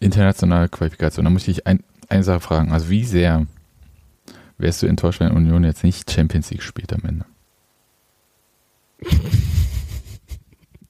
Internationale 0.00 0.68
Qualifikation, 0.68 1.24
da 1.24 1.30
muss 1.30 1.48
ich 1.48 1.66
ein, 1.66 1.82
eine 2.08 2.22
Sache 2.22 2.40
fragen. 2.40 2.72
Also 2.72 2.90
wie 2.90 3.04
sehr 3.04 3.46
wärst 4.58 4.82
du 4.82 4.86
enttäuscht, 4.86 5.20
wenn 5.20 5.32
Union 5.32 5.64
jetzt 5.64 5.84
nicht 5.84 6.10
Champions 6.10 6.50
League 6.50 6.62
spielt 6.62 6.92
am 6.92 7.02
Ende? 7.04 7.24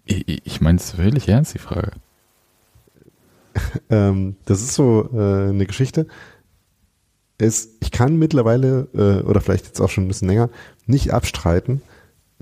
ich 0.04 0.46
ich 0.46 0.60
meine 0.60 0.78
es 0.78 0.98
wirklich 0.98 1.28
ernst, 1.28 1.54
die 1.54 1.58
Frage. 1.58 1.92
Ähm, 3.90 4.36
das 4.44 4.60
ist 4.60 4.74
so 4.74 5.08
äh, 5.12 5.48
eine 5.50 5.66
Geschichte. 5.66 6.06
Es, 7.38 7.76
ich 7.80 7.90
kann 7.90 8.16
mittlerweile, 8.16 8.88
äh, 8.94 9.22
oder 9.26 9.40
vielleicht 9.40 9.66
jetzt 9.66 9.80
auch 9.80 9.90
schon 9.90 10.04
ein 10.04 10.08
bisschen 10.08 10.28
länger, 10.28 10.48
nicht 10.86 11.12
abstreiten, 11.12 11.82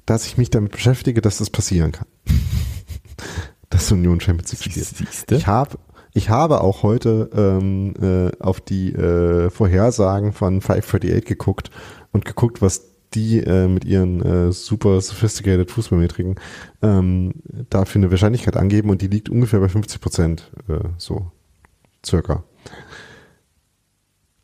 dass 0.07 0.27
ich 0.27 0.39
mich 0.39 0.51
damit 0.51 0.73
beschäftige, 0.73 1.21
dass 1.21 1.39
das 1.39 1.51
passieren 1.51 1.93
kann. 1.93 2.07
dass 3.71 3.91
Union 3.91 4.21
Champions 4.21 4.53
League 4.53 4.63
spielt. 4.63 5.33
Ich 5.33 5.47
habe 5.47 5.79
ich 6.17 6.31
habe 6.31 6.61
auch 6.61 6.85
heute 6.85 7.29
ähm, 7.35 7.95
äh, 8.01 8.31
auf 8.41 8.61
die 8.61 8.93
äh, 8.93 9.51
Vorhersagen 9.51 10.33
von 10.33 10.61
538 10.61 11.25
geguckt 11.25 11.71
und 12.13 12.25
geguckt, 12.25 12.63
was 12.63 12.83
die 13.15 13.41
äh, 13.41 13.67
mit 13.67 13.85
ihren 13.85 14.23
äh, 14.23 14.53
super 14.53 15.01
sophisticated 15.01 15.73
Fußballmetriken 15.73 16.37
ähm, 16.83 17.35
dafür 17.69 18.01
eine 18.01 18.11
Wahrscheinlichkeit 18.13 18.57
angeben 18.57 18.91
und 18.91 19.03
die 19.03 19.09
liegt 19.09 19.29
ungefähr 19.29 19.59
bei 19.59 19.69
50 19.69 20.01
Prozent, 20.01 20.53
äh, 20.69 20.89
so 20.99 21.33
circa. 22.07 22.45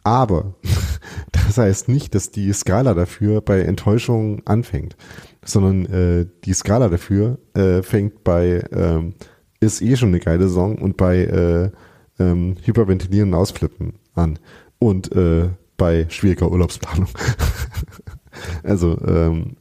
Aber 0.03 0.55
das 1.32 1.59
heißt 1.59 1.88
nicht, 1.88 2.14
dass 2.14 2.30
die 2.30 2.53
Skala 2.53 2.94
dafür 2.94 3.40
bei 3.40 3.61
Enttäuschung 3.61 4.46
anfängt, 4.46 4.96
sondern 5.44 5.86
äh, 5.86 6.26
die 6.44 6.55
Skala 6.55 6.88
dafür 6.88 7.38
äh, 7.55 7.82
fängt 7.82 8.24
bei 8.24 8.64
ähm, 8.72 9.14
ist 9.61 9.82
eh 9.82 9.96
schon 9.96 10.09
eine 10.09 10.20
geile 10.20 10.44
Saison 10.44 10.78
und 10.78 10.96
bei 10.96 11.18
äh, 11.18 11.70
ähm, 12.18 12.57
Hyperventilieren 12.62 13.32
und 13.32 13.38
Ausflippen 13.38 13.94
an 14.14 14.38
und 14.78 15.12
äh, 15.12 15.51
bei 15.76 16.07
schwieriger 16.09 16.51
Urlaubsplanung. 16.51 17.09
also 18.62 18.98
ähm, 19.07 19.57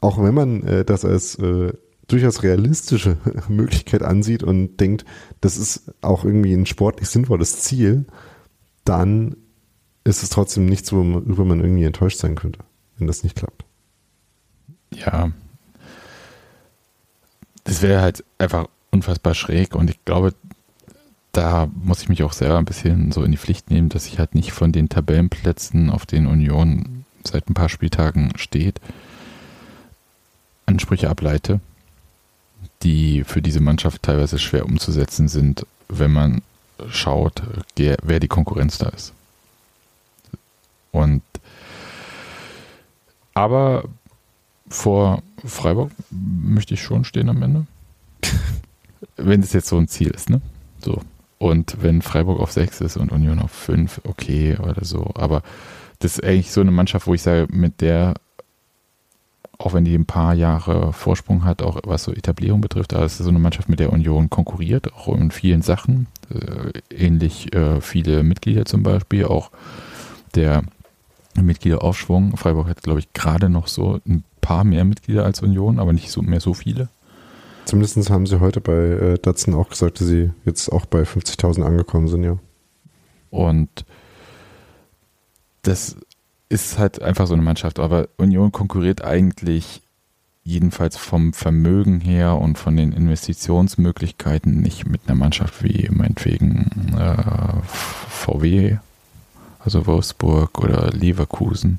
auch 0.00 0.22
wenn 0.22 0.34
man 0.34 0.62
äh, 0.64 0.84
das 0.84 1.04
als 1.04 1.36
äh, 1.36 1.72
durchaus 2.08 2.42
realistische 2.42 3.18
Möglichkeit 3.48 4.02
ansieht 4.02 4.42
und 4.42 4.78
denkt, 4.78 5.04
das 5.40 5.56
ist 5.56 5.92
auch 6.00 6.24
irgendwie 6.24 6.54
ein 6.54 6.66
sportlich 6.66 7.08
sinnvolles 7.08 7.60
Ziel, 7.60 8.06
dann 8.84 9.36
ist 10.04 10.22
es 10.22 10.30
trotzdem 10.30 10.66
nichts, 10.66 10.92
worüber 10.92 11.44
man 11.44 11.60
irgendwie 11.60 11.84
enttäuscht 11.84 12.18
sein 12.18 12.34
könnte, 12.34 12.60
wenn 12.98 13.06
das 13.06 13.22
nicht 13.22 13.36
klappt. 13.36 13.64
Ja. 14.92 15.30
Das 17.64 17.82
wäre 17.82 18.00
halt 18.00 18.24
einfach 18.38 18.66
unfassbar 18.90 19.34
schräg 19.34 19.74
und 19.74 19.90
ich 19.90 20.04
glaube, 20.04 20.34
da 21.32 21.68
muss 21.74 22.02
ich 22.02 22.08
mich 22.08 22.22
auch 22.22 22.32
selber 22.32 22.58
ein 22.58 22.64
bisschen 22.64 23.12
so 23.12 23.22
in 23.22 23.30
die 23.30 23.38
Pflicht 23.38 23.70
nehmen, 23.70 23.88
dass 23.88 24.06
ich 24.06 24.18
halt 24.18 24.34
nicht 24.34 24.52
von 24.52 24.72
den 24.72 24.88
Tabellenplätzen, 24.88 25.90
auf 25.90 26.06
denen 26.06 26.26
Union 26.26 27.04
seit 27.22 27.48
ein 27.48 27.54
paar 27.54 27.68
Spieltagen 27.68 28.32
steht, 28.36 28.80
Ansprüche 30.66 31.08
ableite, 31.08 31.60
die 32.82 33.22
für 33.24 33.42
diese 33.42 33.60
Mannschaft 33.60 34.02
teilweise 34.02 34.38
schwer 34.38 34.64
umzusetzen 34.64 35.28
sind, 35.28 35.66
wenn 35.88 36.12
man 36.12 36.42
schaut, 36.88 37.42
wer 37.76 38.20
die 38.20 38.28
Konkurrenz 38.28 38.78
da 38.78 38.88
ist. 38.88 39.12
Und 40.92 41.22
aber 43.34 43.84
vor 44.68 45.22
Freiburg 45.44 45.90
möchte 46.10 46.74
ich 46.74 46.82
schon 46.82 47.04
stehen 47.04 47.28
am 47.28 47.42
Ende. 47.42 47.66
wenn 49.16 49.42
es 49.42 49.52
jetzt 49.52 49.68
so 49.68 49.78
ein 49.78 49.88
Ziel 49.88 50.10
ist, 50.10 50.30
ne? 50.30 50.40
So. 50.82 51.00
Und 51.38 51.78
wenn 51.80 52.02
Freiburg 52.02 52.40
auf 52.40 52.52
6 52.52 52.82
ist 52.82 52.96
und 52.96 53.12
Union 53.12 53.38
auf 53.38 53.50
5, 53.50 54.02
okay 54.04 54.56
oder 54.58 54.84
so. 54.84 55.10
Aber 55.14 55.42
das 55.98 56.18
ist 56.18 56.24
eigentlich 56.24 56.52
so 56.52 56.60
eine 56.60 56.70
Mannschaft, 56.70 57.06
wo 57.06 57.14
ich 57.14 57.22
sage, 57.22 57.46
mit 57.50 57.80
der, 57.80 58.14
auch 59.56 59.72
wenn 59.72 59.84
die 59.84 59.94
ein 59.94 60.06
paar 60.06 60.34
Jahre 60.34 60.92
Vorsprung 60.92 61.44
hat, 61.44 61.62
auch 61.62 61.80
was 61.84 62.04
so 62.04 62.12
Etablierung 62.12 62.60
betrifft, 62.60 62.92
aber 62.92 63.04
es 63.04 63.18
ist 63.18 63.24
so 63.24 63.30
eine 63.30 63.38
Mannschaft, 63.38 63.70
mit 63.70 63.80
der 63.80 63.92
Union 63.92 64.28
konkurriert, 64.28 64.92
auch 64.92 65.08
in 65.16 65.30
vielen 65.30 65.62
Sachen. 65.62 66.08
Äh, 66.30 66.80
ähnlich 66.94 67.54
äh, 67.54 67.80
viele 67.80 68.22
Mitglieder 68.22 68.66
zum 68.66 68.82
Beispiel, 68.82 69.24
auch 69.24 69.50
der 70.34 70.62
Mitgliederaufschwung. 71.42 72.36
Freiburg 72.36 72.68
hat, 72.68 72.82
glaube 72.82 73.00
ich, 73.00 73.12
gerade 73.12 73.48
noch 73.48 73.66
so 73.66 74.00
ein 74.06 74.24
paar 74.40 74.64
mehr 74.64 74.84
Mitglieder 74.84 75.24
als 75.24 75.42
Union, 75.42 75.78
aber 75.78 75.92
nicht 75.92 76.10
so 76.10 76.22
mehr 76.22 76.40
so 76.40 76.54
viele. 76.54 76.88
Zumindest 77.64 78.10
haben 78.10 78.26
sie 78.26 78.40
heute 78.40 78.60
bei 78.60 78.72
äh, 78.72 79.18
Datsun 79.18 79.54
auch 79.54 79.68
gesagt, 79.68 80.00
dass 80.00 80.08
sie 80.08 80.30
jetzt 80.44 80.70
auch 80.70 80.86
bei 80.86 81.02
50.000 81.02 81.62
angekommen 81.62 82.08
sind, 82.08 82.24
ja. 82.24 82.38
Und 83.30 83.84
das 85.62 85.96
ist 86.48 86.78
halt 86.78 87.00
einfach 87.00 87.26
so 87.26 87.34
eine 87.34 87.42
Mannschaft. 87.42 87.78
Aber 87.78 88.08
Union 88.16 88.50
konkurriert 88.50 89.04
eigentlich 89.04 89.82
jedenfalls 90.42 90.96
vom 90.96 91.32
Vermögen 91.32 92.00
her 92.00 92.36
und 92.38 92.58
von 92.58 92.76
den 92.76 92.92
Investitionsmöglichkeiten 92.92 94.60
nicht 94.60 94.86
mit 94.86 95.02
einer 95.06 95.16
Mannschaft 95.16 95.62
wie 95.62 95.88
meinetwegen 95.90 96.96
äh, 96.98 97.62
VW, 97.64 98.78
also 99.64 99.86
Wolfsburg 99.86 100.58
oder 100.58 100.90
Leverkusen, 100.90 101.78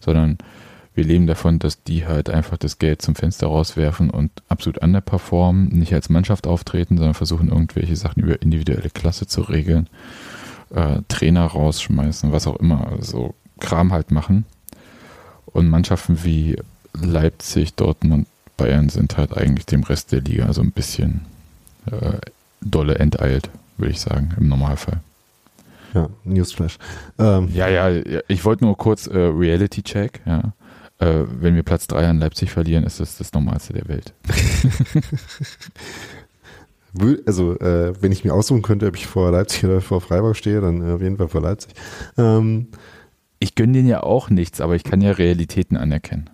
sondern 0.00 0.38
wir 0.94 1.04
leben 1.04 1.26
davon, 1.26 1.58
dass 1.58 1.82
die 1.82 2.06
halt 2.06 2.30
einfach 2.30 2.56
das 2.56 2.78
Geld 2.78 3.00
zum 3.00 3.14
Fenster 3.14 3.46
rauswerfen 3.46 4.10
und 4.10 4.30
absolut 4.48 4.78
underperformen, 4.78 5.68
nicht 5.68 5.94
als 5.94 6.08
Mannschaft 6.08 6.46
auftreten, 6.46 6.96
sondern 6.96 7.14
versuchen 7.14 7.48
irgendwelche 7.48 7.96
Sachen 7.96 8.22
über 8.22 8.42
individuelle 8.42 8.90
Klasse 8.90 9.26
zu 9.26 9.42
regeln, 9.42 9.88
äh, 10.74 11.02
Trainer 11.08 11.46
rausschmeißen, 11.46 12.32
was 12.32 12.46
auch 12.46 12.56
immer, 12.56 12.88
also 12.88 13.34
Kram 13.60 13.92
halt 13.92 14.10
machen. 14.10 14.44
Und 15.46 15.68
Mannschaften 15.68 16.24
wie 16.24 16.56
Leipzig, 16.92 17.74
Dortmund, 17.74 18.26
Bayern 18.56 18.88
sind 18.88 19.16
halt 19.16 19.36
eigentlich 19.36 19.66
dem 19.66 19.84
Rest 19.84 20.12
der 20.12 20.20
Liga 20.20 20.52
so 20.52 20.60
ein 20.60 20.72
bisschen 20.72 21.22
äh, 21.86 22.18
dolle 22.60 22.96
enteilt, 22.96 23.48
würde 23.78 23.92
ich 23.92 24.00
sagen, 24.00 24.34
im 24.38 24.48
Normalfall. 24.48 25.00
Ja, 25.94 26.08
Newsflash. 26.24 26.78
Ähm. 27.18 27.48
Ja, 27.52 27.68
ja, 27.68 28.02
ich 28.28 28.44
wollte 28.44 28.64
nur 28.64 28.76
kurz 28.76 29.06
äh, 29.06 29.18
Reality 29.18 29.82
Check, 29.82 30.20
ja 30.24 30.52
äh, 31.00 31.24
wenn 31.40 31.54
wir 31.54 31.62
Platz 31.62 31.86
3 31.86 32.08
an 32.08 32.18
Leipzig 32.18 32.50
verlieren, 32.50 32.84
ist 32.84 33.00
das 33.00 33.16
das 33.16 33.32
Normalste 33.32 33.72
der 33.72 33.88
Welt. 33.88 34.14
also, 37.26 37.58
äh, 37.58 37.94
wenn 38.00 38.12
ich 38.12 38.24
mir 38.24 38.34
aussuchen 38.34 38.62
könnte, 38.62 38.86
ob 38.86 38.96
ich 38.96 39.06
vor 39.06 39.30
Leipzig 39.32 39.64
oder 39.64 39.80
vor 39.80 40.00
Freiburg 40.00 40.36
stehe, 40.36 40.60
dann 40.60 40.86
äh, 40.86 40.92
auf 40.92 41.02
jeden 41.02 41.16
Fall 41.16 41.28
vor 41.28 41.40
Leipzig. 41.40 41.72
Ähm, 42.18 42.68
ich 43.38 43.54
gönne 43.54 43.72
denen 43.72 43.88
ja 43.88 44.02
auch 44.02 44.28
nichts, 44.28 44.60
aber 44.60 44.76
ich 44.76 44.84
kann 44.84 45.00
ja 45.00 45.12
Realitäten 45.12 45.76
anerkennen. 45.76 46.28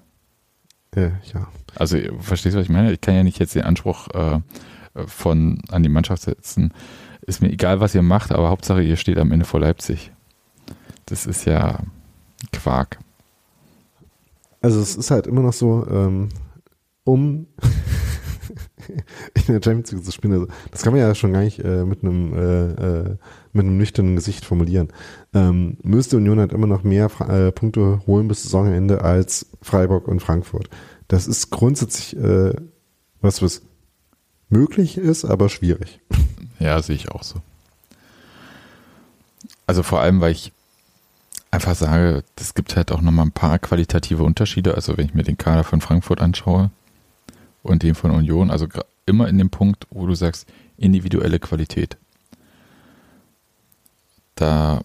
Äh, 0.95 1.11
ja. 1.33 1.49
Also, 1.77 1.99
verstehst 2.21 2.55
du, 2.55 2.59
was 2.59 2.67
ich 2.67 2.73
meine? 2.73 2.93
Ich 2.93 3.01
kann 3.01 3.15
ja 3.15 3.23
nicht 3.23 3.39
jetzt 3.39 3.55
den 3.55 3.63
Anspruch 3.63 4.09
äh, 4.15 4.41
von 5.07 5.61
an 5.69 5.83
die 5.85 5.89
Mannschaft 5.89 6.23
setzen. 6.23 6.73
Ist 7.27 7.43
mir 7.43 7.51
egal, 7.51 7.81
was 7.81 7.95
ihr 7.95 8.03
macht, 8.03 8.33
aber 8.33 8.51
Hauptsache, 8.51 8.83
ihr 8.83 8.97
steht 8.97 9.19
am 9.19 9.33
Ende 9.33 9.45
vor 9.45 9.61
Leipzig. 9.61 10.13
Das 11.07 11.27
ist 11.27 11.45
ja 11.45 11.81
Quark. 12.53 12.99
Also 14.61 14.81
es 14.81 14.97
ist 14.97 15.11
halt 15.11 15.27
immer 15.27 15.43
noch 15.43 15.53
so, 15.53 15.87
ähm, 15.89 16.29
um 17.05 17.47
in 19.35 19.45
der 19.49 19.61
Champions 19.63 19.93
League 19.93 20.05
zu 20.05 20.13
spielen, 20.13 20.35
also 20.35 20.47
das 20.71 20.83
kann 20.83 20.93
man 20.93 21.01
ja 21.01 21.15
schon 21.15 21.33
gar 21.33 21.43
nicht 21.43 21.59
äh, 21.59 21.85
mit 21.85 22.03
einem 22.03 22.33
äh, 22.33 22.71
äh, 22.73 23.17
mit 23.53 23.65
einem 23.65 23.77
nüchternen 23.77 24.17
Gesicht 24.17 24.45
formulieren. 24.45 24.89
Ähm, 25.35 25.79
müsste 25.83 26.17
Union 26.17 26.39
halt 26.39 26.53
immer 26.53 26.67
noch 26.67 26.83
mehr 26.85 27.09
Punkte 27.09 28.01
holen 28.07 28.29
bis 28.29 28.43
Saisonende 28.43 29.03
als 29.03 29.47
Freiburg 29.63 30.09
und 30.09 30.21
Frankfurt. 30.21 30.69
Das 31.09 31.27
ist 31.27 31.51
grundsätzlich 31.51 32.17
was, 33.21 33.41
was 33.41 33.63
möglich 34.49 34.99
ist, 34.99 35.25
aber 35.25 35.49
schwierig. 35.49 36.01
Ja, 36.59 36.81
sehe 36.81 36.97
ich 36.97 37.11
auch 37.11 37.23
so. 37.23 37.41
Also 39.67 39.83
vor 39.83 40.01
allem, 40.01 40.21
weil 40.21 40.33
ich 40.33 40.53
einfach 41.51 41.75
sage, 41.75 42.23
es 42.37 42.55
gibt 42.55 42.77
halt 42.77 42.93
auch 42.93 43.01
nochmal 43.01 43.27
ein 43.27 43.33
paar 43.33 43.59
qualitative 43.59 44.23
Unterschiede. 44.23 44.75
Also 44.75 44.97
wenn 44.97 45.07
ich 45.07 45.15
mir 45.15 45.23
den 45.23 45.39
Kader 45.39 45.65
von 45.65 45.81
Frankfurt 45.81 46.21
anschaue 46.21 46.71
und 47.63 47.83
den 47.83 47.95
von 47.95 48.11
Union, 48.11 48.51
also 48.51 48.67
immer 49.07 49.29
in 49.29 49.39
dem 49.39 49.51
Punkt, 49.51 49.87
wo 49.91 50.07
du 50.07 50.15
sagst, 50.15 50.47
individuelle 50.77 51.39
Qualität. 51.39 51.97
Da 54.35 54.83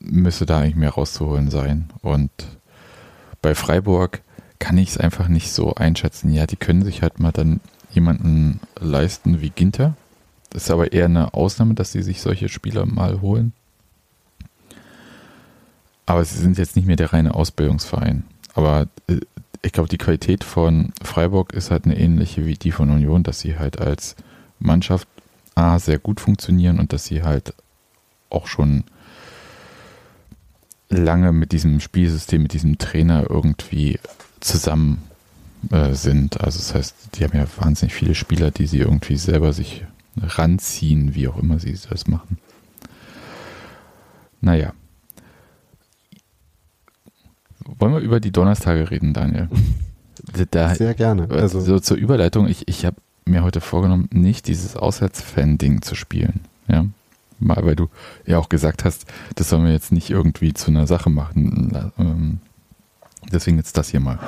müsste 0.00 0.46
da 0.46 0.60
eigentlich 0.60 0.76
mehr 0.76 0.90
rauszuholen 0.90 1.50
sein. 1.50 1.90
Und 2.02 2.30
bei 3.42 3.54
Freiburg 3.54 4.22
kann 4.58 4.78
ich 4.78 4.90
es 4.90 4.98
einfach 4.98 5.28
nicht 5.28 5.52
so 5.52 5.74
einschätzen. 5.74 6.32
Ja, 6.32 6.46
die 6.46 6.56
können 6.56 6.84
sich 6.84 7.02
halt 7.02 7.20
mal 7.20 7.32
dann 7.32 7.60
jemanden 7.90 8.60
leisten 8.80 9.40
wie 9.40 9.50
Ginter. 9.50 9.94
Das 10.50 10.64
ist 10.64 10.70
aber 10.70 10.92
eher 10.92 11.06
eine 11.06 11.34
Ausnahme, 11.34 11.74
dass 11.74 11.92
sie 11.92 12.02
sich 12.02 12.20
solche 12.20 12.48
Spieler 12.48 12.86
mal 12.86 13.20
holen. 13.20 13.52
Aber 16.06 16.24
sie 16.24 16.38
sind 16.38 16.56
jetzt 16.56 16.74
nicht 16.74 16.86
mehr 16.86 16.96
der 16.96 17.12
reine 17.12 17.34
Ausbildungsverein. 17.34 18.24
Aber 18.54 18.88
äh, 19.08 19.20
ich 19.62 19.72
glaube, 19.72 19.88
die 19.88 19.98
Qualität 19.98 20.44
von 20.44 20.92
Freiburg 21.02 21.52
ist 21.52 21.70
halt 21.70 21.84
eine 21.84 21.98
ähnliche 21.98 22.46
wie 22.46 22.54
die 22.54 22.72
von 22.72 22.90
Union, 22.90 23.22
dass 23.22 23.40
sie 23.40 23.58
halt 23.58 23.80
als 23.80 24.16
Mannschaft 24.58 25.08
A 25.54 25.78
sehr 25.78 25.98
gut 25.98 26.20
funktionieren 26.20 26.78
und 26.78 26.92
dass 26.92 27.04
sie 27.04 27.22
halt 27.22 27.52
auch 28.30 28.46
schon 28.46 28.84
lange 30.88 31.32
mit 31.32 31.52
diesem 31.52 31.80
Spielsystem, 31.80 32.42
mit 32.42 32.52
diesem 32.52 32.78
Trainer 32.78 33.26
irgendwie 33.28 33.98
zusammen 34.40 35.02
äh, 35.70 35.92
sind. 35.94 36.40
Also 36.40 36.58
das 36.58 36.74
heißt, 36.74 36.94
die 37.14 37.24
haben 37.24 37.36
ja 37.36 37.46
wahnsinnig 37.58 37.94
viele 37.94 38.14
Spieler, 38.14 38.50
die 38.50 38.66
sie 38.66 38.78
irgendwie 38.78 39.16
selber 39.16 39.52
sich 39.52 39.84
ranziehen, 40.22 41.14
wie 41.14 41.28
auch 41.28 41.38
immer 41.38 41.58
sie 41.58 41.76
das 41.88 42.06
machen. 42.06 42.38
Naja, 44.40 44.72
wollen 47.78 47.92
wir 47.92 48.00
über 48.00 48.20
die 48.20 48.32
Donnerstage 48.32 48.90
reden, 48.90 49.12
Daniel? 49.12 49.48
Da, 50.50 50.74
Sehr 50.74 50.94
gerne. 50.94 51.28
Also 51.30 51.60
so 51.60 51.78
zur 51.78 51.96
Überleitung, 51.96 52.48
ich, 52.48 52.66
ich 52.68 52.84
habe 52.84 52.96
mir 53.24 53.44
heute 53.44 53.60
vorgenommen, 53.60 54.08
nicht 54.12 54.48
dieses 54.48 54.76
Auswärtsfan-Ding 54.76 55.80
zu 55.80 55.94
spielen. 55.94 56.40
Ja. 56.66 56.84
Mal, 57.38 57.64
weil 57.64 57.76
du 57.76 57.88
ja 58.26 58.38
auch 58.38 58.48
gesagt 58.48 58.84
hast, 58.84 59.06
das 59.36 59.48
sollen 59.48 59.64
wir 59.64 59.72
jetzt 59.72 59.92
nicht 59.92 60.10
irgendwie 60.10 60.52
zu 60.52 60.70
einer 60.70 60.86
Sache 60.86 61.08
machen. 61.08 61.92
Ähm, 61.98 62.38
deswegen 63.32 63.56
jetzt 63.58 63.78
das 63.78 63.88
hier 63.90 64.00
mal. 64.00 64.18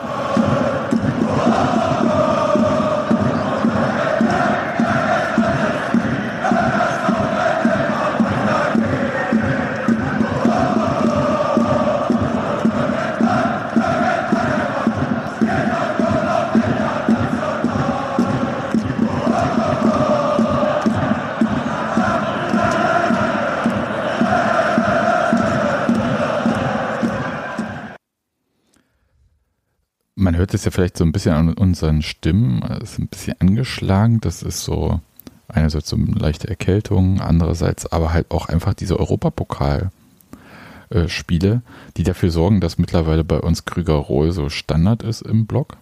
Hört 30.41 30.55
es 30.55 30.64
ja 30.64 30.70
vielleicht 30.70 30.97
so 30.97 31.05
ein 31.05 31.12
bisschen 31.12 31.34
an 31.34 31.53
unseren 31.53 32.01
Stimmen, 32.03 32.62
es 32.82 32.93
ist 32.93 32.99
ein 32.99 33.09
bisschen 33.09 33.34
angeschlagen. 33.41 34.20
Das 34.20 34.43
ist 34.43 34.64
so 34.64 35.01
einerseits 35.49 35.91
so 35.91 35.97
eine 35.97 36.07
leichte 36.07 36.49
Erkältung, 36.49 37.20
andererseits 37.20 37.93
aber 37.93 38.12
halt 38.12 38.30
auch 38.30 38.49
einfach 38.49 38.74
diese 38.74 38.99
Europapokal-Spiele, 38.99 41.62
die 41.97 42.03
dafür 42.03 42.30
sorgen, 42.30 42.61
dass 42.61 42.78
mittlerweile 42.78 43.22
bei 43.22 43.38
uns 43.38 43.66
Krüger-Rohl 43.66 44.32
so 44.32 44.49
Standard 44.49 45.03
ist 45.03 45.22
im 45.22 45.47
Blog 45.47 45.76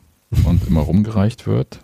und 0.45 0.67
immer 0.67 0.81
rumgereicht 0.81 1.47
wird. 1.47 1.79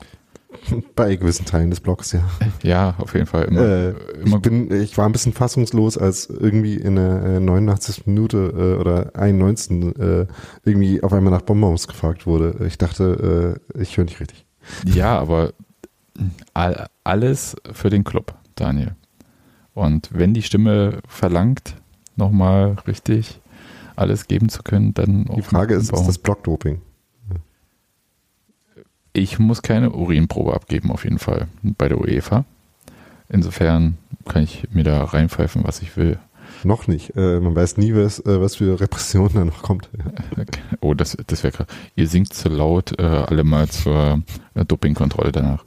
Bei 0.94 1.16
gewissen 1.16 1.44
Teilen 1.44 1.70
des 1.70 1.80
Blogs, 1.80 2.12
ja. 2.12 2.22
Ja, 2.62 2.94
auf 2.98 3.14
jeden 3.14 3.26
Fall. 3.26 3.44
Immer, 3.44 3.60
äh, 3.60 3.90
immer 4.22 4.36
ich, 4.36 4.42
bin, 4.42 4.72
ich 4.72 4.98
war 4.98 5.06
ein 5.06 5.12
bisschen 5.12 5.32
fassungslos, 5.32 5.98
als 5.98 6.26
irgendwie 6.26 6.76
in 6.76 6.96
der 6.96 7.40
89. 7.40 7.98
Äh, 7.98 8.10
Minute 8.10 8.54
äh, 8.56 8.80
oder 8.80 9.10
91. 9.14 9.98
Äh, 9.98 10.26
irgendwie 10.64 11.02
auf 11.02 11.12
einmal 11.12 11.32
nach 11.32 11.42
Bonbons 11.42 11.88
gefragt 11.88 12.26
wurde. 12.26 12.64
Ich 12.66 12.78
dachte, 12.78 13.58
äh, 13.76 13.80
ich 13.80 13.96
höre 13.96 14.04
nicht 14.04 14.20
richtig. 14.20 14.46
Ja, 14.86 15.18
aber 15.18 15.52
all, 16.54 16.86
alles 17.02 17.56
für 17.72 17.90
den 17.90 18.04
Club, 18.04 18.34
Daniel. 18.54 18.94
Und 19.74 20.10
wenn 20.12 20.34
die 20.34 20.42
Stimme 20.42 21.00
verlangt, 21.08 21.74
nochmal 22.16 22.76
richtig 22.86 23.40
alles 23.96 24.26
geben 24.26 24.48
zu 24.48 24.62
können, 24.62 24.94
dann 24.94 25.24
Die 25.36 25.42
Frage 25.42 25.74
ist, 25.74 25.92
ist 25.92 26.06
das 26.06 26.18
Blockdoping? 26.18 26.80
Ich 29.16 29.38
muss 29.38 29.62
keine 29.62 29.92
Urinprobe 29.92 30.52
abgeben, 30.52 30.90
auf 30.90 31.04
jeden 31.04 31.20
Fall, 31.20 31.46
bei 31.62 31.88
der 31.88 32.00
UEFA. 32.00 32.44
Insofern 33.28 33.96
kann 34.26 34.42
ich 34.42 34.68
mir 34.72 34.82
da 34.82 35.04
reinpfeifen, 35.04 35.62
was 35.64 35.82
ich 35.82 35.96
will. 35.96 36.18
Noch 36.64 36.88
nicht. 36.88 37.16
Äh, 37.16 37.38
man 37.38 37.54
weiß 37.54 37.76
nie, 37.76 37.94
was, 37.94 38.18
äh, 38.20 38.40
was 38.40 38.56
für 38.56 38.80
Repression 38.80 39.30
da 39.32 39.44
noch 39.44 39.62
kommt. 39.62 39.88
Oh, 40.80 40.92
das, 40.92 41.16
das 41.26 41.42
wäre 41.42 41.52
krass. 41.52 41.66
Ihr 41.96 42.08
singt 42.08 42.34
zu 42.34 42.48
laut, 42.50 42.98
äh, 42.98 43.02
alle 43.02 43.44
mal 43.44 43.68
zur 43.68 44.22
äh, 44.54 44.64
Dopingkontrolle 44.66 45.32
danach. 45.32 45.64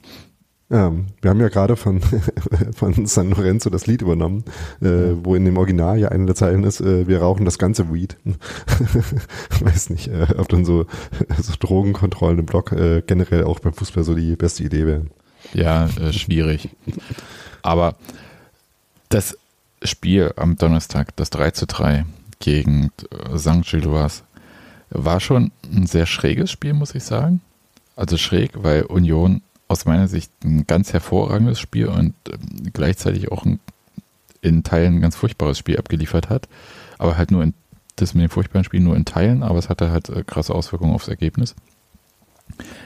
Ähm, 0.70 1.06
wir 1.22 1.30
haben 1.30 1.40
ja 1.40 1.48
gerade 1.48 1.76
von, 1.76 2.00
von 2.74 3.06
San 3.06 3.30
Lorenzo 3.30 3.70
das 3.70 3.86
Lied 3.86 4.02
übernommen, 4.02 4.44
äh, 4.82 5.14
wo 5.22 5.34
in 5.34 5.44
dem 5.44 5.56
Original 5.56 5.98
ja 5.98 6.08
eine 6.10 6.26
der 6.26 6.34
Zeilen 6.34 6.64
ist, 6.64 6.80
äh, 6.80 7.08
wir 7.08 7.20
rauchen 7.20 7.46
das 7.46 7.58
ganze 7.58 7.92
Weed. 7.92 8.16
Weiß 9.60 9.88
nicht, 9.90 10.08
äh, 10.08 10.26
ob 10.36 10.48
dann 10.48 10.66
so, 10.66 10.84
so 11.42 11.54
Drogenkontrollen 11.58 12.40
im 12.40 12.46
Block 12.46 12.72
äh, 12.72 13.02
generell 13.06 13.44
auch 13.44 13.60
beim 13.60 13.72
Fußball 13.72 14.04
so 14.04 14.14
die 14.14 14.36
beste 14.36 14.62
Idee 14.62 14.86
wären. 14.86 15.10
Ja, 15.54 15.86
äh, 15.86 16.12
schwierig. 16.12 16.68
Aber 17.62 17.94
das 19.08 19.38
Spiel 19.82 20.32
am 20.36 20.56
Donnerstag, 20.56 21.16
das 21.16 21.30
3 21.30 21.52
zu 21.52 21.66
3 21.66 22.04
gegen 22.40 22.90
äh, 23.10 23.38
St. 23.38 23.62
Gilloise, 23.64 24.22
war 24.90 25.20
schon 25.20 25.50
ein 25.72 25.86
sehr 25.86 26.06
schräges 26.06 26.50
Spiel, 26.50 26.74
muss 26.74 26.94
ich 26.94 27.04
sagen. 27.04 27.40
Also 27.96 28.16
schräg, 28.16 28.52
weil 28.54 28.82
Union 28.82 29.42
aus 29.68 29.84
meiner 29.84 30.08
Sicht 30.08 30.32
ein 30.44 30.66
ganz 30.66 30.92
hervorragendes 30.92 31.60
Spiel 31.60 31.86
und 31.88 32.14
ähm, 32.30 32.70
gleichzeitig 32.72 33.30
auch 33.30 33.44
ein, 33.44 33.60
in 34.40 34.64
Teilen 34.64 34.96
ein 34.96 35.00
ganz 35.00 35.16
furchtbares 35.16 35.58
Spiel 35.58 35.78
abgeliefert 35.78 36.30
hat. 36.30 36.48
Aber 36.96 37.16
halt 37.16 37.30
nur 37.30 37.42
in, 37.42 37.54
das 37.96 38.14
mit 38.14 38.22
dem 38.22 38.30
furchtbaren 38.30 38.64
Spiel 38.64 38.80
nur 38.80 38.96
in 38.96 39.04
Teilen, 39.04 39.42
aber 39.42 39.58
es 39.58 39.68
hatte 39.68 39.90
halt 39.90 40.08
äh, 40.08 40.24
krasse 40.24 40.54
Auswirkungen 40.54 40.94
aufs 40.94 41.08
Ergebnis. 41.08 41.54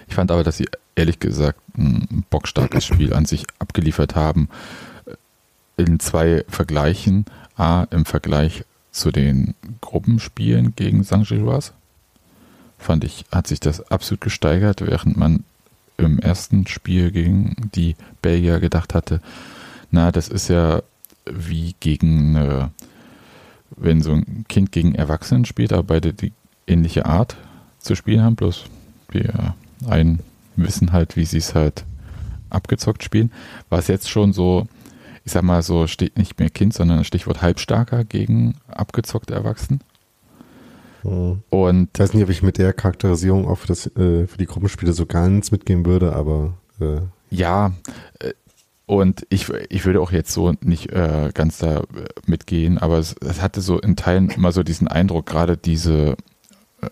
Ich 0.08 0.14
fand 0.14 0.30
aber, 0.30 0.42
dass 0.42 0.56
sie 0.56 0.68
ehrlich 0.96 1.20
gesagt 1.20 1.60
ein 1.78 2.24
bockstarkes 2.30 2.84
Spiel 2.84 3.14
an 3.14 3.24
sich 3.24 3.44
abgeliefert 3.58 4.16
haben. 4.16 4.48
Äh, 5.06 5.82
in 5.82 6.00
zwei 6.00 6.44
Vergleichen. 6.48 7.24
A, 7.56 7.84
im 7.90 8.06
Vergleich 8.06 8.64
zu 8.92 9.10
den 9.10 9.54
Gruppenspielen 9.82 10.74
gegen 10.74 11.04
St. 11.04 11.28
Gilloise 11.28 11.72
fand 12.78 13.04
ich, 13.04 13.24
hat 13.30 13.46
sich 13.46 13.60
das 13.60 13.90
absolut 13.90 14.20
gesteigert, 14.20 14.80
während 14.80 15.16
man 15.16 15.44
im 15.96 16.18
ersten 16.18 16.66
Spiel 16.66 17.10
gegen 17.10 17.70
die 17.74 17.96
Belgier 18.22 18.60
gedacht 18.60 18.94
hatte, 18.94 19.20
na, 19.90 20.10
das 20.10 20.28
ist 20.28 20.48
ja 20.48 20.82
wie 21.26 21.74
gegen, 21.80 22.36
äh, 22.36 22.68
wenn 23.76 24.02
so 24.02 24.12
ein 24.12 24.44
Kind 24.48 24.72
gegen 24.72 24.94
Erwachsenen 24.94 25.44
spielt, 25.44 25.72
aber 25.72 25.84
beide 25.84 26.12
die 26.12 26.32
ähnliche 26.66 27.06
Art 27.06 27.36
zu 27.78 27.94
spielen 27.94 28.22
haben, 28.22 28.36
bloß 28.36 28.64
wir 29.10 29.54
einen 29.86 30.20
wissen 30.56 30.92
halt, 30.92 31.16
wie 31.16 31.24
sie 31.24 31.38
es 31.38 31.54
halt 31.54 31.84
abgezockt 32.50 33.02
spielen, 33.02 33.32
war 33.68 33.78
es 33.78 33.88
jetzt 33.88 34.10
schon 34.10 34.32
so, 34.32 34.66
ich 35.24 35.32
sag 35.32 35.42
mal 35.42 35.62
so, 35.62 35.86
steht 35.86 36.18
nicht 36.18 36.38
mehr 36.38 36.50
Kind, 36.50 36.74
sondern 36.74 37.04
Stichwort 37.04 37.42
halbstarker 37.42 38.04
gegen 38.04 38.54
abgezockte 38.68 39.34
Erwachsene. 39.34 39.80
Mhm. 41.02 41.42
Und 41.50 41.88
ich 41.94 42.00
weiß 42.00 42.14
nicht, 42.14 42.24
ob 42.24 42.30
ich 42.30 42.42
mit 42.42 42.58
der 42.58 42.72
Charakterisierung 42.72 43.48
auch 43.48 43.58
für, 43.58 43.68
das, 43.68 43.86
äh, 43.96 44.26
für 44.26 44.38
die 44.38 44.46
Gruppenspiele 44.46 44.92
so 44.92 45.06
ganz 45.06 45.50
mitgehen 45.50 45.84
würde, 45.84 46.14
aber 46.14 46.54
äh. 46.80 47.00
ja, 47.30 47.72
äh, 48.20 48.32
und 48.86 49.26
ich, 49.30 49.48
ich 49.68 49.84
würde 49.84 50.00
auch 50.00 50.12
jetzt 50.12 50.32
so 50.32 50.52
nicht 50.60 50.90
äh, 50.92 51.30
ganz 51.32 51.58
da 51.58 51.78
äh, 51.78 51.84
mitgehen, 52.26 52.78
aber 52.78 52.98
es, 52.98 53.14
es, 53.20 53.40
hatte 53.40 53.60
so 53.60 53.80
in 53.80 53.96
Teilen 53.96 54.28
immer 54.30 54.52
so 54.52 54.62
diesen 54.62 54.88
Eindruck, 54.88 55.26
gerade 55.26 55.56
diese 55.56 56.16
äh, 56.82 56.90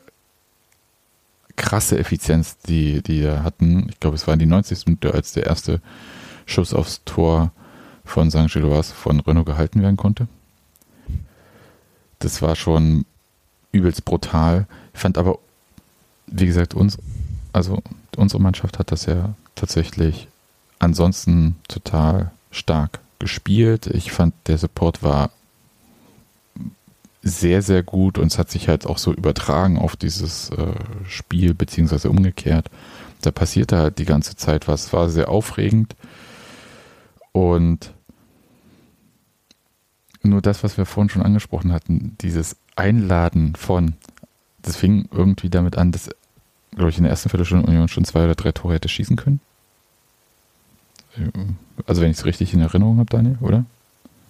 krasse 1.56 1.98
Effizienz, 1.98 2.58
die 2.58 3.02
die 3.02 3.28
hatten. 3.28 3.88
Ich 3.90 4.00
glaube, 4.00 4.16
es 4.16 4.26
war 4.26 4.34
in 4.34 4.40
die 4.40 4.46
90. 4.46 4.86
Minute, 4.86 5.12
als 5.12 5.32
der 5.32 5.46
erste 5.46 5.80
Schuss 6.46 6.72
aufs 6.72 7.02
Tor 7.04 7.52
von 8.04 8.30
St. 8.30 8.52
Gilloise 8.52 8.94
von 8.94 9.20
Renault 9.20 9.46
gehalten 9.46 9.82
werden 9.82 9.96
konnte. 9.96 10.26
Das 12.18 12.40
war 12.40 12.56
schon 12.56 13.04
übelst 13.72 14.04
brutal. 14.04 14.66
Ich 14.94 15.00
fand 15.00 15.18
aber, 15.18 15.38
wie 16.26 16.46
gesagt, 16.46 16.74
uns, 16.74 16.98
also 17.52 17.82
unsere 18.16 18.42
Mannschaft 18.42 18.78
hat 18.78 18.92
das 18.92 19.06
ja 19.06 19.34
tatsächlich 19.54 20.28
ansonsten 20.78 21.56
total 21.68 22.30
stark 22.50 23.00
gespielt. 23.18 23.86
Ich 23.86 24.12
fand, 24.12 24.34
der 24.46 24.58
Support 24.58 25.02
war 25.02 25.30
sehr, 27.22 27.60
sehr 27.62 27.82
gut 27.82 28.18
und 28.18 28.28
es 28.28 28.38
hat 28.38 28.50
sich 28.50 28.68
halt 28.68 28.86
auch 28.86 28.98
so 28.98 29.12
übertragen 29.12 29.78
auf 29.78 29.94
dieses 29.94 30.50
äh, 30.50 30.74
Spiel, 31.06 31.54
beziehungsweise 31.54 32.08
umgekehrt. 32.08 32.70
Da 33.20 33.30
passierte 33.30 33.76
halt 33.76 33.98
die 33.98 34.06
ganze 34.06 34.36
Zeit 34.36 34.68
was. 34.68 34.86
Es 34.86 34.92
war 34.94 35.10
sehr 35.10 35.28
aufregend 35.28 35.94
und 37.32 37.92
nur 40.22 40.42
das, 40.42 40.64
was 40.64 40.76
wir 40.76 40.86
vorhin 40.86 41.10
schon 41.10 41.22
angesprochen 41.22 41.72
hatten, 41.72 42.16
dieses 42.20 42.56
Einladen 42.80 43.54
von, 43.54 43.94
das 44.62 44.76
fing 44.76 45.08
irgendwie 45.12 45.50
damit 45.50 45.76
an, 45.76 45.92
dass, 45.92 46.10
glaube 46.74 46.90
ich, 46.90 46.96
in 46.96 47.04
der 47.04 47.10
ersten 47.10 47.28
Viertelstunde 47.28 47.66
Union 47.66 47.88
schon 47.88 48.04
zwei 48.04 48.24
oder 48.24 48.34
drei 48.34 48.52
Tore 48.52 48.74
hätte 48.74 48.88
schießen 48.88 49.16
können. 49.16 49.40
Also 51.86 52.02
wenn 52.02 52.10
ich 52.10 52.18
es 52.18 52.24
richtig 52.24 52.54
in 52.54 52.60
Erinnerung 52.60 52.98
habe, 52.98 53.10
Daniel, 53.10 53.38
oder? 53.40 53.64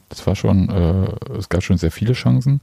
Das 0.08 0.26
war 0.26 0.34
schon, 0.34 0.68
äh, 0.68 1.36
es 1.36 1.48
gab 1.48 1.62
schon 1.62 1.78
sehr 1.78 1.92
viele 1.92 2.14
Chancen. 2.14 2.60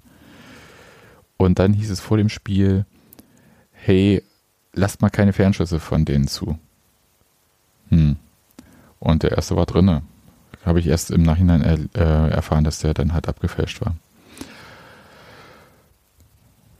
Und 1.37 1.59
dann 1.59 1.73
hieß 1.73 1.89
es 1.91 1.99
vor 1.99 2.17
dem 2.17 2.29
Spiel, 2.29 2.85
hey, 3.71 4.23
lasst 4.73 5.01
mal 5.01 5.09
keine 5.09 5.33
Fernschüsse 5.33 5.79
von 5.79 6.03
denen 6.03 6.27
zu. 6.27 6.57
Hm. 7.89 8.17
Und 8.99 9.23
der 9.23 9.33
erste 9.33 9.55
war 9.55 9.65
drinne 9.65 10.01
habe 10.67 10.79
ich 10.81 10.87
erst 10.87 11.11
im 11.11 11.23
Nachhinein 11.23 11.61
er, 11.61 11.77
äh, 11.95 12.29
erfahren, 12.29 12.65
dass 12.65 12.79
der 12.79 12.93
dann 12.93 13.13
halt 13.13 13.27
abgefälscht 13.27 13.81
war. 13.81 13.95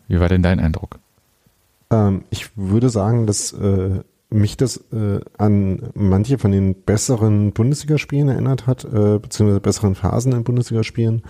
Wie 0.07 0.19
war 0.19 0.29
denn 0.29 0.43
dein 0.43 0.59
Eindruck? 0.59 0.99
Ähm, 1.91 2.23
ich 2.29 2.49
würde 2.55 2.89
sagen, 2.89 3.27
dass 3.27 3.53
äh, 3.53 4.01
mich 4.29 4.57
das 4.57 4.77
äh, 4.91 5.19
an 5.37 5.89
manche 5.93 6.37
von 6.37 6.51
den 6.51 6.75
besseren 6.83 7.53
Bundesligaspielen 7.53 8.29
erinnert 8.29 8.67
hat, 8.67 8.83
äh, 8.85 9.19
beziehungsweise 9.19 9.61
besseren 9.61 9.95
Phasen 9.95 10.33
in 10.33 10.43
Bundesligaspielen. 10.43 11.23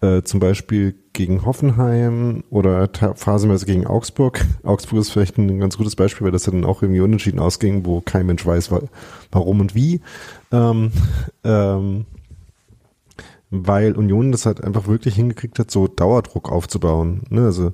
Äh, 0.00 0.22
zum 0.22 0.40
Beispiel 0.40 0.96
gegen 1.12 1.46
Hoffenheim 1.46 2.42
oder 2.50 2.88
phasenweise 3.14 3.66
gegen 3.66 3.86
Augsburg. 3.86 4.44
Augsburg 4.64 4.98
ist 5.00 5.10
vielleicht 5.10 5.38
ein 5.38 5.60
ganz 5.60 5.76
gutes 5.76 5.94
Beispiel, 5.94 6.24
weil 6.24 6.32
das 6.32 6.42
dann 6.42 6.64
auch 6.64 6.82
irgendwie 6.82 7.00
unentschieden 7.00 7.38
ausging, 7.38 7.86
wo 7.86 8.00
kein 8.00 8.26
Mensch 8.26 8.44
weiß, 8.44 8.72
warum 9.30 9.60
und 9.60 9.76
wie. 9.76 10.00
Ähm, 10.50 10.90
ähm, 11.44 12.06
weil 13.50 13.92
Union 13.92 14.32
das 14.32 14.44
halt 14.44 14.64
einfach 14.64 14.88
wirklich 14.88 15.14
hingekriegt 15.14 15.60
hat, 15.60 15.70
so 15.70 15.86
Dauerdruck 15.86 16.50
aufzubauen. 16.50 17.22
Ne? 17.28 17.44
Also 17.44 17.72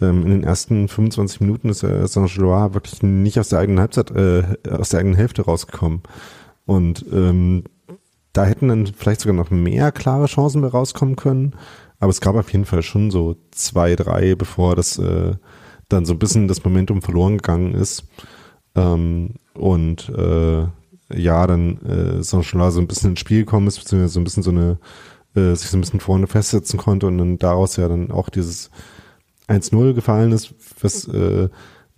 ähm, 0.00 0.22
in 0.22 0.30
den 0.30 0.44
ersten 0.44 0.88
25 0.88 1.40
Minuten 1.40 1.68
ist 1.68 1.82
der 1.82 2.06
Saint-Gilloise 2.06 2.74
wirklich 2.74 3.02
nicht 3.02 3.38
aus 3.38 3.48
der 3.48 3.58
eigenen 3.58 3.80
Halbzeit, 3.80 4.10
äh, 4.12 4.44
aus 4.70 4.90
der 4.90 5.00
eigenen 5.00 5.16
Hälfte 5.16 5.42
rausgekommen. 5.42 6.02
Und 6.66 7.04
ähm, 7.12 7.64
da 8.32 8.44
hätten 8.44 8.68
dann 8.68 8.86
vielleicht 8.86 9.22
sogar 9.22 9.34
noch 9.34 9.50
mehr 9.50 9.90
klare 9.90 10.26
Chancen 10.26 10.60
mehr 10.60 10.70
rauskommen 10.70 11.16
können. 11.16 11.56
Aber 11.98 12.10
es 12.10 12.20
gab 12.20 12.36
auf 12.36 12.52
jeden 12.52 12.64
Fall 12.64 12.82
schon 12.82 13.10
so 13.10 13.36
zwei, 13.50 13.96
drei, 13.96 14.34
bevor 14.34 14.76
das 14.76 14.98
äh, 14.98 15.34
dann 15.88 16.04
so 16.04 16.12
ein 16.12 16.18
bisschen 16.18 16.46
das 16.46 16.62
Momentum 16.62 17.02
verloren 17.02 17.38
gegangen 17.38 17.74
ist. 17.74 18.04
Ähm, 18.76 19.34
und 19.54 20.08
äh, 20.10 20.66
ja, 21.12 21.46
dann 21.46 21.78
äh, 21.82 22.22
Saint-Gilloise 22.22 22.74
so 22.74 22.80
ein 22.80 22.86
bisschen 22.86 23.10
ins 23.10 23.20
Spiel 23.20 23.40
gekommen 23.40 23.66
ist, 23.66 23.78
beziehungsweise 23.78 24.12
so 24.12 24.20
ein 24.20 24.24
bisschen 24.24 24.42
so 24.42 24.50
eine, 24.50 24.78
äh, 25.34 25.54
sich 25.56 25.70
so 25.70 25.76
ein 25.76 25.80
bisschen 25.80 26.00
vorne 26.00 26.26
festsetzen 26.28 26.78
konnte 26.78 27.06
und 27.06 27.18
dann 27.18 27.38
daraus 27.38 27.76
ja 27.76 27.88
dann 27.88 28.12
auch 28.12 28.28
dieses 28.28 28.70
1-0 29.48 29.94
gefallen 29.94 30.32
ist, 30.32 30.54
was 30.80 31.08
äh, 31.08 31.48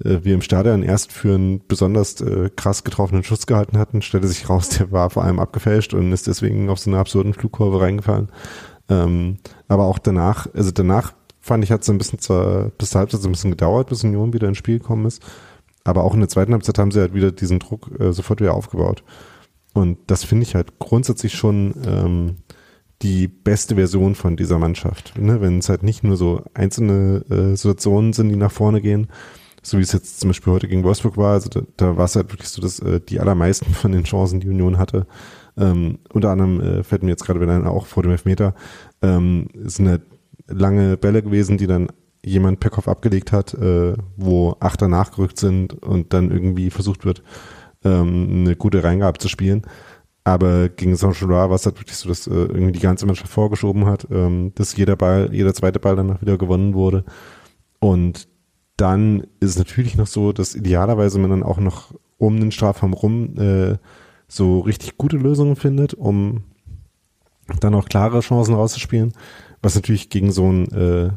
äh, 0.05 0.25
wir 0.25 0.35
im 0.35 0.43
Stadion 0.43 0.83
erst 0.83 1.13
für 1.13 1.35
einen 1.35 1.67
besonders 1.67 2.21
äh, 2.21 2.51
krass 2.55 2.85
getroffenen 2.85 3.25
Schuss 3.25 3.47
gehalten 3.47 3.79
hatten, 3.79 4.03
stellte 4.03 4.29
sich 4.29 4.49
raus, 4.49 4.69
der 4.71 4.91
war 4.93 5.11
vor 5.11 5.25
allem 5.25 5.39
abgefälscht 5.39 5.95
und 5.95 6.13
ist 6.13 6.27
deswegen 6.27 6.69
auf 6.71 6.79
so 6.79 6.91
eine 6.91 6.99
absurden 6.99 7.35
Flugkurve 7.35 7.81
reingefallen. 7.81 8.31
Ähm, 8.89 9.39
aber 9.69 9.85
auch 9.85 9.99
danach, 9.99 10.49
also 10.55 10.71
danach 10.71 11.13
fand 11.41 11.65
ich, 11.65 11.73
hat 11.73 11.83
es 11.83 11.91
ein 11.91 11.99
bisschen 11.99 12.19
zur, 12.19 12.73
bis 12.77 12.91
zur 12.91 13.01
Halbzeit 13.01 13.21
so 13.21 13.29
ein 13.29 13.33
bisschen 13.33 13.51
gedauert, 13.51 13.89
bis 13.89 14.05
Union 14.05 14.33
wieder 14.33 14.49
ins 14.49 14.59
Spiel 14.59 14.79
gekommen 14.79 15.07
ist. 15.07 15.23
Aber 15.85 16.05
auch 16.05 16.15
in 16.15 16.21
der 16.21 16.29
zweiten 16.29 16.53
Halbzeit 16.53 16.79
haben 16.79 16.91
sie 16.91 17.01
halt 17.01 17.15
wieder 17.15 17.33
diesen 17.33 17.59
Druck 17.59 17.91
äh, 17.99 18.13
sofort 18.13 18.41
wieder 18.41 18.55
aufgebaut. 18.55 19.03
Und 19.73 19.99
das 20.09 20.25
finde 20.25 20.43
ich 20.43 20.55
halt 20.55 20.79
grundsätzlich 20.79 21.35
schon 21.35 21.75
ähm, 21.87 22.37
die 23.03 23.29
beste 23.29 23.77
Version 23.77 24.15
von 24.15 24.37
dieser 24.37 24.59
Mannschaft. 24.59 25.19
Ne? 25.19 25.41
Wenn 25.41 25.59
es 25.59 25.69
halt 25.69 25.83
nicht 25.83 26.05
nur 26.05 26.17
so 26.17 26.43
einzelne 26.55 27.25
äh, 27.31 27.57
Situationen 27.57 28.13
sind, 28.13 28.29
die 28.29 28.37
nach 28.37 28.53
vorne 28.53 28.81
gehen, 28.81 29.09
so 29.63 29.79
wie 29.79 29.83
es 29.83 29.93
jetzt 29.93 30.21
zum 30.21 30.31
Beispiel 30.31 30.53
heute 30.53 30.69
gegen 30.69 30.85
Wolfsburg 30.85 31.17
war, 31.17 31.33
also 31.33 31.49
da, 31.49 31.63
da 31.77 31.97
war 31.97 32.05
es 32.07 32.17
halt 32.17 32.33
wirklich 32.33 32.49
so, 32.49 32.61
dass 32.61 32.81
äh, 32.81 33.01
die 33.01 33.21
allermeisten 33.21 33.73
von 33.75 33.93
den 33.93 34.05
Chancen, 34.05 34.41
die 34.41 34.49
Union 34.49 34.79
hatte, 34.79 35.07
ähm, 35.57 35.99
unter 36.13 36.31
anderem 36.31 36.61
äh, 36.61 36.83
fällt 36.83 37.03
mir 37.03 37.11
jetzt 37.11 37.25
gerade 37.25 37.41
wieder 37.41 37.71
auch 37.71 37.87
vor 37.87 38.03
dem 38.03 38.13
Elfmeter, 38.13 38.55
ähm, 39.03 39.49
sind 39.65 39.89
halt 39.89 40.03
lange 40.47 40.97
Bälle 40.97 41.23
gewesen, 41.23 41.59
die 41.59 41.67
dann 41.67 41.89
jemand 42.25 42.61
per 42.61 42.71
Kopf 42.71 42.89
abgelegt 42.89 43.33
hat, 43.33 43.55
äh, 43.55 43.95
wo 44.17 44.57
Achter 44.61 44.89
nachgerückt 44.89 45.39
sind 45.39 45.83
und 45.83 46.13
dann 46.13 46.31
irgendwie 46.31 46.71
versucht 46.71 47.05
wird, 47.05 47.23
ähm, 47.85 48.45
eine 48.45 48.57
gute 48.57 48.85
Reingabe 48.85 49.19
zu 49.19 49.29
spielen. 49.29 49.63
Aber 50.31 50.69
gegen 50.69 50.95
Saint-Gilloise 50.95 51.49
war 51.49 51.57
es 51.57 51.67
halt 51.67 51.81
wirklich 51.81 51.97
so, 51.97 52.09
dass 52.09 52.29
äh, 52.29 52.31
irgendwie 52.31 52.71
die 52.71 52.79
ganze 52.79 53.05
Mannschaft 53.05 53.33
vorgeschoben 53.33 53.87
hat, 53.87 54.07
ähm, 54.13 54.53
dass 54.55 54.77
jeder 54.77 54.95
Ball, 54.95 55.29
jeder 55.33 55.53
zweite 55.55 55.81
Ball 55.81 55.97
danach 55.97 56.23
wieder 56.23 56.39
gewonnen 56.39 56.75
wurde. 56.75 57.05
Und 57.81 58.29
dann 58.77 59.23
ist 59.41 59.51
es 59.51 59.59
natürlich 59.59 59.97
noch 59.97 60.07
so, 60.07 60.33
dass 60.33 60.55
idealerweise 60.55 61.19
man 61.19 61.31
dann 61.31 61.43
auch 61.43 61.59
noch 61.59 61.93
um 62.17 62.39
den 62.39 62.53
Strafraum 62.53 62.93
rum 62.93 63.37
äh, 63.39 63.79
so 64.29 64.61
richtig 64.61 64.97
gute 64.97 65.17
Lösungen 65.17 65.57
findet, 65.57 65.95
um 65.95 66.45
dann 67.59 67.75
auch 67.75 67.89
klare 67.89 68.21
Chancen 68.21 68.55
rauszuspielen. 68.55 69.13
Was 69.63 69.75
natürlich 69.75 70.11
gegen 70.11 70.31
so 70.31 70.45
einen 70.45 70.71
äh, 70.71 71.11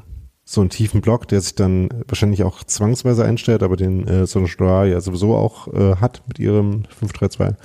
so 0.43 0.61
einen 0.61 0.71
tiefen 0.71 1.01
Block, 1.01 1.27
der 1.27 1.39
sich 1.39 1.53
dann 1.53 1.89
wahrscheinlich 2.07 2.43
auch 2.43 2.63
zwangsweise 2.63 3.23
einstellt, 3.23 3.61
aber 3.61 3.77
den 3.77 4.07
äh, 4.07 4.25
Sonnestrahl 4.25 4.89
ja 4.89 4.99
sowieso 5.01 5.35
auch 5.35 5.67
äh, 5.67 5.97
hat 5.97 6.23
mit 6.27 6.39
ihrem 6.39 6.83
5-3-2, 6.99 7.55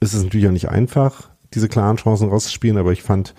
ist 0.00 0.14
es 0.14 0.22
natürlich 0.22 0.46
auch 0.46 0.52
nicht 0.52 0.68
einfach, 0.68 1.30
diese 1.54 1.68
klaren 1.68 1.96
Chancen 1.96 2.28
rauszuspielen, 2.28 2.78
aber 2.78 2.92
ich 2.92 3.02
fand, 3.02 3.34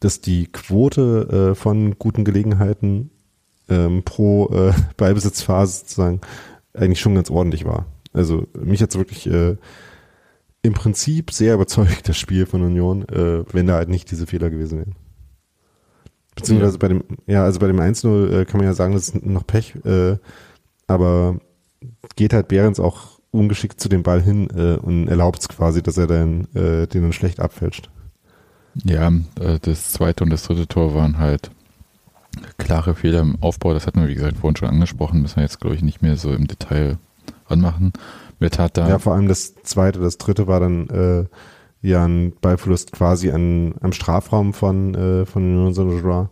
dass 0.00 0.20
die 0.20 0.46
Quote 0.46 1.52
äh, 1.52 1.54
von 1.54 1.98
guten 1.98 2.24
Gelegenheiten 2.24 3.10
ähm, 3.68 4.02
pro 4.04 4.48
äh, 4.48 4.72
Ballbesitzphase 4.96 5.80
sozusagen 5.80 6.20
eigentlich 6.74 7.00
schon 7.00 7.14
ganz 7.14 7.30
ordentlich 7.30 7.64
war. 7.64 7.86
Also 8.12 8.46
mich 8.58 8.82
hat 8.82 8.90
es 8.90 8.98
wirklich 8.98 9.26
äh, 9.26 9.56
im 10.62 10.74
Prinzip 10.74 11.30
sehr 11.32 11.54
überzeugt, 11.54 12.08
das 12.08 12.16
Spiel 12.16 12.46
von 12.46 12.62
Union, 12.62 13.08
äh, 13.08 13.44
wenn 13.52 13.66
da 13.66 13.74
halt 13.74 13.88
nicht 13.88 14.10
diese 14.10 14.26
Fehler 14.26 14.50
gewesen 14.50 14.78
wären. 14.78 14.94
Beziehungsweise 16.34 16.74
ja. 16.74 16.78
bei 16.78 16.88
dem, 16.88 17.04
ja, 17.26 17.44
also 17.44 17.58
bei 17.58 17.66
dem 17.66 17.78
1-0 17.78 18.30
äh, 18.30 18.44
kann 18.44 18.58
man 18.58 18.66
ja 18.66 18.74
sagen, 18.74 18.94
das 18.94 19.08
ist 19.08 19.26
noch 19.26 19.46
Pech, 19.46 19.74
äh, 19.84 20.16
aber 20.86 21.40
geht 22.16 22.32
halt 22.32 22.48
Behrens 22.48 22.80
auch 22.80 23.11
ungeschickt 23.32 23.80
zu 23.80 23.88
dem 23.88 24.02
Ball 24.02 24.22
hin 24.22 24.48
äh, 24.54 24.76
und 24.76 25.08
erlaubt 25.08 25.40
es 25.40 25.48
quasi, 25.48 25.82
dass 25.82 25.96
er 25.96 26.06
dann 26.06 26.46
äh, 26.54 26.86
den 26.86 27.02
dann 27.02 27.12
schlecht 27.12 27.40
abfälscht. 27.40 27.90
Ja, 28.84 29.08
äh, 29.40 29.58
das 29.60 29.92
zweite 29.92 30.22
und 30.24 30.30
das 30.30 30.44
dritte 30.44 30.68
Tor 30.68 30.94
waren 30.94 31.18
halt 31.18 31.50
klare 32.58 32.94
Fehler 32.94 33.20
im 33.20 33.42
Aufbau. 33.42 33.74
Das 33.74 33.86
hatten 33.86 34.00
wir, 34.00 34.08
wie 34.08 34.14
gesagt, 34.14 34.38
vorhin 34.38 34.56
schon 34.56 34.68
angesprochen. 34.68 35.20
Müssen 35.20 35.36
wir 35.36 35.42
jetzt, 35.42 35.60
glaube 35.60 35.76
ich, 35.76 35.82
nicht 35.82 36.02
mehr 36.02 36.16
so 36.16 36.32
im 36.32 36.46
Detail 36.46 36.98
anmachen. 37.46 37.92
Mir 38.38 38.50
tat 38.50 38.76
da. 38.76 38.88
Ja, 38.88 38.98
vor 38.98 39.14
allem 39.14 39.28
das 39.28 39.54
zweite, 39.62 40.00
das 40.00 40.18
dritte 40.18 40.46
war 40.46 40.60
dann 40.60 40.88
äh, 40.88 41.24
ja 41.80 42.04
ein 42.04 42.32
Ballverlust 42.40 42.92
quasi 42.92 43.30
an, 43.30 43.74
am 43.80 43.92
Strafraum 43.92 44.52
von, 44.52 44.94
äh, 44.94 45.26
von 45.26 45.72
Saint-Gilloise, 45.74 46.30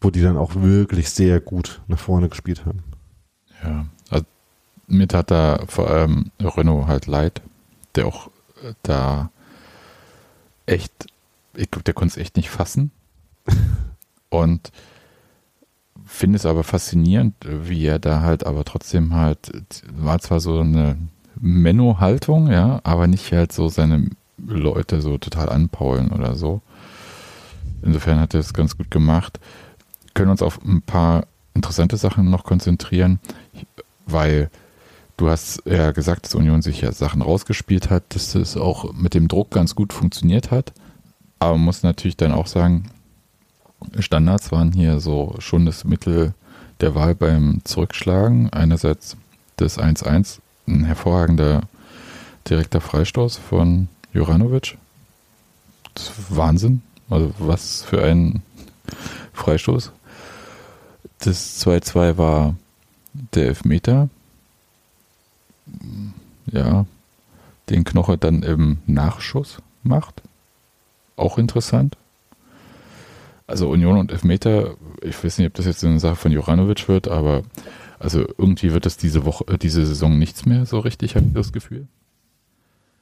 wo 0.00 0.10
die 0.10 0.22
dann 0.22 0.36
auch 0.36 0.54
wirklich 0.56 1.10
sehr 1.10 1.40
gut 1.40 1.82
nach 1.86 1.98
vorne 1.98 2.28
gespielt 2.28 2.64
haben. 2.66 2.82
Ja, 3.62 3.86
mir 4.86 5.08
tat 5.08 5.30
da 5.30 5.60
vor 5.66 5.90
allem 5.90 6.30
Renault 6.40 6.86
halt 6.86 7.06
leid, 7.06 7.42
der 7.94 8.06
auch 8.06 8.28
äh, 8.62 8.74
da 8.82 9.30
echt, 10.66 10.92
ich 11.54 11.70
glaube, 11.70 11.84
der 11.84 11.94
konnte 11.94 12.14
es 12.14 12.16
echt 12.20 12.36
nicht 12.36 12.50
fassen. 12.50 12.90
Und 14.30 14.72
finde 16.04 16.36
es 16.36 16.46
aber 16.46 16.64
faszinierend, 16.64 17.34
wie 17.44 17.86
er 17.86 17.98
da 17.98 18.20
halt 18.20 18.44
aber 18.46 18.64
trotzdem 18.64 19.14
halt, 19.14 19.52
war 19.92 20.18
zwar 20.18 20.40
so 20.40 20.60
eine 20.60 20.96
Menno-Haltung, 21.40 22.50
ja, 22.50 22.80
aber 22.84 23.06
nicht 23.06 23.32
halt 23.32 23.52
so 23.52 23.68
seine 23.68 24.10
Leute 24.38 25.00
so 25.00 25.18
total 25.18 25.48
anpaulen 25.48 26.10
oder 26.12 26.34
so. 26.34 26.60
Insofern 27.82 28.20
hat 28.20 28.34
er 28.34 28.40
es 28.40 28.54
ganz 28.54 28.76
gut 28.76 28.90
gemacht. 28.90 29.38
Können 30.14 30.30
uns 30.30 30.42
auf 30.42 30.60
ein 30.64 30.82
paar 30.82 31.26
interessante 31.54 31.96
Sachen 31.96 32.30
noch 32.30 32.44
konzentrieren, 32.44 33.20
weil 34.06 34.50
du 35.16 35.28
hast 35.28 35.62
ja 35.64 35.92
gesagt, 35.92 36.24
dass 36.24 36.34
Union 36.34 36.62
sich 36.62 36.80
ja 36.80 36.92
Sachen 36.92 37.22
rausgespielt 37.22 37.90
hat, 37.90 38.02
dass 38.14 38.34
es 38.34 38.56
auch 38.56 38.92
mit 38.92 39.14
dem 39.14 39.28
Druck 39.28 39.50
ganz 39.50 39.74
gut 39.74 39.92
funktioniert 39.92 40.50
hat. 40.50 40.72
Aber 41.38 41.52
man 41.52 41.66
muss 41.66 41.82
natürlich 41.82 42.16
dann 42.16 42.32
auch 42.32 42.46
sagen, 42.46 42.90
Standards 43.98 44.50
waren 44.52 44.72
hier 44.72 45.00
so 45.00 45.34
schon 45.38 45.66
das 45.66 45.84
Mittel 45.84 46.34
der 46.80 46.94
Wahl 46.94 47.14
beim 47.14 47.60
Zurückschlagen. 47.64 48.52
Einerseits 48.52 49.16
das 49.56 49.78
1-1, 49.78 50.38
ein 50.66 50.84
hervorragender 50.84 51.62
direkter 52.48 52.80
Freistoß 52.80 53.36
von 53.36 53.88
Juranovic. 54.12 54.76
Wahnsinn. 56.28 56.82
Also 57.10 57.32
was 57.38 57.82
für 57.82 58.02
ein 58.02 58.42
Freistoß. 59.32 59.92
Das 61.20 61.64
2-2 61.64 62.18
war 62.18 62.56
der 63.34 63.46
Elfmeter. 63.48 64.08
Ja, 66.46 66.86
den 67.70 67.84
Knoche 67.84 68.18
dann 68.18 68.42
im 68.42 68.78
Nachschuss 68.86 69.58
macht. 69.82 70.22
Auch 71.16 71.38
interessant. 71.38 71.96
Also 73.46 73.68
Union 73.68 73.98
und 73.98 74.10
Elfmeter, 74.10 74.76
ich 75.02 75.22
weiß 75.22 75.38
nicht, 75.38 75.48
ob 75.48 75.54
das 75.54 75.66
jetzt 75.66 75.84
eine 75.84 76.00
Sache 76.00 76.16
von 76.16 76.32
Juranovic 76.32 76.88
wird, 76.88 77.08
aber 77.08 77.42
also 77.98 78.26
irgendwie 78.38 78.72
wird 78.72 78.86
das 78.86 78.96
diese 78.96 79.24
Woche, 79.24 79.58
diese 79.58 79.84
Saison 79.84 80.18
nichts 80.18 80.46
mehr 80.46 80.66
so 80.66 80.78
richtig, 80.78 81.14
habe 81.14 81.26
ich 81.26 81.34
das 81.34 81.52
Gefühl. 81.52 81.86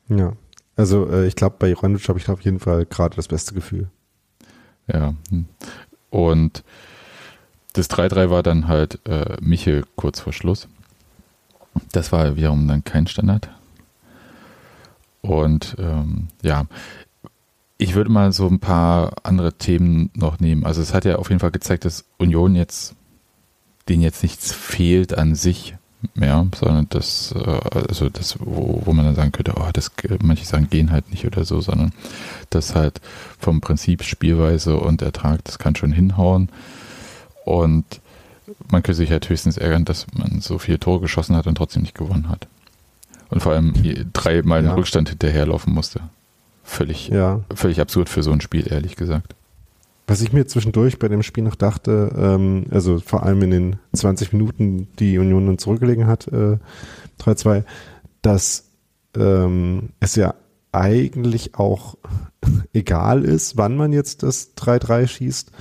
Ja, 0.08 0.32
also 0.76 1.08
äh, 1.08 1.26
ich 1.26 1.36
glaube, 1.36 1.56
bei 1.58 1.68
Juranovic 1.68 2.08
habe 2.08 2.18
ich 2.18 2.28
auf 2.28 2.40
jeden 2.42 2.58
Fall 2.58 2.86
gerade 2.86 3.14
das 3.16 3.28
beste 3.28 3.54
Gefühl. 3.54 3.88
Ja. 4.92 5.14
Und 6.10 6.64
das 7.72 7.88
3-3 7.88 8.30
war 8.30 8.42
dann 8.42 8.68
halt 8.68 8.98
äh, 9.06 9.36
Michel 9.40 9.84
kurz 9.96 10.20
vor 10.20 10.32
Schluss. 10.32 10.68
Das 11.92 12.12
war 12.12 12.36
wiederum 12.36 12.68
dann 12.68 12.84
kein 12.84 13.06
Standard. 13.06 13.48
Und 15.22 15.76
ähm, 15.78 16.28
ja, 16.42 16.66
ich 17.78 17.94
würde 17.94 18.10
mal 18.10 18.32
so 18.32 18.46
ein 18.46 18.60
paar 18.60 19.12
andere 19.22 19.54
Themen 19.54 20.10
noch 20.14 20.40
nehmen. 20.40 20.64
Also 20.64 20.82
es 20.82 20.94
hat 20.94 21.04
ja 21.04 21.16
auf 21.16 21.30
jeden 21.30 21.40
Fall 21.40 21.50
gezeigt, 21.50 21.84
dass 21.84 22.04
Union 22.18 22.54
jetzt, 22.54 22.94
denen 23.88 24.02
jetzt 24.02 24.22
nichts 24.22 24.52
fehlt 24.52 25.16
an 25.16 25.34
sich, 25.34 25.76
ja, 26.16 26.46
sondern 26.54 26.86
das, 26.90 27.32
äh, 27.36 27.60
also 27.88 28.08
das, 28.08 28.36
wo, 28.40 28.82
wo 28.84 28.92
man 28.92 29.04
dann 29.04 29.14
sagen 29.14 29.32
könnte, 29.32 29.54
oh, 29.56 29.68
das, 29.72 29.90
manche 30.22 30.44
sagen 30.44 30.68
gehen 30.70 30.90
halt 30.90 31.10
nicht 31.10 31.24
oder 31.26 31.44
so, 31.44 31.60
sondern 31.60 31.92
das 32.50 32.74
halt 32.74 33.00
vom 33.38 33.60
Prinzip 33.60 34.02
Spielweise 34.02 34.76
und 34.76 35.02
Ertrag, 35.02 35.44
das 35.44 35.58
kann 35.58 35.76
schon 35.76 35.92
hinhauen. 35.92 36.48
Und 37.44 38.00
man 38.70 38.82
könnte 38.82 38.96
sich 38.96 39.10
halt 39.10 39.28
höchstens 39.28 39.56
ärgern, 39.56 39.84
dass 39.84 40.06
man 40.14 40.40
so 40.40 40.58
viele 40.58 40.78
Tore 40.78 41.00
geschossen 41.00 41.36
hat 41.36 41.46
und 41.46 41.56
trotzdem 41.56 41.82
nicht 41.82 41.94
gewonnen 41.94 42.28
hat. 42.28 42.48
Und 43.30 43.42
vor 43.42 43.52
allem 43.52 43.72
dreimal 44.12 44.62
ja. 44.62 44.70
im 44.70 44.76
Rückstand 44.76 45.08
hinterherlaufen 45.08 45.72
musste. 45.72 46.00
Völlig, 46.64 47.08
ja. 47.08 47.40
völlig 47.54 47.80
absurd 47.80 48.08
für 48.08 48.22
so 48.22 48.30
ein 48.30 48.40
Spiel, 48.40 48.70
ehrlich 48.70 48.96
gesagt. 48.96 49.34
Was 50.06 50.20
ich 50.20 50.32
mir 50.32 50.46
zwischendurch 50.46 50.98
bei 50.98 51.08
dem 51.08 51.22
Spiel 51.22 51.44
noch 51.44 51.54
dachte, 51.54 52.12
ähm, 52.16 52.66
also 52.70 52.98
vor 52.98 53.22
allem 53.22 53.42
in 53.42 53.50
den 53.50 53.76
20 53.94 54.32
Minuten, 54.32 54.88
die 54.98 55.18
Union 55.18 55.46
dann 55.46 55.58
zurückgelegen 55.58 56.06
hat, 56.06 56.28
äh, 56.28 56.58
3-2, 57.20 57.64
dass 58.20 58.64
ähm, 59.16 59.90
es 60.00 60.16
ja 60.16 60.34
eigentlich 60.72 61.54
auch 61.54 61.96
egal 62.72 63.24
ist, 63.24 63.56
wann 63.56 63.76
man 63.76 63.92
jetzt 63.92 64.22
das 64.22 64.56
3-3 64.56 65.06
schießt, 65.06 65.52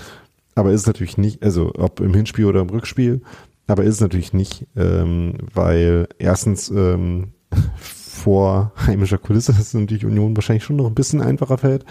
aber 0.56 0.72
ist 0.72 0.88
natürlich 0.88 1.18
nicht, 1.18 1.43
also 1.43 1.72
ob 1.78 1.99
im 1.99 2.14
Hinspiel 2.14 2.45
oder 2.45 2.62
im 2.62 2.70
Rückspiel, 2.70 3.22
aber 3.68 3.84
ist 3.84 4.02
natürlich 4.02 4.34
nicht, 4.34 4.68
ähm, 4.76 5.34
weil 5.54 6.08
erstens 6.20 6.70
ähm, 6.70 7.34
vor 7.78 8.74
heimischer 8.86 9.18
Kulisse 9.18 9.52
ist 9.54 9.74
natürlich 9.74 10.06
Union 10.06 10.36
wahrscheinlich 10.36 10.64
schon 10.64 10.76
noch 10.76 10.88
ein 10.88 10.95
bisschen 10.95 11.22
einfacher 11.22 11.58
fällt 11.58 11.86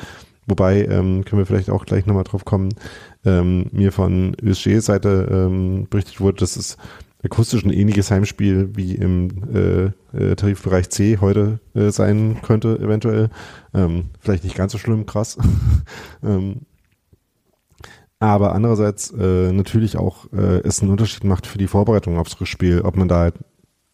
Wobei, 0.51 0.85
ähm, 0.85 1.25
können 1.25 1.41
wir 1.41 1.47
vielleicht 1.47 1.71
auch 1.71 1.87
gleich 1.87 2.07
nochmal 2.07 2.25
drauf 2.25 2.45
kommen, 2.45 2.71
ähm, 3.25 3.67
mir 3.71 3.93
von 3.93 4.37
USG-Seite 4.43 5.29
ähm, 5.31 5.87
berichtet 5.89 6.21
wurde, 6.21 6.39
dass 6.39 6.57
es 6.57 6.77
akustisch 7.23 7.65
ein 7.65 7.73
ähnliches 7.73 8.11
Heimspiel 8.11 8.71
wie 8.75 8.95
im 8.95 9.29
äh, 9.55 10.17
äh, 10.17 10.35
Tarifbereich 10.35 10.89
C 10.91 11.19
heute 11.21 11.61
äh, 11.75 11.91
sein 11.91 12.39
könnte, 12.43 12.79
eventuell. 12.81 13.29
Ähm, 13.75 14.07
vielleicht 14.19 14.43
nicht 14.43 14.57
ganz 14.57 14.73
so 14.73 14.79
schlimm, 14.79 15.07
krass. 15.07 15.39
ähm, 16.25 16.63
aber 18.21 18.55
andererseits 18.55 19.11
äh, 19.11 19.51
natürlich 19.51 19.97
auch 19.97 20.33
äh, 20.33 20.61
es 20.61 20.81
einen 20.81 20.91
Unterschied 20.91 21.25
macht 21.25 21.47
für 21.47 21.59
die 21.59 21.67
Vorbereitung 21.67 22.19
aufs 22.19 22.41
Rückspiel, 22.41 22.83
ob 22.83 22.97
man 22.97 23.09
da 23.09 23.21
halt 23.21 23.35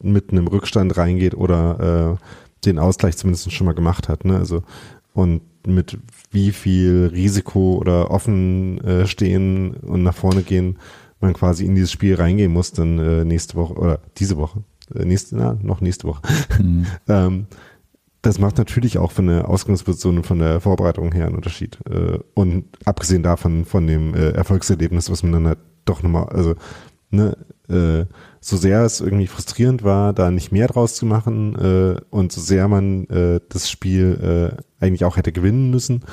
mit 0.02 0.30
einem 0.30 0.48
Rückstand 0.48 0.96
reingeht 0.96 1.34
oder 1.34 2.18
äh, 2.18 2.64
den 2.66 2.78
Ausgleich 2.78 3.16
zumindest 3.16 3.50
schon 3.52 3.66
mal 3.66 3.74
gemacht 3.74 4.08
hat. 4.08 4.24
Ne? 4.24 4.36
Also 4.36 4.62
und 5.14 5.42
mit 5.66 5.98
wie 6.30 6.52
viel 6.52 7.10
Risiko 7.12 7.76
oder 7.76 8.10
offen 8.10 8.78
äh, 8.84 9.06
stehen 9.06 9.74
und 9.74 10.02
nach 10.02 10.14
vorne 10.14 10.42
gehen 10.42 10.78
man 11.20 11.32
quasi 11.32 11.64
in 11.64 11.74
dieses 11.74 11.90
Spiel 11.90 12.16
reingehen 12.16 12.52
muss, 12.52 12.72
dann 12.72 12.98
äh, 12.98 13.24
nächste 13.24 13.54
Woche 13.54 13.74
oder 13.74 14.00
diese 14.18 14.36
Woche, 14.36 14.62
äh, 14.94 15.04
nächste, 15.04 15.36
na, 15.36 15.58
noch 15.62 15.80
nächste 15.80 16.06
Woche. 16.08 16.22
Mhm. 16.60 16.86
ähm, 17.08 17.46
das 18.26 18.40
macht 18.40 18.58
natürlich 18.58 18.98
auch 18.98 19.12
von 19.12 19.28
der 19.28 19.48
Ausgangsposition 19.48 20.18
und 20.18 20.26
von 20.26 20.40
der 20.40 20.60
Vorbereitung 20.60 21.12
her 21.12 21.26
einen 21.26 21.36
Unterschied. 21.36 21.78
Äh, 21.88 22.18
und 22.34 22.64
abgesehen 22.84 23.22
davon, 23.22 23.64
von 23.64 23.86
dem 23.86 24.14
äh, 24.14 24.30
Erfolgserlebnis, 24.30 25.10
was 25.10 25.22
man 25.22 25.32
dann 25.32 25.46
halt 25.46 25.58
doch 25.84 26.02
nochmal, 26.02 26.24
also, 26.30 26.56
ne, 27.10 27.36
äh, 27.68 28.04
so 28.40 28.56
sehr 28.56 28.82
es 28.82 29.00
irgendwie 29.00 29.28
frustrierend 29.28 29.84
war, 29.84 30.12
da 30.12 30.32
nicht 30.32 30.50
mehr 30.50 30.66
draus 30.66 30.94
zu 30.94 31.06
machen 31.06 32.02
und 32.10 32.30
so 32.30 32.40
sehr 32.40 32.68
man 32.68 33.08
das 33.48 33.68
Spiel 33.68 34.56
eigentlich 34.78 35.04
auch 35.04 35.16
hätte 35.16 35.32
gewinnen 35.32 35.70
müssen 35.70 36.04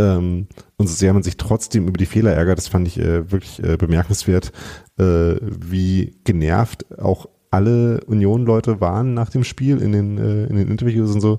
ähm, 0.00 0.48
und 0.78 0.88
so 0.88 0.94
sehr 0.94 1.12
man 1.12 1.22
sich 1.22 1.36
trotzdem 1.36 1.86
über 1.86 1.96
die 1.96 2.06
Fehler 2.06 2.32
ärgert, 2.32 2.58
das 2.58 2.66
fand 2.66 2.88
ich 2.88 2.96
wirklich 2.98 3.62
bemerkenswert, 3.78 4.50
wie 4.96 6.16
genervt 6.24 6.86
auch 6.98 7.28
alle 7.56 8.00
Union-Leute 8.04 8.80
waren 8.80 9.14
nach 9.14 9.30
dem 9.30 9.44
Spiel 9.44 9.78
in 9.78 9.92
den, 9.92 10.18
äh, 10.18 10.44
in 10.44 10.56
den 10.56 10.68
Interviews 10.68 11.14
und 11.14 11.20
so. 11.20 11.38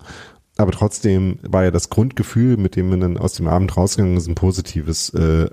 Aber 0.57 0.71
trotzdem 0.71 1.37
war 1.43 1.63
ja 1.63 1.71
das 1.71 1.89
Grundgefühl, 1.89 2.57
mit 2.57 2.75
dem 2.75 2.89
man 2.89 2.99
dann 2.99 3.17
aus 3.17 3.33
dem 3.33 3.47
Abend 3.47 3.77
rausgegangen 3.77 4.17
ist, 4.17 4.27
ein 4.27 4.35
positives. 4.35 5.09
Äh, 5.11 5.49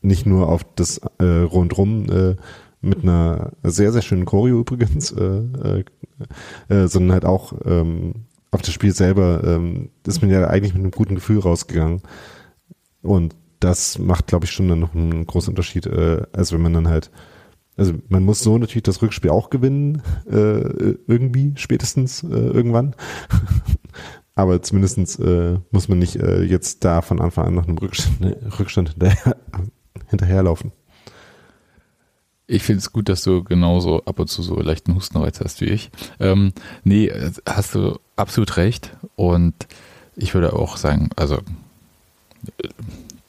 nicht 0.00 0.26
nur 0.26 0.48
auf 0.48 0.64
das 0.76 1.00
äh, 1.18 1.24
rundrum 1.24 2.10
äh, 2.10 2.36
mit 2.80 3.02
einer 3.02 3.52
sehr, 3.62 3.92
sehr 3.92 4.02
schönen 4.02 4.24
Choreo 4.24 4.60
übrigens, 4.60 5.12
äh, 5.12 5.24
äh, 5.24 5.84
äh, 6.68 6.88
sondern 6.88 7.12
halt 7.12 7.24
auch 7.24 7.52
ähm, 7.64 8.14
auf 8.50 8.62
das 8.62 8.72
Spiel 8.72 8.94
selber 8.94 9.42
ähm, 9.44 9.90
ist 10.06 10.22
man 10.22 10.30
ja 10.30 10.46
eigentlich 10.46 10.72
mit 10.72 10.82
einem 10.82 10.92
guten 10.92 11.16
Gefühl 11.16 11.40
rausgegangen. 11.40 12.00
Und 13.02 13.34
das 13.60 13.98
macht, 13.98 14.28
glaube 14.28 14.44
ich, 14.46 14.52
schon 14.52 14.68
dann 14.68 14.80
noch 14.80 14.94
einen 14.94 15.26
großen 15.26 15.50
Unterschied, 15.50 15.86
äh, 15.86 16.22
als 16.32 16.52
wenn 16.52 16.62
man 16.62 16.72
dann 16.72 16.88
halt, 16.88 17.10
also 17.78 17.94
man 18.08 18.24
muss 18.24 18.40
so 18.40 18.58
natürlich 18.58 18.82
das 18.82 19.00
Rückspiel 19.00 19.30
auch 19.30 19.50
gewinnen, 19.50 20.02
äh, 20.28 20.96
irgendwie, 21.06 21.52
spätestens 21.56 22.22
äh, 22.24 22.26
irgendwann. 22.26 22.94
Aber 24.34 24.62
zumindestens 24.62 25.18
äh, 25.18 25.58
muss 25.70 25.88
man 25.88 25.98
nicht 25.98 26.16
äh, 26.16 26.42
jetzt 26.42 26.84
da 26.84 27.02
von 27.02 27.20
Anfang 27.20 27.46
an 27.46 27.54
nach 27.54 27.66
einem 27.66 27.78
Rückstand, 27.78 28.20
ne, 28.20 28.36
Rückstand 28.58 28.90
hinterher, 28.90 29.36
hinterherlaufen. 30.08 30.72
Ich 32.46 32.62
finde 32.62 32.78
es 32.78 32.92
gut, 32.92 33.08
dass 33.08 33.22
du 33.22 33.44
genauso 33.44 34.04
ab 34.04 34.18
und 34.18 34.28
zu 34.28 34.42
so 34.42 34.58
leichten 34.60 34.94
Hustenreiz 34.94 35.40
hast 35.40 35.60
wie 35.60 35.66
ich. 35.66 35.90
Ähm, 36.18 36.52
nee, 36.82 37.12
hast 37.46 37.74
du 37.74 37.98
absolut 38.16 38.56
recht. 38.56 38.96
Und 39.16 39.54
ich 40.16 40.34
würde 40.34 40.54
auch 40.54 40.76
sagen, 40.78 41.10
also 41.16 41.38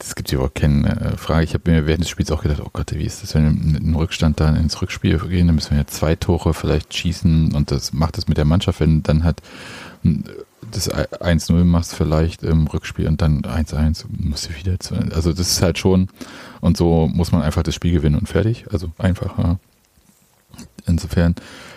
es 0.02 0.14
gibt 0.14 0.32
überhaupt 0.32 0.56
keine 0.56 0.88
äh, 0.88 1.16
Frage. 1.16 1.44
Ich 1.44 1.54
habe 1.54 1.70
mir 1.70 1.86
während 1.86 2.04
des 2.04 2.10
Spiels 2.10 2.30
auch 2.30 2.42
gedacht, 2.42 2.62
oh 2.64 2.70
Gott, 2.72 2.92
wie 2.94 3.04
ist 3.04 3.22
das, 3.22 3.34
wenn 3.34 3.44
wir 3.44 3.72
mit 3.72 3.82
einem 3.82 3.96
Rückstand 3.96 4.40
dann 4.40 4.56
ins 4.56 4.80
Rückspiel 4.80 5.18
gehen, 5.18 5.46
dann 5.46 5.56
müssen 5.56 5.72
wir 5.72 5.78
ja 5.78 5.86
zwei 5.86 6.16
Tore 6.16 6.54
vielleicht 6.54 6.94
schießen 6.94 7.54
und 7.54 7.70
das 7.70 7.92
macht 7.92 8.18
es 8.18 8.28
mit 8.28 8.38
der 8.38 8.44
Mannschaft, 8.44 8.80
wenn 8.80 9.02
dann 9.02 9.24
halt 9.24 9.42
das 10.70 10.90
1-0 10.90 11.64
machst 11.64 11.94
vielleicht 11.94 12.42
im 12.42 12.66
Rückspiel 12.66 13.06
und 13.08 13.20
dann 13.20 13.42
1-1, 13.42 14.04
musst 14.08 14.48
du 14.48 14.56
wieder 14.56 14.78
zu, 14.78 14.94
also 14.94 15.32
das 15.32 15.52
ist 15.52 15.62
halt 15.62 15.78
schon 15.78 16.08
und 16.60 16.76
so 16.76 17.06
muss 17.06 17.32
man 17.32 17.42
einfach 17.42 17.62
das 17.62 17.74
Spiel 17.74 17.92
gewinnen 17.92 18.18
und 18.18 18.28
fertig, 18.28 18.66
also 18.70 18.92
einfacher. 18.98 19.58
Insofern, 20.86 21.34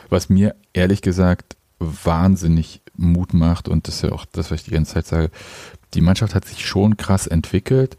was 0.09 0.30
mir 0.30 0.55
ehrlich 0.74 1.01
gesagt 1.01 1.55
wahnsinnig 1.80 2.82
Mut 2.95 3.33
macht 3.33 3.67
und 3.67 3.87
das 3.87 3.95
ist 3.95 4.01
ja 4.03 4.11
auch 4.11 4.25
das, 4.31 4.51
was 4.51 4.61
ich 4.61 4.65
die 4.65 4.71
ganze 4.71 4.93
Zeit 4.93 5.07
sage, 5.07 5.31
die 5.93 6.01
Mannschaft 6.01 6.35
hat 6.35 6.45
sich 6.45 6.65
schon 6.65 6.97
krass 6.97 7.27
entwickelt. 7.27 7.97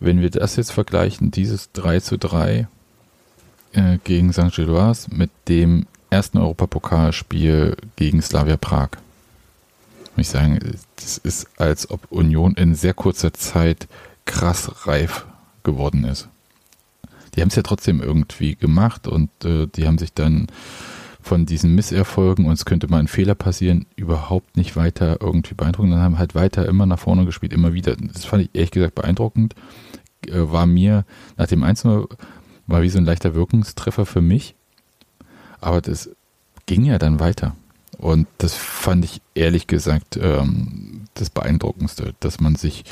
Wenn 0.00 0.20
wir 0.20 0.30
das 0.30 0.56
jetzt 0.56 0.72
vergleichen, 0.72 1.30
dieses 1.30 1.72
3 1.72 2.00
zu 2.00 2.18
3 2.18 2.68
äh, 3.72 3.98
gegen 4.04 4.32
St. 4.32 4.54
Gilloise 4.54 5.08
mit 5.12 5.30
dem 5.48 5.86
ersten 6.10 6.38
Europapokalspiel 6.38 7.76
gegen 7.96 8.22
Slavia 8.22 8.56
Prag, 8.56 8.90
muss 10.16 10.26
ich 10.26 10.28
sagen, 10.28 10.58
das 10.96 11.18
ist, 11.18 11.48
als 11.58 11.90
ob 11.90 12.10
Union 12.10 12.54
in 12.54 12.74
sehr 12.74 12.94
kurzer 12.94 13.32
Zeit 13.32 13.88
krass 14.24 14.86
reif 14.86 15.26
geworden 15.62 16.04
ist. 16.04 16.28
Die 17.34 17.40
haben 17.40 17.48
es 17.48 17.56
ja 17.56 17.62
trotzdem 17.62 18.00
irgendwie 18.00 18.56
gemacht 18.56 19.06
und 19.06 19.30
äh, 19.44 19.66
die 19.66 19.86
haben 19.86 19.98
sich 19.98 20.12
dann 20.12 20.48
von 21.28 21.44
diesen 21.44 21.74
Misserfolgen 21.74 22.46
und 22.46 22.52
es 22.54 22.64
könnte 22.64 22.88
mal 22.88 23.00
ein 23.00 23.06
Fehler 23.06 23.34
passieren, 23.34 23.84
überhaupt 23.96 24.56
nicht 24.56 24.76
weiter 24.76 25.18
irgendwie 25.20 25.54
beeindruckend. 25.54 25.92
Dann 25.92 26.00
haben 26.00 26.18
halt 26.18 26.34
weiter 26.34 26.66
immer 26.66 26.86
nach 26.86 26.98
vorne 26.98 27.26
gespielt, 27.26 27.52
immer 27.52 27.74
wieder. 27.74 27.96
Das 27.96 28.24
fand 28.24 28.44
ich 28.44 28.50
ehrlich 28.54 28.70
gesagt 28.70 28.94
beeindruckend. 28.94 29.54
Äh, 30.26 30.50
war 30.50 30.64
mir 30.66 31.04
nach 31.36 31.46
dem 31.46 31.62
1 31.62 31.84
war 31.84 32.82
wie 32.82 32.88
so 32.88 32.98
ein 32.98 33.04
leichter 33.04 33.34
Wirkungstreffer 33.34 34.06
für 34.06 34.22
mich. 34.22 34.54
Aber 35.60 35.82
das 35.82 36.10
ging 36.64 36.84
ja 36.84 36.98
dann 36.98 37.20
weiter. 37.20 37.54
Und 37.98 38.26
das 38.38 38.54
fand 38.54 39.04
ich 39.04 39.20
ehrlich 39.34 39.66
gesagt 39.66 40.18
ähm, 40.20 41.04
das 41.14 41.28
Beeindruckendste, 41.28 42.14
dass 42.20 42.40
man 42.40 42.54
sich 42.56 42.84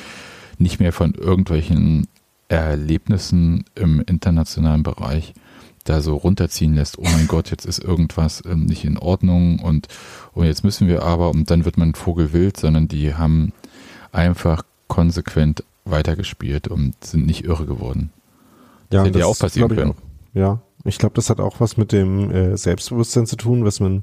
nicht 0.59 0.79
mehr 0.79 0.93
von 0.93 1.15
irgendwelchen 1.15 2.07
Erlebnissen 2.49 3.65
im 3.75 4.01
internationalen 4.01 4.83
Bereich 4.83 5.33
da 5.89 6.01
so 6.01 6.17
runterziehen 6.17 6.75
lässt, 6.75 6.99
oh 6.99 7.05
mein 7.05 7.27
Gott, 7.27 7.51
jetzt 7.51 7.65
ist 7.65 7.83
irgendwas 7.83 8.43
ähm, 8.47 8.67
nicht 8.67 8.85
in 8.85 8.99
Ordnung 8.99 9.61
und, 9.61 9.89
und 10.33 10.47
jetzt 10.47 10.65
müssen 10.65 10.89
wir 10.89 11.03
aber, 11.03 11.31
und 11.31 11.51
dann 11.51 11.65
wird 11.65 11.79
man 11.79 11.95
Vogelwild, 11.95 12.57
sondern 12.57 12.89
die 12.89 13.15
haben 13.15 13.53
einfach 14.13 14.63
konsequent 14.89 15.65
weitergespielt 15.85 16.69
und 16.69 16.95
sind 17.05 17.27
nicht 17.27 17.45
irre 17.45 17.67
geworden. 17.67 18.11
Das 18.91 18.99
ja, 18.99 19.05
hätte 19.05 19.19
ja 19.21 19.27
auch 19.27 19.39
passieren 19.39 19.75
können. 19.75 19.93
Auch. 19.93 19.97
Ja, 20.35 20.61
ich 20.85 20.99
glaube, 20.99 21.15
das 21.15 21.31
hat 21.31 21.41
auch 21.41 21.61
was 21.61 21.77
mit 21.77 21.93
dem 21.93 22.31
äh, 22.31 22.57
Selbstbewusstsein 22.57 23.27
zu 23.27 23.37
tun, 23.37 23.65
was 23.65 23.81
man 23.81 24.03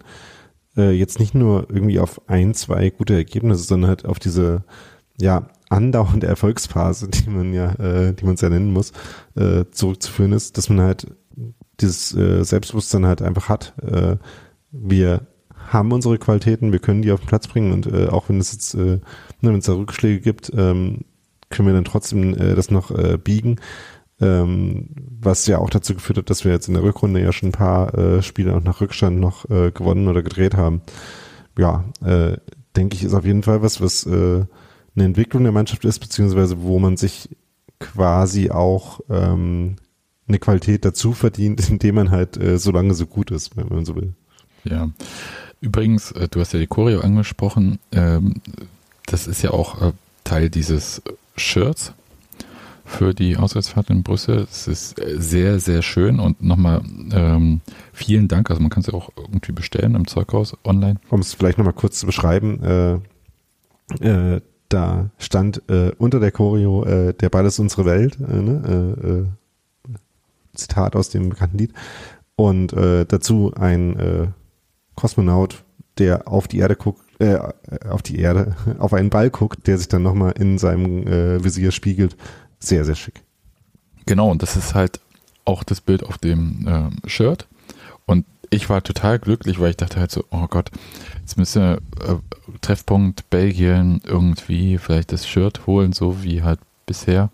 äh, 0.75 0.91
jetzt 0.91 1.19
nicht 1.19 1.35
nur 1.35 1.67
irgendwie 1.69 1.99
auf 1.99 2.21
ein, 2.27 2.53
zwei 2.53 2.89
gute 2.89 3.13
Ergebnisse, 3.13 3.63
sondern 3.63 3.89
halt 3.89 4.05
auf 4.05 4.19
diese 4.19 4.63
ja 5.19 5.47
andauernde 5.69 6.27
Erfolgsphase, 6.27 7.07
die 7.09 7.29
man 7.29 7.53
ja, 7.53 7.73
äh, 7.73 8.13
die 8.13 8.25
man 8.25 8.35
es 8.35 8.41
ja 8.41 8.49
nennen 8.49 8.73
muss, 8.73 8.91
äh, 9.35 9.65
zurückzuführen 9.71 10.33
ist, 10.33 10.57
dass 10.57 10.69
man 10.69 10.81
halt 10.81 11.07
dieses 11.83 12.15
äh, 12.15 12.43
Selbstbewusstsein 12.43 13.05
halt 13.05 13.21
einfach 13.21 13.49
hat. 13.49 13.73
Äh, 13.81 14.17
wir 14.71 15.27
haben 15.55 15.91
unsere 15.91 16.17
Qualitäten, 16.17 16.71
wir 16.71 16.79
können 16.79 17.01
die 17.01 17.11
auf 17.11 17.21
den 17.21 17.27
Platz 17.27 17.47
bringen 17.47 17.71
und 17.71 17.87
äh, 17.87 18.07
auch 18.07 18.29
wenn 18.29 18.39
es 18.39 18.51
jetzt, 18.51 18.73
äh, 18.73 18.77
ne, 18.97 19.01
wenn 19.41 19.57
es 19.57 19.65
da 19.65 19.73
Rückschläge 19.73 20.19
gibt, 20.19 20.51
ähm, 20.55 21.01
können 21.49 21.67
wir 21.67 21.73
dann 21.73 21.85
trotzdem 21.85 22.33
äh, 22.33 22.55
das 22.55 22.71
noch 22.71 22.91
äh, 22.91 23.17
biegen. 23.17 23.59
Ähm, 24.19 24.89
was 24.95 25.47
ja 25.47 25.57
auch 25.57 25.69
dazu 25.69 25.93
geführt 25.95 26.17
hat, 26.19 26.29
dass 26.29 26.45
wir 26.45 26.51
jetzt 26.51 26.67
in 26.67 26.75
der 26.75 26.83
Rückrunde 26.83 27.21
ja 27.21 27.31
schon 27.31 27.49
ein 27.49 27.53
paar 27.53 27.93
äh, 27.97 28.21
Spiele 28.21 28.59
nach 28.61 28.81
Rückstand 28.81 29.19
noch 29.19 29.49
äh, 29.49 29.71
gewonnen 29.71 30.07
oder 30.07 30.21
gedreht 30.21 30.55
haben. 30.55 30.81
Ja, 31.57 31.85
äh, 32.03 32.37
denke 32.75 32.95
ich, 32.95 33.03
ist 33.03 33.13
auf 33.13 33.25
jeden 33.25 33.43
Fall 33.43 33.61
was, 33.61 33.81
was 33.81 34.05
äh, 34.05 34.45
eine 34.95 35.05
Entwicklung 35.05 35.43
der 35.43 35.51
Mannschaft 35.51 35.85
ist, 35.85 35.99
beziehungsweise 35.99 36.61
wo 36.61 36.79
man 36.79 36.97
sich 36.97 37.29
quasi 37.79 38.49
auch 38.51 39.01
ähm, 39.09 39.75
eine 40.27 40.39
Qualität 40.39 40.85
dazu 40.85 41.13
verdient, 41.13 41.69
indem 41.69 41.95
man 41.95 42.11
halt 42.11 42.37
äh, 42.37 42.57
so 42.57 42.71
lange 42.71 42.93
so 42.93 43.05
gut 43.05 43.31
ist, 43.31 43.55
wenn 43.57 43.67
man 43.67 43.85
so 43.85 43.95
will. 43.95 44.13
Ja. 44.63 44.89
Übrigens, 45.63 46.11
äh, 46.11 46.27
du 46.27 46.41
hast 46.41 46.53
ja 46.53 46.59
die 46.59 46.67
Choreo 46.67 47.01
angesprochen. 47.01 47.79
Ähm, 47.91 48.35
das 49.05 49.27
ist 49.27 49.41
ja 49.41 49.51
auch 49.51 49.81
äh, 49.81 49.91
Teil 50.23 50.49
dieses 50.49 51.01
Shirts 51.37 51.93
für 52.85 53.13
die 53.13 53.37
Auswärtsfahrt 53.37 53.89
in 53.89 54.03
Brüssel. 54.03 54.45
Es 54.49 54.67
ist 54.67 54.99
äh, 54.99 55.19
sehr, 55.19 55.59
sehr 55.59 55.81
schön 55.81 56.19
und 56.19 56.43
nochmal 56.43 56.81
ähm, 57.13 57.61
vielen 57.93 58.27
Dank. 58.27 58.49
Also 58.49 58.61
man 58.61 58.69
kann 58.69 58.81
es 58.81 58.87
ja 58.87 58.93
auch 58.93 59.09
irgendwie 59.15 59.53
bestellen 59.53 59.95
im 59.95 60.05
Zeughaus 60.05 60.57
online. 60.65 60.99
Um 61.09 61.21
es 61.21 61.33
vielleicht 61.33 61.57
nochmal 61.57 61.73
kurz 61.73 61.99
zu 61.99 62.05
beschreiben, 62.05 62.61
äh, 62.63 62.93
äh, 64.01 64.41
da 64.69 65.11
stand 65.19 65.61
unter 65.99 66.19
der 66.19 66.31
Choreo, 66.31 67.11
der 67.11 67.29
Ball 67.29 67.45
ist 67.45 67.59
unsere 67.59 67.85
Welt, 67.85 68.19
ne? 68.19 69.29
Zitat 70.55 70.95
aus 70.95 71.09
dem 71.09 71.29
bekannten 71.29 71.57
Lied. 71.57 71.73
Und 72.35 72.73
äh, 72.73 73.05
dazu 73.05 73.53
ein 73.55 73.99
äh, 73.99 74.27
Kosmonaut, 74.95 75.63
der 75.97 76.27
auf 76.27 76.47
die 76.47 76.59
Erde 76.59 76.75
guckt, 76.75 77.01
äh, 77.19 77.37
auf 77.87 78.01
die 78.01 78.19
Erde, 78.19 78.55
auf 78.79 78.93
einen 78.93 79.09
Ball 79.09 79.29
guckt, 79.29 79.67
der 79.67 79.77
sich 79.77 79.87
dann 79.87 80.03
nochmal 80.03 80.33
in 80.33 80.57
seinem 80.57 81.07
äh, 81.07 81.43
Visier 81.43 81.71
spiegelt. 81.71 82.15
Sehr, 82.59 82.85
sehr 82.85 82.95
schick. 82.95 83.21
Genau, 84.05 84.29
und 84.29 84.41
das 84.41 84.55
ist 84.55 84.73
halt 84.73 84.99
auch 85.45 85.63
das 85.63 85.81
Bild 85.81 86.03
auf 86.03 86.17
dem 86.17 86.67
äh, 86.67 87.09
Shirt. 87.09 87.47
Und 88.05 88.25
ich 88.49 88.69
war 88.69 88.83
total 88.83 89.19
glücklich, 89.19 89.59
weil 89.59 89.71
ich 89.71 89.77
dachte 89.77 89.99
halt 89.99 90.11
so, 90.11 90.23
oh 90.29 90.47
Gott, 90.49 90.69
jetzt 91.19 91.37
müsste 91.37 91.81
äh, 92.01 92.15
Treffpunkt 92.61 93.29
Belgien 93.29 94.01
irgendwie 94.05 94.77
vielleicht 94.77 95.11
das 95.11 95.27
Shirt 95.27 95.65
holen, 95.65 95.93
so 95.93 96.23
wie 96.23 96.43
halt 96.43 96.59
bisher. 96.85 97.29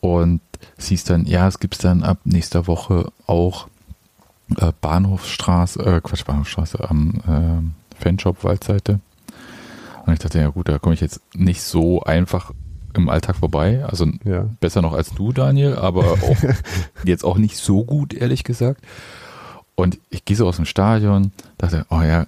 Und 0.00 0.40
siehst 0.78 1.10
dann, 1.10 1.26
ja, 1.26 1.46
es 1.48 1.58
gibt 1.58 1.82
dann 1.84 2.02
ab 2.02 2.18
nächster 2.24 2.66
Woche 2.66 3.10
auch 3.26 3.68
äh, 4.56 4.72
Bahnhofstraße, 4.80 5.80
äh, 5.80 6.00
Quatsch, 6.00 6.24
Bahnhofstraße 6.24 6.88
am 6.88 7.14
äh, 7.26 8.00
Fanshop 8.02 8.44
Waldseite. 8.44 9.00
Und 10.06 10.12
ich 10.12 10.18
dachte, 10.18 10.40
ja 10.40 10.48
gut, 10.48 10.68
da 10.68 10.78
komme 10.78 10.94
ich 10.94 11.00
jetzt 11.00 11.20
nicht 11.34 11.62
so 11.62 12.02
einfach 12.02 12.52
im 12.94 13.08
Alltag 13.08 13.36
vorbei. 13.36 13.84
Also 13.84 14.06
ja. 14.24 14.46
besser 14.60 14.82
noch 14.82 14.92
als 14.92 15.12
du, 15.14 15.32
Daniel, 15.32 15.76
aber 15.76 16.12
auch 16.12 16.36
jetzt 17.04 17.24
auch 17.24 17.38
nicht 17.38 17.56
so 17.56 17.84
gut, 17.84 18.14
ehrlich 18.14 18.44
gesagt. 18.44 18.82
Und 19.74 19.98
ich 20.10 20.24
gehe 20.24 20.36
so 20.36 20.46
aus 20.46 20.56
dem 20.56 20.64
Stadion, 20.64 21.32
dachte, 21.58 21.86
oh 21.90 22.02
ja, 22.02 22.26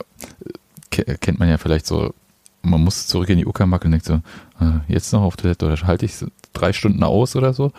kennt 0.90 1.38
man 1.38 1.48
ja 1.48 1.58
vielleicht 1.58 1.86
so, 1.86 2.14
man 2.62 2.82
muss 2.82 3.06
zurück 3.06 3.28
in 3.28 3.38
die 3.38 3.46
Uckermark 3.46 3.84
und 3.84 3.90
denkt 3.90 4.06
so, 4.06 4.14
äh, 4.60 4.78
jetzt 4.88 5.12
noch 5.12 5.22
auf 5.22 5.36
Toilette 5.36 5.66
oder 5.66 5.76
halte 5.82 6.06
ich 6.06 6.14
drei 6.52 6.72
Stunden 6.72 7.02
aus 7.02 7.36
oder 7.36 7.52
so. 7.52 7.72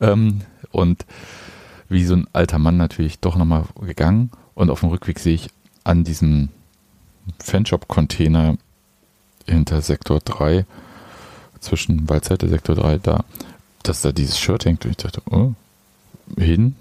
Ähm, 0.00 0.42
und 0.70 1.04
wie 1.88 2.04
so 2.04 2.14
ein 2.14 2.26
alter 2.32 2.58
Mann 2.58 2.76
natürlich 2.76 3.20
doch 3.20 3.36
nochmal 3.36 3.64
gegangen 3.80 4.30
und 4.54 4.70
auf 4.70 4.80
dem 4.80 4.88
Rückweg 4.88 5.18
sehe 5.18 5.34
ich 5.34 5.50
an 5.84 6.04
diesem 6.04 6.48
Fanshop-Container 7.38 8.56
hinter 9.46 9.80
Sektor 9.80 10.20
3, 10.20 10.64
zwischen 11.60 12.08
Waldseite 12.08 12.48
Sektor 12.48 12.74
3, 12.76 12.98
da, 12.98 13.24
dass 13.82 14.02
da 14.02 14.12
dieses 14.12 14.38
Shirt 14.38 14.64
hängt. 14.64 14.84
Und 14.84 14.92
ich 14.92 14.96
dachte, 14.96 15.22
oh, 15.30 15.52
hin, 16.36 16.74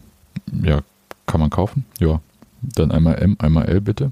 ja, 0.64 0.82
kann 1.26 1.40
man 1.40 1.50
kaufen? 1.50 1.86
Ja. 2.00 2.22
Dann 2.62 2.92
einmal 2.92 3.16
M, 3.16 3.36
einmal 3.40 3.66
L 3.66 3.82
bitte. 3.82 4.12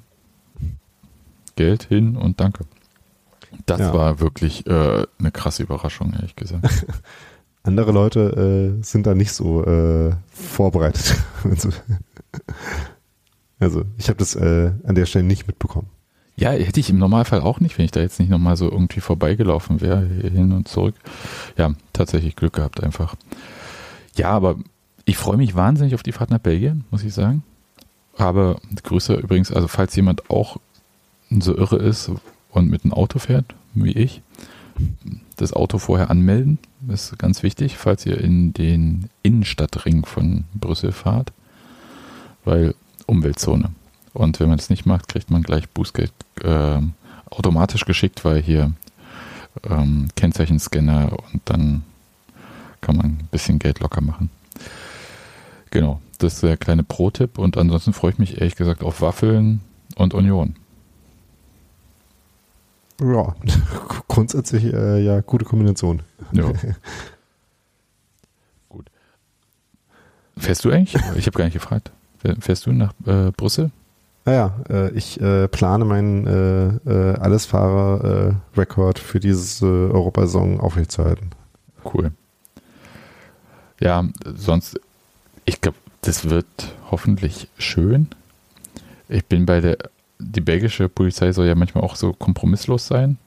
Geld 1.56 1.84
hin 1.84 2.16
und 2.16 2.40
danke. 2.40 2.66
Das 3.66 3.80
ja. 3.80 3.94
war 3.94 4.20
wirklich 4.20 4.66
äh, 4.68 5.06
eine 5.20 5.32
krasse 5.32 5.64
Überraschung, 5.64 6.14
ehrlich 6.14 6.36
gesagt. 6.36 6.86
Andere 7.64 7.92
Leute 7.92 8.76
äh, 8.80 8.84
sind 8.84 9.08
da 9.08 9.16
nicht 9.16 9.32
so 9.32 9.66
äh, 9.66 10.14
vorbereitet. 10.32 11.16
Also, 11.44 11.70
also 13.60 13.84
ich 13.98 14.08
habe 14.08 14.18
das 14.18 14.36
äh, 14.36 14.72
an 14.86 14.96
der 14.96 15.06
Stelle 15.06 15.26
nicht 15.26 15.46
mitbekommen. 15.46 15.90
Ja, 16.36 16.52
hätte 16.52 16.80
ich 16.80 16.90
im 16.90 16.98
Normalfall 16.98 17.42
auch 17.42 17.60
nicht, 17.60 17.78
wenn 17.78 17.86
ich 17.86 17.92
da 17.92 18.00
jetzt 18.00 18.20
nicht 18.20 18.30
nochmal 18.30 18.58
so 18.58 18.72
irgendwie 18.72 19.02
vorbeigelaufen 19.02 19.82
wäre, 19.82 20.06
hin 20.06 20.52
und 20.52 20.68
zurück. 20.68 20.96
Ja, 21.58 21.74
tatsächlich 21.92 22.36
Glück 22.36 22.54
gehabt 22.54 22.82
einfach. 22.82 23.16
Ja, 24.16 24.30
aber 24.30 24.56
ich 25.06 25.18
freue 25.18 25.38
mich 25.38 25.54
wahnsinnig 25.54 25.96
auf 25.96 26.04
die 26.04 26.12
Fahrt 26.12 26.32
nach 26.32 26.40
Belgien, 26.40 26.86
muss 26.92 27.04
ich 27.04 27.14
sagen. 27.14 27.44
Habe 28.18 28.58
Grüße 28.82 29.14
übrigens, 29.16 29.52
also 29.52 29.68
falls 29.68 29.96
jemand 29.96 30.30
auch 30.30 30.58
so 31.30 31.56
irre 31.56 31.78
ist 31.78 32.12
und 32.54 32.70
mit 32.70 32.84
einem 32.84 32.94
Auto 32.94 33.20
fährt, 33.20 33.56
wie 33.74 33.92
ich, 33.92 34.22
das 35.38 35.54
Auto 35.54 35.78
vorher 35.78 36.10
anmelden, 36.10 36.60
ist 36.88 37.18
ganz 37.18 37.44
wichtig, 37.44 37.78
falls 37.78 38.06
ihr 38.06 38.20
in 38.20 38.54
den 38.54 39.10
Innenstadtring 39.24 40.06
von 40.06 40.46
Brüssel 40.54 40.92
fahrt, 40.92 41.32
weil 42.46 42.76
Umweltzone. 43.08 43.72
Und 44.14 44.40
wenn 44.40 44.50
man 44.50 44.60
es 44.60 44.70
nicht 44.70 44.86
macht, 44.86 45.08
kriegt 45.08 45.32
man 45.32 45.44
gleich 45.44 45.70
Bußgeld 45.70 46.14
äh, 46.44 46.80
automatisch 47.30 47.86
geschickt, 47.86 48.24
weil 48.26 48.42
hier 48.42 48.72
ähm, 49.68 50.10
Kennzeichenscanner 50.16 51.18
und 51.34 51.42
dann 51.46 51.84
kann 52.82 52.98
man 52.98 53.06
ein 53.06 53.28
bisschen 53.32 53.60
Geld 53.60 53.80
locker 53.80 54.02
machen. 54.02 54.30
Genau, 55.72 56.02
das 56.20 56.36
ist 56.36 56.44
der 56.44 56.58
kleine 56.58 56.84
Pro-Tipp 56.84 57.40
und 57.40 57.58
ansonsten 57.58 57.94
freue 57.94 58.12
ich 58.12 58.20
mich 58.20 58.38
ehrlich 58.38 58.56
gesagt 58.56 58.84
auf 58.84 59.02
Waffeln 59.02 59.62
und 59.96 60.14
Union. 60.14 60.56
Ja, 63.02 63.36
grundsätzlich 64.08 64.74
äh, 64.74 65.04
ja 65.04 65.22
gute 65.22 65.46
Kombination. 65.46 66.02
Ja. 66.32 66.44
Gut. 68.70 68.90
Fährst 70.38 70.66
du 70.66 70.72
eigentlich? 70.72 70.96
Ich 71.16 71.28
habe 71.28 71.38
gar 71.38 71.46
nicht 71.46 71.54
gefragt. 71.54 71.92
Fährst 72.40 72.66
du 72.66 72.72
nach 72.72 72.94
äh, 73.06 73.32
Brüssel? 73.32 73.72
Naja, 74.26 74.56
äh, 74.70 74.92
ich 74.92 75.20
äh, 75.20 75.50
plane 75.50 75.84
meinen 75.84 76.28
äh, 76.28 76.68
äh, 76.90 77.16
Allesfahrer-Rekord 77.18 79.00
für 79.00 79.20
diese 79.20 79.66
Europasaison 79.66 80.62
aufrechtzuerhalten. 80.62 81.32
Cool. 81.84 82.12
Ja, 83.82 84.06
sonst, 84.38 84.80
ich 85.44 85.60
glaube, 85.60 85.78
das 86.02 86.30
wird 86.30 86.48
hoffentlich 86.90 87.50
schön. 87.58 88.08
Ich 89.10 89.26
bin 89.26 89.46
bei 89.46 89.60
der, 89.60 89.78
die 90.24 90.42
belgische 90.42 90.90
Polizei 90.90 91.32
soll 91.32 91.48
ja 91.48 91.56
manchmal 91.56 91.84
auch 91.84 91.96
so 91.96 92.14
kompromisslos 92.14 92.88
sein. 92.88 93.18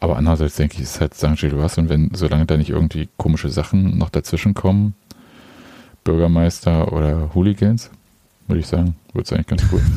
Aber 0.00 0.16
andererseits 0.16 0.56
denke 0.56 0.76
ich, 0.76 0.82
es 0.82 0.96
ist 0.96 1.00
halt 1.00 1.14
St. 1.14 1.36
Gilloise 1.36 1.80
und 1.80 1.88
wenn, 1.88 2.10
solange 2.14 2.46
da 2.46 2.56
nicht 2.56 2.70
irgendwie 2.70 3.08
komische 3.16 3.48
Sachen 3.48 3.96
noch 3.98 4.10
dazwischen 4.10 4.54
kommen, 4.54 4.94
Bürgermeister 6.04 6.92
oder 6.92 7.34
Hooligans, 7.34 7.90
würde 8.46 8.60
ich 8.60 8.66
sagen. 8.66 8.96
Wird 9.12 9.26
es 9.26 9.32
eigentlich 9.32 9.46
ganz 9.46 9.64
cool. 9.72 9.82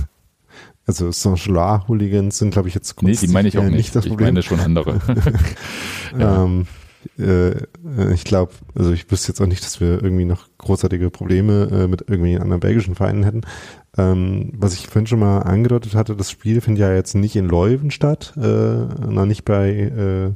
Also 0.86 1.12
Saint-Gelard-Hooligans 1.12 2.40
sind, 2.40 2.50
glaube 2.50 2.68
ich, 2.68 2.74
jetzt 2.74 3.00
Nee, 3.04 3.14
die 3.14 3.28
meine 3.28 3.48
ich 3.48 3.60
auch 3.60 3.64
nicht. 3.64 3.94
nicht 3.94 4.06
ich 4.08 4.20
meine 4.20 4.42
schon 4.42 4.60
andere. 4.60 5.00
ja. 6.18 6.46
ähm, 6.46 6.66
äh, 7.18 7.54
ich 8.14 8.24
glaube, 8.24 8.54
also 8.76 8.92
ich 8.92 9.10
wüsste 9.12 9.30
jetzt 9.30 9.42
auch 9.42 9.48
nicht, 9.48 9.64
dass 9.64 9.80
wir 9.80 10.02
irgendwie 10.04 10.26
noch 10.26 10.48
großartige 10.58 11.10
Probleme 11.10 11.70
äh, 11.72 11.88
mit 11.88 12.02
irgendwelchen 12.02 12.42
anderen 12.42 12.60
belgischen 12.60 12.96
Vereinen 12.96 13.24
hätten. 13.24 13.42
Ähm, 13.98 14.52
was 14.56 14.74
ich 14.74 14.88
vorhin 14.88 15.08
schon 15.08 15.20
mal 15.20 15.40
angedeutet 15.40 15.96
hatte, 15.96 16.16
das 16.16 16.32
Spiel 16.32 16.62
findet 16.62 16.82
ja 16.82 16.94
jetzt 16.94 17.16
nicht 17.16 17.36
in 17.36 17.48
Leuven 17.48 17.92
statt, 17.92 18.34
äh, 18.38 18.42
noch 18.42 19.26
nicht 19.26 19.46
bei 19.46 19.70
äh, 19.70 20.32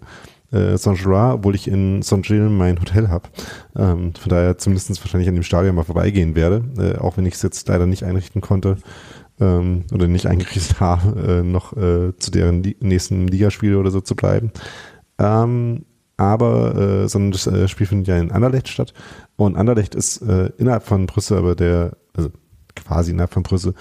äh, 0.53 0.77
Saint-Gerard, 0.77 1.35
obwohl 1.35 1.55
ich 1.55 1.67
in 1.67 2.01
Saint-Gilles 2.01 2.51
mein 2.51 2.79
Hotel 2.79 3.09
habe. 3.09 3.29
Ähm, 3.75 4.13
von 4.13 4.29
daher 4.29 4.57
zumindest 4.57 5.01
wahrscheinlich 5.03 5.29
an 5.29 5.35
dem 5.35 5.43
Stadion 5.43 5.75
mal 5.75 5.83
vorbeigehen 5.83 6.35
werde, 6.35 6.63
äh, 6.77 6.97
auch 6.99 7.17
wenn 7.17 7.25
ich 7.25 7.35
es 7.35 7.41
jetzt 7.41 7.67
leider 7.67 7.85
nicht 7.85 8.03
einrichten 8.03 8.41
konnte 8.41 8.77
ähm, 9.39 9.85
oder 9.91 10.07
nicht 10.07 10.27
eingerichtet 10.27 10.79
habe, 10.79 11.39
äh, 11.39 11.43
noch 11.43 11.75
äh, 11.75 12.15
zu 12.17 12.31
deren 12.31 12.63
li 12.63 12.75
nächsten 12.79 13.27
Ligaspiele 13.27 13.77
oder 13.77 13.91
so 13.91 14.01
zu 14.01 14.15
bleiben. 14.15 14.51
Ähm, 15.17 15.85
aber 16.17 16.75
äh, 16.75 17.07
sondern 17.07 17.31
das 17.31 17.47
äh, 17.47 17.67
Spiel 17.67 17.87
findet 17.87 18.07
ja 18.07 18.17
in 18.17 18.31
Anderlecht 18.31 18.67
statt 18.67 18.93
und 19.35 19.55
Anderlecht 19.55 19.95
ist 19.95 20.21
äh, 20.21 20.51
innerhalb 20.57 20.83
von 20.83 21.05
Brüssel 21.05 21.37
aber 21.37 21.55
der 21.55 21.97
also 22.15 22.29
quasi 22.75 23.11
innerhalb 23.11 23.33
von 23.33 23.43
Brüssel 23.43 23.73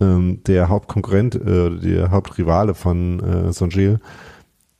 ähm, 0.00 0.42
der 0.46 0.68
Hauptkonkurrent 0.68 1.34
äh, 1.34 1.70
der 1.70 2.10
Hauptrivale 2.10 2.74
von 2.74 3.20
äh, 3.20 3.52
Saint-Gilles 3.52 4.00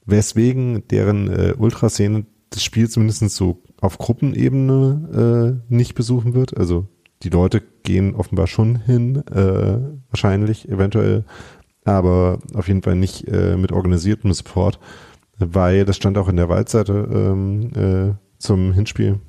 weswegen 0.07 0.87
deren 0.89 1.29
äh, 1.29 1.55
Ultraszene 1.57 2.27
das 2.51 2.65
Spiel 2.65 2.89
zumindest 2.89 3.29
so 3.31 3.63
auf 3.81 3.99
Gruppenebene 3.99 5.61
äh, 5.69 5.75
nicht 5.75 5.95
besuchen 5.95 6.35
wird. 6.35 6.57
Also 6.57 6.89
die 7.23 7.29
Leute 7.29 7.63
gehen 7.83 8.15
offenbar 8.15 8.47
schon 8.47 8.77
hin, 8.77 9.23
äh, 9.29 9.79
wahrscheinlich, 10.11 10.69
eventuell, 10.69 11.25
aber 11.85 12.39
auf 12.55 12.69
jeden 12.69 12.83
Fall 12.83 12.95
nicht 12.95 13.27
äh, 13.29 13.57
mit 13.57 13.73
organisiertem 13.73 14.33
Support, 14.33 14.79
weil 15.39 15.85
das 15.85 15.97
stand 15.97 16.19
auch 16.19 16.29
in 16.29 16.37
der 16.37 16.49
Waldseite 16.49 17.09
ähm, 17.13 17.71
äh, 17.75 18.15
zum 18.39 18.73
Hinspiel, 18.73 19.21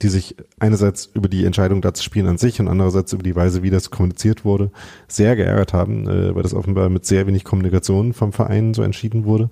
die 0.00 0.08
sich 0.08 0.36
einerseits 0.58 1.06
über 1.06 1.28
die 1.28 1.44
Entscheidung 1.44 1.80
da 1.80 1.94
zu 1.94 2.02
spielen 2.02 2.26
an 2.26 2.38
sich 2.38 2.60
und 2.60 2.68
andererseits 2.68 3.12
über 3.12 3.22
die 3.22 3.36
Weise, 3.36 3.62
wie 3.62 3.70
das 3.70 3.90
kommuniziert 3.90 4.44
wurde, 4.44 4.70
sehr 5.08 5.36
geärgert 5.36 5.72
haben, 5.72 6.08
äh, 6.08 6.34
weil 6.34 6.42
das 6.42 6.54
offenbar 6.54 6.88
mit 6.88 7.04
sehr 7.06 7.26
wenig 7.26 7.44
Kommunikation 7.44 8.12
vom 8.12 8.32
Verein 8.32 8.74
so 8.74 8.82
entschieden 8.82 9.24
wurde. 9.24 9.50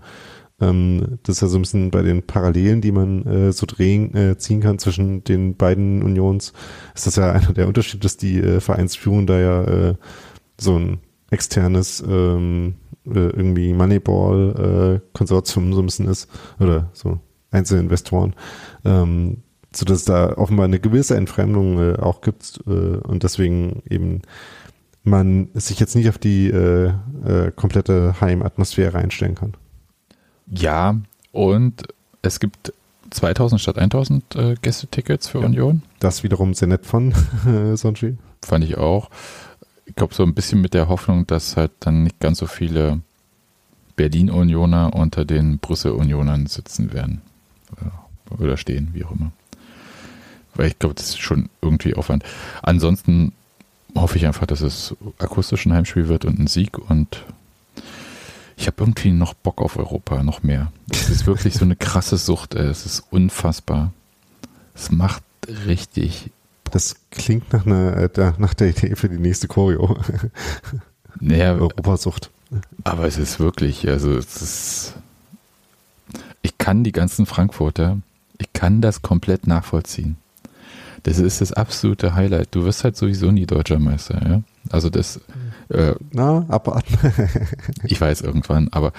Ähm, 0.60 1.18
das 1.22 1.36
ist 1.36 1.42
ja 1.42 1.48
so 1.48 1.58
ein 1.58 1.62
bisschen 1.62 1.90
bei 1.90 2.02
den 2.02 2.22
Parallelen, 2.22 2.80
die 2.80 2.92
man 2.92 3.26
äh, 3.26 3.52
so 3.52 3.66
drehen, 3.66 4.14
äh, 4.14 4.36
ziehen 4.36 4.60
kann 4.60 4.78
zwischen 4.78 5.24
den 5.24 5.56
beiden 5.56 6.02
Unions, 6.02 6.52
ist 6.94 7.06
das 7.06 7.16
ja 7.16 7.32
einer 7.32 7.52
der 7.52 7.66
Unterschiede, 7.66 8.02
dass 8.02 8.16
die 8.16 8.38
äh, 8.38 8.60
Vereinsführung 8.60 9.26
da 9.26 9.38
ja 9.38 9.64
äh, 9.64 9.94
so 10.60 10.78
ein 10.78 10.98
externes 11.30 12.04
ähm, 12.06 12.74
äh, 12.89 12.89
irgendwie 13.04 13.72
Moneyball-Konsortium 13.72 15.70
äh, 15.70 15.74
so 15.74 15.80
ein 15.80 15.86
bisschen 15.86 16.08
ist 16.08 16.28
oder 16.58 16.90
so 16.92 17.18
Einzelinvestoren, 17.50 18.34
ähm, 18.84 19.38
so 19.72 19.84
dass 19.84 20.04
da 20.04 20.36
offenbar 20.36 20.64
eine 20.64 20.80
gewisse 20.80 21.16
Entfremdung 21.16 21.78
äh, 21.78 21.98
auch 21.98 22.20
gibt 22.20 22.60
äh, 22.66 22.70
und 22.70 23.22
deswegen 23.22 23.82
eben 23.88 24.22
man 25.02 25.48
sich 25.54 25.80
jetzt 25.80 25.96
nicht 25.96 26.08
auf 26.08 26.18
die 26.18 26.48
äh, 26.48 26.92
äh, 27.24 27.50
komplette 27.54 28.20
Heimatmosphäre 28.20 28.98
einstellen 28.98 29.34
kann. 29.34 29.54
Ja, 30.46 30.96
und 31.32 31.84
es 32.22 32.40
gibt 32.40 32.72
2000 33.10 33.60
statt 33.60 33.78
1000 33.78 34.36
äh, 34.36 34.54
Gästetickets 34.60 35.28
für 35.28 35.40
ja. 35.40 35.46
Union. 35.46 35.82
Das 36.00 36.22
wiederum 36.22 36.54
sehr 36.54 36.68
nett 36.68 36.86
von 36.86 37.14
äh, 37.46 37.76
Sonji. 37.76 38.16
Fand 38.44 38.64
ich 38.64 38.76
auch. 38.78 39.10
Ich 39.90 39.96
glaube, 39.96 40.14
so 40.14 40.22
ein 40.22 40.34
bisschen 40.34 40.60
mit 40.60 40.72
der 40.72 40.88
Hoffnung, 40.88 41.26
dass 41.26 41.56
halt 41.56 41.72
dann 41.80 42.04
nicht 42.04 42.20
ganz 42.20 42.38
so 42.38 42.46
viele 42.46 43.00
Berlin-Unioner 43.96 44.94
unter 44.94 45.24
den 45.24 45.58
Brüssel-Unionern 45.58 46.46
sitzen 46.46 46.92
werden. 46.92 47.22
Oder 48.38 48.56
stehen, 48.56 48.90
wie 48.92 49.04
auch 49.04 49.10
immer. 49.10 49.32
Weil 50.54 50.68
ich 50.68 50.78
glaube, 50.78 50.94
das 50.94 51.08
ist 51.08 51.18
schon 51.20 51.50
irgendwie 51.60 51.94
Aufwand. 51.94 52.22
Ansonsten 52.62 53.32
hoffe 53.96 54.16
ich 54.16 54.26
einfach, 54.26 54.46
dass 54.46 54.60
es 54.60 54.94
akustisch 55.18 55.66
ein 55.66 55.72
Heimspiel 55.72 56.06
wird 56.06 56.24
und 56.24 56.38
ein 56.38 56.46
Sieg 56.46 56.78
und 56.78 57.24
ich 58.56 58.68
habe 58.68 58.76
irgendwie 58.78 59.10
noch 59.10 59.34
Bock 59.34 59.60
auf 59.60 59.76
Europa, 59.76 60.22
noch 60.22 60.44
mehr. 60.44 60.70
Es 60.92 61.10
ist 61.10 61.26
wirklich 61.26 61.54
so 61.54 61.64
eine 61.64 61.74
krasse 61.74 62.16
Sucht, 62.16 62.54
ey. 62.54 62.66
es 62.66 62.86
ist 62.86 63.02
unfassbar. 63.10 63.92
Es 64.72 64.92
macht 64.92 65.24
richtig. 65.66 66.30
Das 66.70 66.96
klingt 67.10 67.52
nach, 67.52 67.66
einer, 67.66 67.96
äh, 67.96 68.32
nach 68.38 68.54
der 68.54 68.68
Idee 68.68 68.96
für 68.96 69.08
die 69.08 69.18
nächste 69.18 69.48
Choreo. 69.48 69.98
Naja, 71.18 71.54
Europasucht. 71.60 72.30
aber 72.84 73.06
es 73.06 73.18
ist 73.18 73.40
wirklich, 73.40 73.88
also 73.88 74.16
es 74.16 74.42
ist. 74.42 74.94
Ich 76.42 76.56
kann 76.56 76.84
die 76.84 76.92
ganzen 76.92 77.26
Frankfurter, 77.26 77.98
ich 78.38 78.52
kann 78.52 78.80
das 78.80 79.02
komplett 79.02 79.46
nachvollziehen. 79.46 80.16
Das 81.02 81.18
ist 81.18 81.40
das 81.40 81.52
absolute 81.52 82.14
Highlight. 82.14 82.48
Du 82.54 82.64
wirst 82.64 82.84
halt 82.84 82.96
sowieso 82.96 83.30
nie 83.30 83.46
deutscher 83.46 83.78
Meister, 83.78 84.20
ja. 84.26 84.42
Also 84.70 84.90
das, 84.90 85.20
äh, 85.68 85.94
Na, 86.12 86.44
abwarten. 86.48 86.96
ich 87.84 88.00
weiß 88.00 88.20
irgendwann, 88.20 88.68
aber 88.72 88.92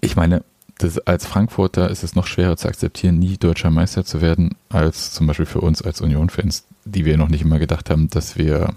ich 0.00 0.16
meine, 0.16 0.42
das, 0.82 0.98
als 0.98 1.26
Frankfurter 1.26 1.90
ist 1.90 2.02
es 2.02 2.14
noch 2.14 2.26
schwerer 2.26 2.56
zu 2.56 2.68
akzeptieren, 2.68 3.18
nie 3.18 3.36
deutscher 3.36 3.70
Meister 3.70 4.04
zu 4.04 4.20
werden, 4.20 4.56
als 4.68 5.12
zum 5.12 5.26
Beispiel 5.26 5.46
für 5.46 5.60
uns 5.60 5.82
als 5.82 6.00
Union-Fans, 6.00 6.64
die 6.84 7.04
wir 7.04 7.16
noch 7.16 7.28
nicht 7.28 7.42
immer 7.42 7.58
gedacht 7.58 7.90
haben, 7.90 8.08
dass 8.10 8.36
wir 8.36 8.74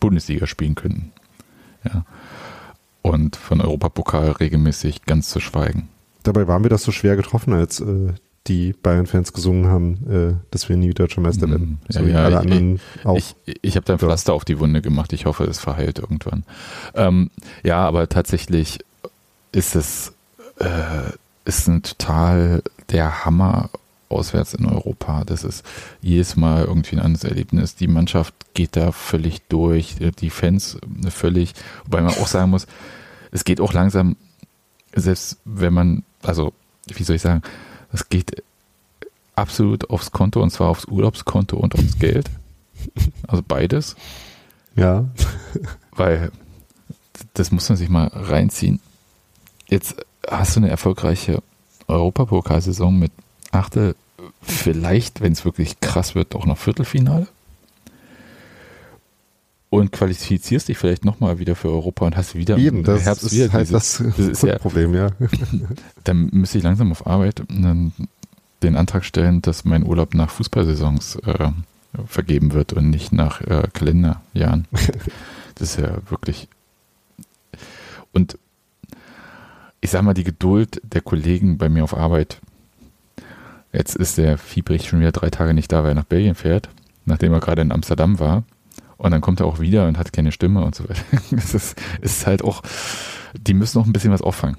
Bundesliga 0.00 0.46
spielen 0.46 0.74
könnten. 0.74 1.12
Ja. 1.84 2.04
Und 3.02 3.36
von 3.36 3.60
Europapokal 3.60 4.32
regelmäßig 4.32 5.04
ganz 5.06 5.28
zu 5.30 5.40
schweigen. 5.40 5.88
Dabei 6.22 6.46
waren 6.46 6.62
wir 6.62 6.70
das 6.70 6.82
so 6.82 6.92
schwer 6.92 7.16
getroffen, 7.16 7.52
als 7.52 7.80
äh, 7.80 8.12
die 8.46 8.72
Bayern-Fans 8.72 9.32
gesungen 9.32 9.66
haben, 9.66 10.10
äh, 10.10 10.34
dass 10.50 10.68
wir 10.68 10.76
nie 10.76 10.92
deutscher 10.94 11.20
Meister 11.20 11.48
werden. 11.48 11.78
Mm, 11.88 11.92
So 11.92 12.00
ja, 12.02 12.28
ja, 12.28 12.42
ich- 12.42 12.80
auch. 13.04 13.16
Ich, 13.16 13.34
ich 13.62 13.76
habe 13.76 13.86
da 13.86 13.94
ein. 13.94 13.98
Pflaster 13.98 14.34
auf 14.34 14.44
die 14.44 14.58
Wunde 14.58 14.82
gemacht. 14.82 15.12
Ich 15.12 15.26
hoffe, 15.26 15.44
es 15.44 15.58
verheilt 15.58 15.98
irgendwann. 15.98 16.44
Ähm, 16.94 17.30
ja, 17.62 17.78
aber 17.86 18.08
tatsächlich 18.08 18.78
ist 19.52 19.74
es 19.76 20.12
äh, 20.58 21.12
ist 21.44 21.66
ein 21.68 21.82
total 21.82 22.62
der 22.90 23.24
Hammer 23.24 23.70
auswärts 24.08 24.54
in 24.54 24.66
Europa. 24.66 25.24
Das 25.24 25.44
ist 25.44 25.64
jedes 26.00 26.36
Mal 26.36 26.64
irgendwie 26.64 26.96
ein 26.96 27.02
anderes 27.02 27.24
Erlebnis. 27.24 27.74
Die 27.74 27.88
Mannschaft 27.88 28.34
geht 28.54 28.76
da 28.76 28.92
völlig 28.92 29.42
durch, 29.48 29.96
die 30.20 30.30
Fans 30.30 30.78
völlig, 31.10 31.54
wobei 31.84 32.00
man 32.00 32.14
auch 32.14 32.26
sagen 32.26 32.50
muss, 32.50 32.66
es 33.30 33.44
geht 33.44 33.60
auch 33.60 33.72
langsam, 33.72 34.16
selbst 34.94 35.38
wenn 35.44 35.74
man, 35.74 36.02
also 36.22 36.52
wie 36.86 37.02
soll 37.02 37.16
ich 37.16 37.22
sagen, 37.22 37.42
es 37.92 38.08
geht 38.08 38.42
absolut 39.36 39.90
aufs 39.90 40.10
Konto 40.10 40.42
und 40.42 40.50
zwar 40.50 40.68
aufs 40.68 40.86
Urlaubskonto 40.86 41.56
und 41.56 41.74
aufs 41.74 41.98
Geld. 41.98 42.30
Also 43.26 43.42
beides, 43.46 43.96
ja, 44.76 45.06
weil 45.90 46.30
das 47.34 47.50
muss 47.50 47.68
man 47.68 47.76
sich 47.76 47.88
mal 47.88 48.06
reinziehen. 48.06 48.80
Jetzt 49.66 49.96
hast 50.30 50.56
du 50.56 50.60
eine 50.60 50.70
erfolgreiche 50.70 51.42
Europapokalsaison 51.86 52.98
mit 52.98 53.12
Achtel, 53.50 53.94
vielleicht, 54.42 55.20
wenn 55.20 55.32
es 55.32 55.44
wirklich 55.44 55.80
krass 55.80 56.14
wird, 56.14 56.34
auch 56.34 56.46
noch 56.46 56.58
Viertelfinale. 56.58 57.26
Und 59.70 59.92
qualifizierst 59.92 60.68
dich 60.68 60.78
vielleicht 60.78 61.04
nochmal 61.04 61.38
wieder 61.38 61.54
für 61.54 61.68
Europa 61.68 62.06
und 62.06 62.16
hast 62.16 62.34
wieder 62.34 62.56
eben, 62.56 62.84
das 62.84 63.02
Herbst 63.04 63.24
ist 63.24 63.32
wieder 63.34 63.52
halt 63.52 63.64
diese- 63.68 63.72
das, 63.74 64.02
das 64.16 64.18
ist 64.18 64.42
ja- 64.42 64.58
Problem, 64.58 64.94
ja. 64.94 65.10
dann 66.04 66.30
müsste 66.32 66.56
ich 66.58 66.64
langsam 66.64 66.90
auf 66.90 67.06
Arbeit 67.06 67.42
den 67.50 68.76
Antrag 68.76 69.04
stellen, 69.04 69.42
dass 69.42 69.66
mein 69.66 69.84
Urlaub 69.86 70.14
nach 70.14 70.30
Fußballsaisons 70.30 71.16
äh, 71.16 71.50
vergeben 72.06 72.52
wird 72.54 72.72
und 72.72 72.88
nicht 72.88 73.12
nach 73.12 73.40
äh, 73.42 73.68
Kalenderjahren. 73.72 74.66
Das 75.54 75.70
ist 75.70 75.80
ja 75.80 75.98
wirklich. 76.08 76.46
Und 78.12 78.38
ich 79.80 79.90
sag 79.90 80.02
mal, 80.02 80.14
die 80.14 80.24
Geduld 80.24 80.80
der 80.84 81.00
Kollegen 81.00 81.58
bei 81.58 81.68
mir 81.68 81.84
auf 81.84 81.96
Arbeit. 81.96 82.40
Jetzt 83.72 83.96
ist 83.96 84.18
der 84.18 84.38
Fiebrich 84.38 84.88
schon 84.88 85.00
wieder 85.00 85.12
drei 85.12 85.30
Tage 85.30 85.54
nicht 85.54 85.70
da, 85.72 85.82
weil 85.82 85.90
er 85.90 85.96
nach 85.96 86.04
Belgien 86.04 86.34
fährt, 86.34 86.68
nachdem 87.04 87.32
er 87.32 87.40
gerade 87.40 87.62
in 87.62 87.72
Amsterdam 87.72 88.18
war. 88.18 88.44
Und 88.96 89.12
dann 89.12 89.20
kommt 89.20 89.40
er 89.40 89.46
auch 89.46 89.60
wieder 89.60 89.86
und 89.86 89.98
hat 89.98 90.12
keine 90.12 90.32
Stimme 90.32 90.64
und 90.64 90.74
so 90.74 90.88
weiter. 90.88 91.02
Es 91.36 91.54
ist, 91.54 91.80
ist 92.00 92.26
halt 92.26 92.42
auch, 92.42 92.62
die 93.34 93.54
müssen 93.54 93.78
noch 93.78 93.86
ein 93.86 93.92
bisschen 93.92 94.12
was 94.12 94.22
auffangen. 94.22 94.56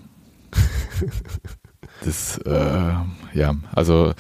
Das, 2.05 2.38
äh, 2.39 2.93
ja, 3.34 3.55
also 3.74 4.13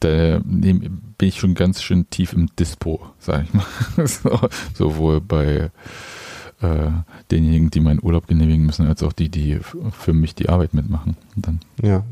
da 0.00 0.40
bin 0.44 1.18
ich 1.22 1.38
schon 1.38 1.54
ganz 1.54 1.82
schön 1.82 2.10
tief 2.10 2.34
im 2.34 2.48
Dispo, 2.56 3.00
sag 3.18 3.44
ich 3.44 3.54
mal. 3.54 3.64
so, 4.06 4.48
sowohl 4.74 5.20
bei 5.22 5.70
äh, 6.64 6.90
denjenigen, 7.30 7.70
die 7.70 7.80
meinen 7.80 8.00
Urlaub 8.02 8.26
genehmigen 8.26 8.64
müssen, 8.66 8.86
als 8.86 9.02
auch 9.02 9.12
die, 9.12 9.28
die 9.28 9.60
für 9.92 10.12
mich 10.12 10.34
die 10.34 10.48
Arbeit 10.48 10.74
mitmachen. 10.74 11.16
Und 11.36 11.46
dann, 11.46 11.60
Ja. 11.82 12.04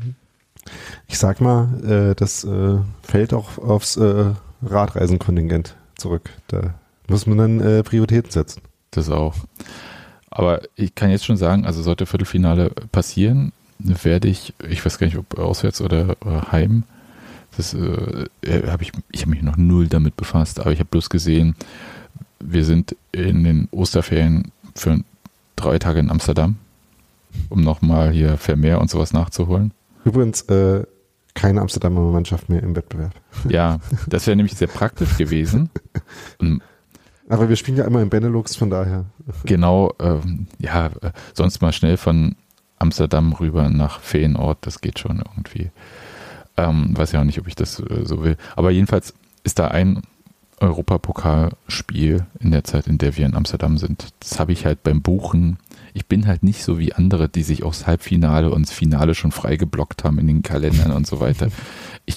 Ich 1.07 1.19
sag 1.19 1.41
mal, 1.41 1.67
äh, 1.83 2.15
das 2.15 2.45
äh, 2.45 2.77
fällt 3.01 3.33
auch 3.33 3.57
aufs 3.57 3.97
äh, 3.97 4.31
Radreisenkontingent 4.63 5.75
zurück. 5.97 6.29
Da 6.47 6.73
muss 7.09 7.27
man 7.27 7.37
dann 7.37 7.59
äh, 7.59 7.83
Prioritäten 7.83 8.31
setzen. 8.31 8.61
das 8.91 9.09
auch. 9.09 9.35
Aber 10.29 10.61
ich 10.75 10.95
kann 10.95 11.11
jetzt 11.11 11.25
schon 11.25 11.37
sagen, 11.37 11.65
also 11.65 11.81
sollte 11.81 12.05
Viertelfinale 12.05 12.71
passieren, 12.91 13.51
werde 13.77 14.29
ich, 14.29 14.53
ich 14.69 14.83
weiß 14.83 14.97
gar 14.97 15.05
nicht, 15.07 15.17
ob 15.17 15.37
auswärts 15.37 15.81
oder 15.81 16.15
äh, 16.25 16.41
heim, 16.51 16.83
das 17.57 17.73
äh, 17.73 18.25
habe 18.67 18.83
ich, 18.83 18.91
ich 19.11 19.21
habe 19.21 19.31
mich 19.31 19.43
noch 19.43 19.57
null 19.57 19.87
damit 19.87 20.15
befasst, 20.15 20.59
aber 20.59 20.71
ich 20.71 20.79
habe 20.79 20.89
bloß 20.89 21.09
gesehen, 21.09 21.55
wir 22.45 22.65
sind 22.65 22.95
in 23.11 23.43
den 23.43 23.67
Osterferien 23.71 24.51
für 24.75 24.99
drei 25.55 25.79
Tage 25.79 25.99
in 25.99 26.09
Amsterdam, 26.09 26.57
um 27.49 27.61
nochmal 27.61 28.11
hier 28.11 28.37
Vermeer 28.37 28.81
und 28.81 28.89
sowas 28.89 29.13
nachzuholen. 29.13 29.71
Übrigens, 30.05 30.41
äh, 30.43 30.83
keine 31.33 31.61
Amsterdamer 31.61 32.01
Mannschaft 32.11 32.49
mehr 32.49 32.61
im 32.61 32.75
Wettbewerb. 32.75 33.13
Ja, 33.49 33.79
das 34.07 34.27
wäre 34.27 34.35
nämlich 34.35 34.55
sehr 34.55 34.67
praktisch 34.67 35.17
gewesen. 35.17 35.69
Und 36.37 36.61
Aber 37.29 37.49
wir 37.49 37.55
spielen 37.55 37.77
ja 37.77 37.85
immer 37.85 38.01
im 38.01 38.09
Benelux, 38.09 38.55
von 38.55 38.69
daher. 38.69 39.05
genau, 39.45 39.93
ähm, 39.99 40.47
ja, 40.59 40.87
äh, 41.01 41.11
sonst 41.33 41.61
mal 41.61 41.71
schnell 41.71 41.97
von 41.97 42.35
Amsterdam 42.77 43.33
rüber 43.33 43.69
nach 43.69 43.99
Feenort, 44.01 44.59
das 44.61 44.81
geht 44.81 44.99
schon 44.99 45.17
irgendwie. 45.17 45.71
Ähm, 46.57 46.95
weiß 46.95 47.13
ja 47.13 47.21
auch 47.21 47.25
nicht, 47.25 47.39
ob 47.39 47.47
ich 47.47 47.55
das 47.55 47.79
äh, 47.79 48.05
so 48.05 48.23
will. 48.23 48.37
Aber 48.55 48.69
jedenfalls 48.71 49.13
ist 49.43 49.57
da 49.57 49.69
ein 49.69 50.03
Europapokalspiel 50.63 52.25
in 52.39 52.51
der 52.51 52.63
Zeit, 52.63 52.87
in 52.87 52.97
der 52.97 53.17
wir 53.17 53.25
in 53.25 53.35
Amsterdam 53.35 53.77
sind. 53.77 54.13
Das 54.19 54.39
habe 54.39 54.53
ich 54.53 54.65
halt 54.65 54.81
beim 54.83 55.01
Buchen. 55.01 55.57
Ich 55.93 56.07
bin 56.07 56.25
halt 56.25 56.41
nicht 56.41 56.63
so 56.63 56.79
wie 56.79 56.93
andere, 56.93 57.29
die 57.29 57.43
sich 57.43 57.63
aufs 57.63 57.85
Halbfinale 57.85 58.49
und 58.49 58.67
das 58.67 58.73
Finale 58.73 59.13
schon 59.13 59.31
freigeblockt 59.31 60.03
haben 60.03 60.17
in 60.19 60.27
den 60.27 60.41
Kalendern 60.41 60.91
und 60.91 61.05
so 61.05 61.19
weiter. 61.19 61.49
Ich, 62.05 62.15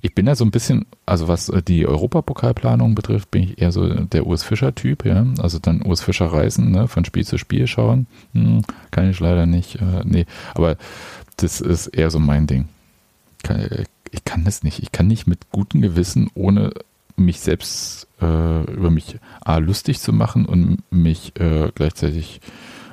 ich 0.00 0.14
bin 0.14 0.26
da 0.26 0.34
so 0.34 0.44
ein 0.44 0.50
bisschen, 0.50 0.86
also 1.06 1.28
was 1.28 1.48
äh, 1.48 1.62
die 1.62 1.86
Europapokalplanung 1.86 2.94
betrifft, 2.94 3.30
bin 3.30 3.42
ich 3.42 3.60
eher 3.60 3.72
so 3.72 3.88
der 3.88 4.26
Urs 4.26 4.44
Fischer-Typ, 4.44 5.04
ja. 5.04 5.26
Also 5.38 5.58
dann 5.58 5.82
Urs 5.82 6.00
Fischer 6.00 6.26
reisen, 6.26 6.70
ne, 6.70 6.88
von 6.88 7.04
Spiel 7.04 7.26
zu 7.26 7.36
Spiel 7.36 7.66
schauen. 7.66 8.06
Hm, 8.32 8.62
kann 8.90 9.10
ich 9.10 9.20
leider 9.20 9.46
nicht, 9.46 9.76
äh, 9.76 10.02
nee. 10.04 10.26
Aber 10.54 10.76
das 11.36 11.60
ist 11.60 11.88
eher 11.88 12.10
so 12.10 12.18
mein 12.18 12.46
Ding. 12.46 12.68
Äh, 13.48 13.84
ich 14.10 14.24
kann 14.24 14.44
das 14.44 14.62
nicht. 14.62 14.80
Ich 14.80 14.92
kann 14.92 15.06
nicht 15.06 15.26
mit 15.26 15.50
gutem 15.50 15.82
Gewissen, 15.82 16.30
ohne 16.34 16.72
mich 17.18 17.40
selbst 17.40 18.06
äh, 18.20 18.62
über 18.72 18.90
mich 18.90 19.18
A, 19.40 19.58
lustig 19.58 20.00
zu 20.00 20.12
machen 20.12 20.46
und 20.46 20.78
mich 20.90 21.32
äh, 21.40 21.70
gleichzeitig 21.74 22.40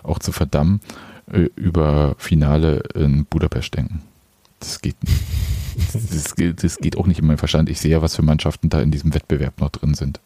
auch 0.03 0.19
zu 0.19 0.31
verdammen, 0.31 0.81
äh, 1.31 1.49
über 1.55 2.15
Finale 2.17 2.83
in 2.93 3.25
Budapest 3.25 3.75
denken. 3.75 4.01
Das 4.59 4.81
geht 4.81 4.95
nicht. 5.03 5.21
Das, 6.13 6.35
geht- 6.35 6.63
das 6.63 6.77
geht 6.77 6.97
auch 6.97 7.07
nicht 7.07 7.19
in 7.19 7.27
meinem 7.27 7.37
Verstand. 7.37 7.69
Ich 7.69 7.79
sehe 7.79 7.91
ja, 7.91 8.01
was 8.01 8.15
für 8.15 8.21
Mannschaften 8.21 8.69
da 8.69 8.81
in 8.81 8.91
diesem 8.91 9.13
Wettbewerb 9.13 9.59
noch 9.59 9.69
drin 9.69 9.93
sind. 9.93 10.19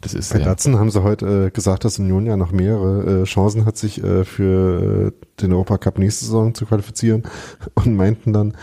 Das 0.00 0.14
ist 0.14 0.32
Bei 0.32 0.38
ja, 0.38 0.44
Datsen 0.46 0.78
haben 0.78 0.90
sie 0.90 1.02
heute 1.02 1.46
äh, 1.46 1.50
gesagt, 1.50 1.84
dass 1.84 1.98
Union 1.98 2.26
ja 2.26 2.36
noch 2.36 2.52
mehrere 2.52 3.22
äh, 3.22 3.24
Chancen 3.24 3.64
hat, 3.64 3.76
sich 3.78 4.02
äh, 4.02 4.24
für 4.24 5.12
äh, 5.14 5.40
den 5.40 5.52
Europacup 5.52 5.98
nächste 5.98 6.26
Saison 6.26 6.54
zu 6.54 6.66
qualifizieren 6.66 7.22
und 7.74 7.96
meinten 7.96 8.32
dann 8.32 8.54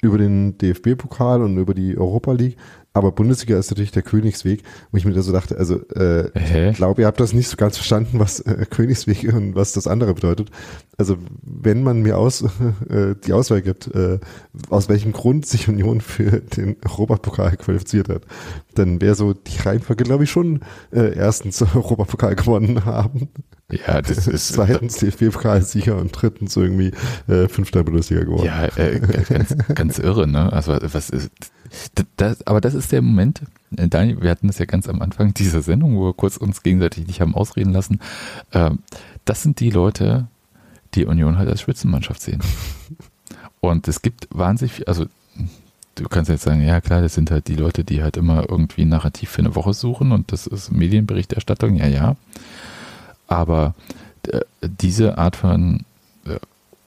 über 0.00 0.18
den 0.18 0.58
DFB-Pokal 0.58 1.42
und 1.42 1.56
über 1.58 1.74
die 1.74 1.96
Europa 1.96 2.32
League. 2.32 2.56
Aber 2.94 3.10
Bundesliga 3.12 3.58
ist 3.58 3.70
natürlich 3.70 3.90
der 3.90 4.02
Königsweg, 4.02 4.62
wo 4.90 4.98
ich 4.98 5.04
mir 5.04 5.14
da 5.14 5.22
so 5.22 5.32
dachte, 5.32 5.56
also 5.56 5.80
äh, 5.90 6.30
Hä? 6.34 6.70
ich 6.70 6.76
glaube, 6.76 7.00
ihr 7.00 7.06
habt 7.06 7.20
das 7.20 7.32
nicht 7.32 7.48
so 7.48 7.56
ganz 7.56 7.76
verstanden, 7.76 8.18
was 8.18 8.40
äh, 8.40 8.66
Königsweg 8.68 9.24
und 9.34 9.54
was 9.54 9.72
das 9.72 9.86
andere 9.86 10.12
bedeutet. 10.14 10.50
Also 10.98 11.16
wenn 11.42 11.82
man 11.82 12.02
mir 12.02 12.18
aus 12.18 12.42
äh, 12.88 13.14
die 13.26 13.32
Auswahl 13.32 13.62
gibt, 13.62 13.94
äh, 13.94 14.18
aus 14.68 14.88
welchem 14.88 15.12
Grund 15.12 15.46
sich 15.46 15.68
Union 15.68 16.00
für 16.00 16.40
den 16.40 16.76
Europapokal 16.84 17.56
qualifiziert 17.56 18.10
hat, 18.10 18.22
dann 18.74 19.00
wäre 19.00 19.14
so 19.14 19.32
die 19.32 19.58
Reihenfolge, 19.58 20.04
glaube 20.04 20.24
ich, 20.24 20.30
schon 20.30 20.60
äh, 20.92 21.16
erstens 21.16 21.62
Europapokal 21.74 22.34
gewonnen 22.34 22.84
haben, 22.84 23.28
ja, 23.72 24.02
das 24.02 24.26
ist, 24.28 24.48
zweitens 24.48 24.98
DFB-Pokalsieger 24.98 25.96
und 25.96 26.12
drittens 26.12 26.56
irgendwie 26.56 26.92
äh, 27.28 27.48
fünfter 27.48 27.84
Bundesliga 27.84 28.24
geworden. 28.24 28.46
ja, 28.46 28.66
äh, 28.76 29.00
ganz, 29.00 29.56
ganz 29.74 29.98
irre, 29.98 30.26
ne? 30.26 30.52
Also 30.52 30.76
was 30.80 31.10
ist, 31.10 31.30
das, 32.16 32.46
aber 32.46 32.60
das 32.60 32.74
ist 32.74 32.92
der 32.92 33.02
Moment, 33.02 33.42
äh, 33.76 33.88
Daniel, 33.88 34.22
wir 34.22 34.30
hatten 34.30 34.46
das 34.46 34.58
ja 34.58 34.66
ganz 34.66 34.88
am 34.88 35.02
Anfang 35.02 35.34
dieser 35.34 35.62
Sendung, 35.62 35.96
wo 35.96 36.06
wir 36.06 36.14
kurz 36.14 36.36
uns 36.36 36.62
gegenseitig 36.62 37.06
nicht 37.06 37.20
haben 37.20 37.34
ausreden 37.34 37.72
lassen. 37.72 38.00
Ähm, 38.52 38.80
das 39.24 39.42
sind 39.42 39.60
die 39.60 39.70
Leute, 39.70 40.26
die 40.94 41.06
Union 41.06 41.38
halt 41.38 41.48
als 41.48 41.60
Spitzenmannschaft 41.60 42.20
sehen. 42.20 42.42
Und 43.60 43.88
es 43.88 44.02
gibt 44.02 44.28
wahnsinnig, 44.30 44.88
also 44.88 45.06
du 45.94 46.08
kannst 46.08 46.30
jetzt 46.30 46.42
sagen, 46.42 46.62
ja 46.62 46.80
klar, 46.80 47.02
das 47.02 47.14
sind 47.14 47.30
halt 47.30 47.48
die 47.48 47.54
Leute, 47.54 47.84
die 47.84 48.02
halt 48.02 48.16
immer 48.16 48.48
irgendwie 48.48 48.82
ein 48.82 48.88
Narrativ 48.88 49.30
für 49.30 49.40
eine 49.40 49.54
Woche 49.54 49.74
suchen 49.74 50.12
und 50.12 50.32
das 50.32 50.46
ist 50.46 50.72
Medienberichterstattung, 50.72 51.76
ja, 51.76 51.86
ja. 51.86 52.16
Aber 53.32 53.74
äh, 54.28 54.40
diese 54.60 55.16
Art 55.16 55.36
von 55.36 55.86
äh, 56.26 56.36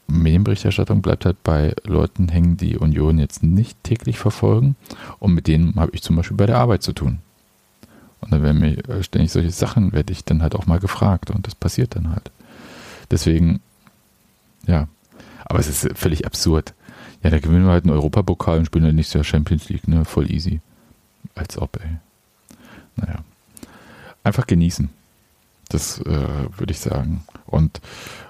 Medienberichterstattung 0.07 1.01
bleibt 1.01 1.25
halt 1.25 1.41
bei 1.43 1.73
Leuten 1.83 2.29
hängen, 2.29 2.55
die 2.55 2.77
Union 2.77 3.17
jetzt 3.17 3.41
nicht 3.41 3.83
täglich 3.83 4.19
verfolgen 4.19 4.75
und 5.17 5.33
mit 5.33 5.47
denen 5.47 5.75
habe 5.75 5.91
ich 5.95 6.03
zum 6.03 6.15
Beispiel 6.15 6.37
bei 6.37 6.45
der 6.45 6.59
Arbeit 6.59 6.83
zu 6.83 6.93
tun. 6.93 7.17
Und 8.21 8.31
dann 8.31 8.43
werden 8.43 8.59
mir 8.59 8.77
äh, 8.87 9.01
ständig 9.01 9.31
solche 9.31 9.49
Sachen, 9.49 9.91
werde 9.91 10.13
ich 10.13 10.23
dann 10.23 10.43
halt 10.43 10.53
auch 10.53 10.67
mal 10.67 10.79
gefragt 10.79 11.31
und 11.31 11.47
das 11.47 11.55
passiert 11.55 11.95
dann 11.95 12.11
halt. 12.11 12.29
Deswegen, 13.09 13.59
ja, 14.67 14.87
aber 15.45 15.59
es 15.59 15.67
ist 15.67 15.97
völlig 15.97 16.27
absurd. 16.27 16.75
Ja, 17.23 17.31
da 17.31 17.39
gewinnen 17.39 17.65
wir 17.65 17.71
halt 17.71 17.85
einen 17.85 17.93
Europapokal 17.93 18.59
und 18.59 18.65
spielen 18.67 18.85
dann 18.85 18.95
nächstes 18.95 19.15
Jahr 19.15 19.23
Champions 19.23 19.69
League, 19.69 19.87
ne? 19.87 20.05
Voll 20.05 20.29
easy. 20.31 20.61
Als 21.33 21.57
ob, 21.57 21.79
ey. 21.83 21.97
Naja. 22.97 23.23
Einfach 24.23 24.45
genießen. 24.45 24.89
Das 25.69 25.99
äh, 26.01 26.05
würde 26.57 26.71
ich 26.71 26.79
sagen. 26.79 27.23
Und 27.45 27.81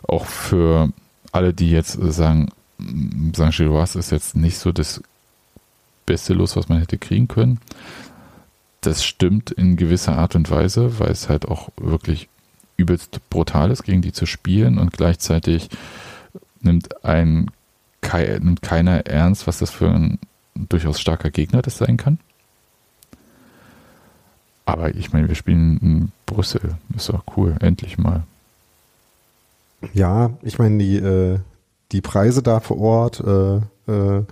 auch 0.08 0.26
für 0.26 0.90
alle, 1.32 1.54
die 1.54 1.72
jetzt 1.72 1.94
sagen, 2.02 2.50
St. 3.36 3.58
Gilloise 3.58 4.00
ist 4.00 4.12
jetzt 4.12 4.36
nicht 4.36 4.58
so 4.58 4.72
das 4.72 5.02
beste 6.06 6.34
Los, 6.34 6.56
was 6.56 6.70
man 6.70 6.80
hätte 6.80 6.98
kriegen 6.98 7.28
können. 7.28 7.60
Das 8.82 9.04
stimmt 9.04 9.52
in 9.52 9.78
gewisser 9.78 10.18
Art 10.18 10.36
und 10.36 10.50
Weise, 10.52 11.00
weil 11.00 11.12
es 11.12 11.30
halt 11.30 11.48
auch 11.48 11.70
wirklich 11.78 12.30
übelst 12.78 13.20
brutal 13.30 13.72
ist, 13.72 13.84
gegen 13.84 14.02
die 14.02 14.12
zu 14.12 14.26
spielen 14.26 14.78
und 14.78 14.92
gleichzeitig 14.92 15.70
nimmt 16.62 17.04
ein 17.04 17.50
nimmt 18.40 18.62
keiner 18.62 19.08
ernst, 19.08 19.48
was 19.48 19.58
das 19.58 19.72
für 19.72 19.90
ein 19.90 20.20
durchaus 20.54 21.00
starker 21.00 21.32
Gegner 21.32 21.64
das 21.64 21.78
sein 21.78 21.98
kann. 21.98 22.20
Aber 24.66 24.96
ich 24.96 25.14
meine, 25.14 25.28
wir 25.28 25.36
spielen 25.36 25.78
in 25.78 26.12
Brüssel. 26.26 26.76
Ist 26.96 27.10
doch 27.10 27.24
cool, 27.38 27.56
endlich 27.60 27.98
mal. 27.98 28.24
Ja, 29.94 30.32
ich 30.42 30.58
meine, 30.58 30.80
die, 30.80 30.98
äh, 30.98 31.40
die 31.92 32.02
Preise 32.02 32.42
da 32.42 32.60
vor 32.60 32.80
Ort 32.80 33.20
äh, 33.20 33.58
äh, 33.92 34.24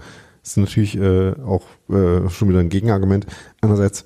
sind 0.42 0.64
natürlich 0.64 0.98
äh, 0.98 1.34
auch 1.44 1.64
äh, 1.90 2.30
schon 2.30 2.50
wieder 2.50 2.60
ein 2.60 2.70
Gegenargument. 2.70 3.28
Andererseits, 3.62 4.06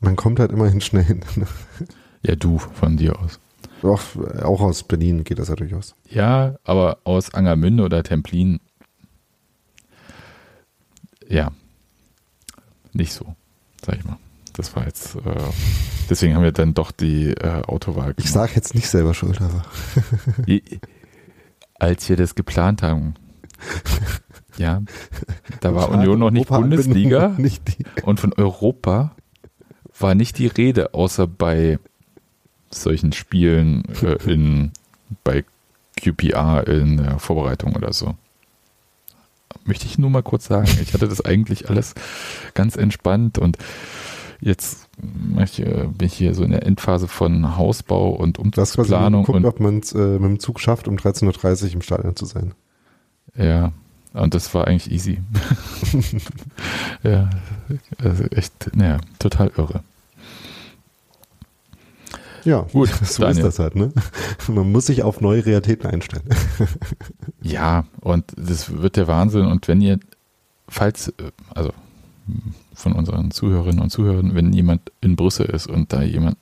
man 0.00 0.16
kommt 0.16 0.38
halt 0.38 0.52
immerhin 0.52 0.80
schnell 0.80 1.04
hin. 1.04 1.22
ja, 2.22 2.36
du 2.36 2.58
von 2.58 2.96
dir 2.96 3.18
aus. 3.18 3.40
Auch, 3.82 4.00
auch 4.42 4.60
aus 4.60 4.82
Berlin 4.82 5.24
geht 5.24 5.38
das 5.38 5.48
ja 5.48 5.56
durchaus. 5.56 5.94
Ja, 6.08 6.56
aber 6.64 6.98
aus 7.04 7.34
Angermünde 7.34 7.82
oder 7.82 8.02
Templin 8.02 8.60
ja, 11.30 11.52
nicht 12.92 13.12
so, 13.12 13.36
sag 13.86 13.96
ich 13.96 14.04
mal. 14.04 14.18
Das 14.52 14.74
war 14.76 14.84
jetzt, 14.84 15.16
äh, 15.16 15.20
deswegen 16.08 16.34
haben 16.34 16.42
wir 16.42 16.52
dann 16.52 16.74
doch 16.74 16.90
die 16.90 17.30
äh, 17.30 17.62
Autowahl 17.62 18.14
gemacht. 18.14 18.24
Ich 18.24 18.30
sage 18.30 18.52
jetzt 18.54 18.74
nicht 18.74 18.88
selber 18.88 19.14
schuld, 19.14 19.40
aber. 19.40 19.64
Als 21.78 22.08
wir 22.08 22.16
das 22.16 22.34
geplant 22.34 22.82
haben, 22.82 23.14
ja, 24.58 24.82
da 25.60 25.74
war 25.74 25.90
Union 25.90 26.18
noch 26.18 26.30
nicht 26.30 26.50
Europa 26.50 26.60
Bundesliga 26.60 27.28
nicht 27.38 27.62
und 28.02 28.20
von 28.20 28.32
Europa 28.34 29.14
war 29.98 30.14
nicht 30.14 30.38
die 30.38 30.46
Rede, 30.46 30.94
außer 30.94 31.26
bei 31.26 31.78
solchen 32.70 33.12
Spielen 33.12 33.84
äh, 34.02 34.16
in, 34.30 34.72
bei 35.24 35.44
QPR 36.00 36.66
in 36.66 36.98
der 36.98 37.18
Vorbereitung 37.18 37.74
oder 37.76 37.92
so 37.92 38.14
möchte 39.64 39.86
ich 39.86 39.98
nur 39.98 40.10
mal 40.10 40.22
kurz 40.22 40.46
sagen. 40.46 40.68
Ich 40.82 40.94
hatte 40.94 41.08
das 41.08 41.24
eigentlich 41.24 41.68
alles 41.68 41.94
ganz 42.54 42.76
entspannt 42.76 43.38
und 43.38 43.58
jetzt 44.40 44.88
ich, 45.42 45.60
äh, 45.60 45.86
bin 45.86 46.06
ich 46.06 46.14
hier 46.14 46.34
so 46.34 46.44
in 46.44 46.50
der 46.50 46.66
Endphase 46.66 47.08
von 47.08 47.56
Hausbau 47.56 48.10
und 48.10 48.38
Umzugsplanung. 48.38 49.24
Guckt, 49.24 49.44
ob 49.44 49.60
man 49.60 49.78
es 49.80 49.92
äh, 49.92 50.18
mit 50.18 50.22
dem 50.22 50.38
Zug 50.40 50.60
schafft, 50.60 50.88
um 50.88 50.96
13.30 50.96 51.64
Uhr 51.64 51.72
im 51.74 51.82
Stadion 51.82 52.16
zu 52.16 52.24
sein. 52.24 52.54
Ja, 53.36 53.72
und 54.12 54.34
das 54.34 54.52
war 54.54 54.66
eigentlich 54.66 54.90
easy. 54.90 55.20
ja, 57.02 57.30
also 58.02 58.24
echt, 58.24 58.74
naja, 58.74 58.98
total 59.18 59.52
irre. 59.56 59.82
Ja, 62.44 62.62
gut. 62.72 62.88
So 63.04 63.22
Daniel. 63.22 63.38
ist 63.38 63.46
das 63.46 63.58
halt, 63.58 63.76
ne? 63.76 63.92
Man 64.48 64.72
muss 64.72 64.86
sich 64.86 65.02
auf 65.02 65.20
neue 65.20 65.44
Realitäten 65.44 65.86
einstellen. 65.86 66.24
ja, 67.42 67.84
und 68.00 68.24
das 68.36 68.72
wird 68.80 68.96
der 68.96 69.06
Wahnsinn. 69.06 69.46
Und 69.46 69.68
wenn 69.68 69.80
ihr, 69.80 70.00
falls, 70.68 71.08
äh, 71.08 71.30
also 71.54 71.72
von 72.80 72.92
unseren 72.92 73.30
Zuhörerinnen 73.30 73.80
und 73.80 73.90
Zuhörern, 73.90 74.34
wenn 74.34 74.52
jemand 74.52 74.92
in 75.00 75.16
Brüssel 75.16 75.46
ist 75.46 75.66
und 75.66 75.92
da 75.92 76.02
jemand, 76.02 76.36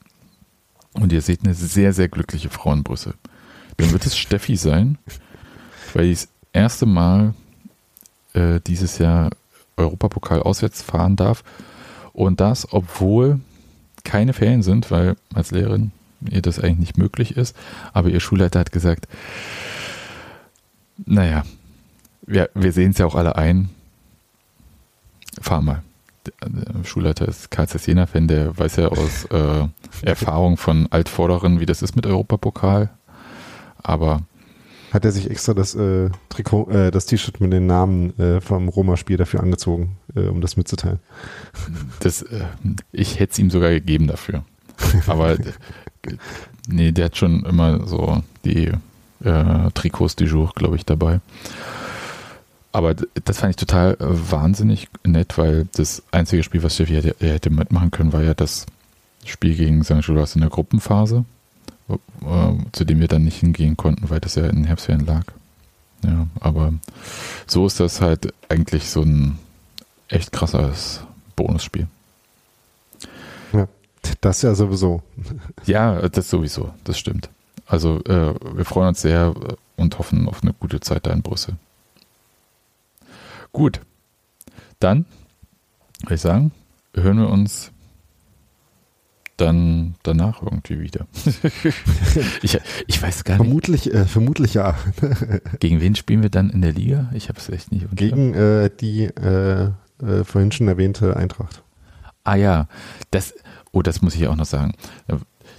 und 0.95 1.13
ihr 1.13 1.23
seht 1.23 1.45
eine 1.45 1.55
sehr, 1.55 1.93
sehr 1.93 2.09
glückliche 2.09 2.51
Frau 2.51 2.73
in 2.73 2.83
Brüssel, 2.83 3.15
dann 3.77 3.93
wird 3.93 4.07
es 4.07 4.17
Steffi 4.17 4.57
sein, 4.57 4.99
weil 5.95 6.07
die 6.07 6.15
das 6.15 6.29
erste 6.53 6.87
Mal 6.87 7.35
äh, 8.35 8.61
dieses 8.67 8.99
Jahr 8.99 9.31
Europapokal 9.77 10.43
auswärts 10.43 10.83
fahren 10.83 11.17
darf. 11.17 11.45
Und 12.13 12.41
das, 12.41 12.73
obwohl 12.73 13.41
keine 14.05 14.33
Ferien 14.33 14.63
sind, 14.63 14.91
weil 14.91 15.17
als 15.35 15.51
Lehrerin 15.51 15.93
ihr 16.29 16.43
das 16.43 16.59
eigentlich 16.59 16.79
nicht 16.79 16.99
möglich 16.99 17.37
ist. 17.37 17.57
Aber 17.93 18.09
ihr 18.09 18.21
Schulleiter 18.21 18.59
hat 18.59 18.73
gesagt, 18.73 19.07
naja, 21.07 21.45
wir, 22.27 22.51
wir 22.55 22.73
sehen 22.73 22.91
es 22.91 22.99
ja 22.99 23.07
auch 23.07 23.15
alle 23.15 23.37
ein. 23.37 23.71
Fahr 25.41 25.63
mal. 25.63 25.83
Der 26.45 26.85
Schulleiter 26.85 27.27
ist 27.29 27.51
Karl 27.51 27.67
Jena-Fan, 27.85 28.29
der 28.29 28.57
weiß 28.57 28.77
ja 28.77 28.89
aus 28.89 29.25
äh, 29.27 29.67
Erfahrung 30.03 30.57
von 30.57 30.87
Altvorderen, 30.91 31.61
wie 31.61 31.67
das 31.67 31.83
ist 31.83 31.97
mit 31.97 32.07
Europapokal. 32.07 32.91
Aber 33.83 34.23
hat 34.93 35.05
er 35.05 35.13
sich 35.13 35.31
extra 35.31 35.53
das 35.53 35.75
äh, 35.75 36.09
Trikot, 36.31 36.71
äh, 36.71 36.91
das 36.91 37.07
T-Shirt 37.07 37.41
mit 37.41 37.53
den 37.53 37.67
Namen 37.67 38.19
äh, 38.19 38.41
vom 38.41 38.69
Roma-Spiel 38.69 39.19
dafür 39.19 39.41
angezogen, 39.41 39.97
äh, 40.17 40.29
um 40.29 40.41
das 40.41 40.57
mitzuteilen? 40.57 40.99
Das, 42.01 42.23
äh, 42.23 42.45
ich 42.93 43.21
hätte 43.21 43.33
es 43.33 43.39
ihm 43.39 43.51
sogar 43.51 43.71
gegeben 43.71 44.07
dafür. 44.07 44.45
Aber 45.07 45.37
nee, 46.69 46.93
der 46.93 47.07
hat 47.07 47.17
schon 47.17 47.45
immer 47.45 47.87
so 47.87 48.23
die 48.45 48.73
äh, 49.25 49.71
Trikots 49.75 50.17
du 50.17 50.25
jour, 50.25 50.53
glaube 50.55 50.77
ich, 50.77 50.87
dabei. 50.87 51.21
Aber 52.71 52.95
das 52.95 53.39
fand 53.39 53.51
ich 53.51 53.57
total 53.57 53.97
wahnsinnig 53.99 54.89
nett, 55.05 55.39
weil 55.39 55.67
das 55.75 56.03
einzige 56.11 56.43
Spiel, 56.43 56.63
was 56.63 56.75
Steffi 56.75 56.95
hätte, 56.95 57.17
hätte 57.19 57.51
mitmachen 57.51 57.91
können, 57.91 58.13
war 58.13 58.23
ja 58.23 58.35
das 58.35 58.67
Spiel 59.25 59.55
gegen 59.55 59.83
St. 59.85 60.03
Judas 60.03 60.35
in 60.35 60.43
der 60.43 60.51
Gruppenphase 60.51 61.25
äh, 61.89 62.53
zu 62.73 62.85
dem 62.85 63.01
wir 63.01 63.09
dann 63.09 63.25
nicht 63.25 63.41
hingehen 63.41 63.77
konnten, 63.77 64.11
weil 64.11 64.21
das 64.21 64.35
ja 64.35 64.47
in 64.47 64.57
den 64.57 64.65
Herbstferien 64.65 65.07
lag. 65.07 65.25
Ja, 66.05 66.27
aber 66.41 66.75
so 67.47 67.67
ist 67.67 67.81
das 67.81 68.01
halt 68.01 68.33
eigentlich 68.49 68.89
so 68.89 69.03
ein 69.03 69.39
echt 70.09 70.33
krasses 70.33 71.01
Bonusspiel. 71.35 71.89
Ja, 73.53 73.67
das 74.21 74.43
ja 74.43 74.55
sowieso. 74.55 75.03
Ja, 75.67 76.09
das 76.09 76.31
sowieso, 76.31 76.73
das 76.85 76.99
stimmt. 76.99 77.29
Also 77.67 78.03
äh, 78.05 78.35
wir 78.55 78.65
freuen 78.65 78.89
uns 78.89 79.03
sehr 79.03 79.35
und 79.77 79.99
hoffen 79.99 80.29
auf 80.29 80.43
eine 80.43 80.53
gute 80.55 80.81
Zeit 80.81 81.07
da 81.07 81.11
in 81.11 81.23
Brüssel. 81.23 81.57
Gut, 83.59 83.81
dann 84.79 85.05
würde 86.03 86.15
ich 86.15 86.21
sagen, 86.21 86.53
hören 86.95 87.19
wir 87.19 87.29
uns 87.29 87.73
dann 89.37 89.97
danach 90.05 90.43
irgendwie 90.43 90.79
wieder. 90.81 91.09
ich, 92.43 92.61
ich 92.87 93.03
weiß 93.03 93.25
gar 93.25 93.37
vermutlich, 93.37 93.87
nicht. 93.87 93.95
Äh, 93.97 94.07
vermutlich 94.07 94.55
ja. 94.55 94.77
Gegen 95.59 95.81
wen 95.81 95.97
spielen 95.97 96.23
wir 96.23 96.31
dann 96.31 96.51
in 96.51 96.63
der 96.63 96.73
Liga? 96.73 97.11
Ich 97.15 97.29
habe 97.29 97.41
es 97.41 97.49
echt 97.49 97.73
nicht. 97.73 97.87
Gegen 97.97 98.33
äh, 98.35 98.71
die 98.81 99.07
äh, 99.07 99.71
äh, 100.03 100.23
vorhin 100.23 100.53
schon 100.53 100.69
erwähnte 100.69 101.17
Eintracht. 101.17 101.65
Ah 102.23 102.37
ja, 102.37 102.69
das, 103.11 103.35
oh, 103.73 103.83
das 103.83 104.03
muss 104.03 104.15
ich 104.15 104.29
auch 104.29 104.37
noch 104.37 104.47
sagen. 104.47 104.75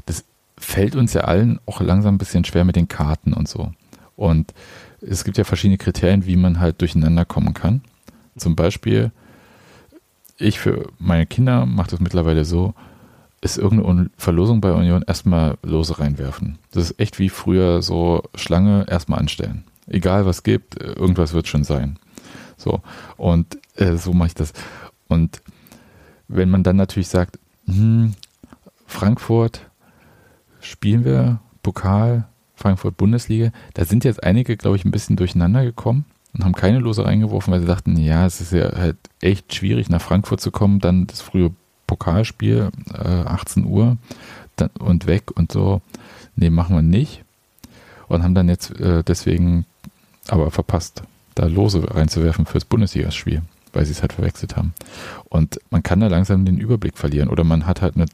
Das 0.05 0.23
fällt 0.57 0.95
uns 0.95 1.11
ja 1.11 1.21
allen 1.25 1.59
auch 1.65 1.81
langsam 1.81 2.15
ein 2.15 2.19
bisschen 2.19 2.45
schwer 2.45 2.63
mit 2.63 2.77
den 2.77 2.87
Karten 2.87 3.33
und 3.33 3.49
so. 3.49 3.73
Und 4.15 4.53
es 5.01 5.25
gibt 5.25 5.37
ja 5.37 5.43
verschiedene 5.43 5.77
Kriterien, 5.77 6.25
wie 6.25 6.35
man 6.35 6.61
halt 6.61 6.81
durcheinander 6.81 7.25
kommen 7.25 7.53
kann. 7.53 7.81
Zum 8.39 8.55
Beispiel, 8.55 9.11
ich 10.37 10.59
für 10.59 10.89
meine 10.97 11.25
Kinder 11.25 11.65
mache 11.65 11.91
das 11.91 11.99
mittlerweile 11.99 12.45
so, 12.45 12.73
ist 13.41 13.57
irgendeine 13.57 14.09
Verlosung 14.17 14.61
bei 14.61 14.73
Union 14.73 15.03
erstmal 15.05 15.57
Lose 15.63 15.99
reinwerfen. 15.99 16.57
Das 16.71 16.85
ist 16.91 16.99
echt 16.99 17.19
wie 17.19 17.29
früher 17.29 17.81
so 17.81 18.23
Schlange 18.35 18.85
erstmal 18.89 19.19
anstellen. 19.19 19.63
Egal 19.87 20.25
was 20.25 20.43
gibt, 20.43 20.75
irgendwas 20.81 21.33
wird 21.33 21.47
schon 21.47 21.63
sein. 21.63 21.97
So. 22.57 22.81
Und 23.17 23.57
äh, 23.75 23.95
so 23.95 24.13
mache 24.13 24.27
ich 24.27 24.35
das. 24.35 24.53
Und 25.07 25.41
wenn 26.27 26.49
man 26.49 26.63
dann 26.63 26.75
natürlich 26.75 27.07
sagt, 27.07 27.39
hm, 27.65 28.13
Frankfurt 28.85 29.61
spielen 30.59 31.05
wir 31.05 31.39
Pokal, 31.63 32.27
Frankfurt 32.55 32.97
Bundesliga, 32.97 33.51
da 33.73 33.85
sind 33.85 34.03
jetzt 34.03 34.23
einige, 34.23 34.57
glaube 34.57 34.75
ich, 34.75 34.83
ein 34.83 34.91
bisschen 34.91 35.15
durcheinander 35.15 35.63
gekommen 35.63 36.05
und 36.33 36.43
haben 36.43 36.53
keine 36.53 36.79
Lose 36.79 37.05
reingeworfen, 37.05 37.51
weil 37.51 37.61
sie 37.61 37.65
dachten, 37.65 37.97
ja, 37.97 38.25
es 38.25 38.41
ist 38.41 38.53
ja 38.53 38.71
halt 38.75 38.97
echt 39.21 39.53
schwierig, 39.53 39.89
nach 39.89 40.01
Frankfurt 40.01 40.41
zu 40.41 40.51
kommen, 40.51 40.79
dann 40.79 41.07
das 41.07 41.21
frühe 41.21 41.51
Pokalspiel, 41.87 42.69
äh, 42.93 43.07
18 43.07 43.65
Uhr 43.65 43.97
dann, 44.55 44.69
und 44.79 45.07
weg 45.07 45.31
und 45.35 45.51
so. 45.51 45.81
Nee, 46.35 46.49
machen 46.49 46.75
wir 46.75 46.81
nicht. 46.81 47.23
Und 48.07 48.23
haben 48.23 48.35
dann 48.35 48.47
jetzt 48.47 48.79
äh, 48.79 49.03
deswegen 49.03 49.65
aber 50.27 50.51
verpasst, 50.51 51.03
da 51.35 51.47
Lose 51.47 51.83
reinzuwerfen 51.95 52.45
fürs 52.45 52.65
Bundesligaspiel, 52.65 53.41
weil 53.73 53.85
sie 53.85 53.91
es 53.91 54.01
halt 54.01 54.13
verwechselt 54.13 54.55
haben. 54.55 54.73
Und 55.29 55.59
man 55.69 55.83
kann 55.83 55.99
da 55.99 56.07
langsam 56.07 56.45
den 56.45 56.57
Überblick 56.57 56.97
verlieren 56.97 57.29
oder 57.29 57.43
man 57.43 57.65
hat 57.65 57.81
halt 57.81 57.95
eine 57.95 58.05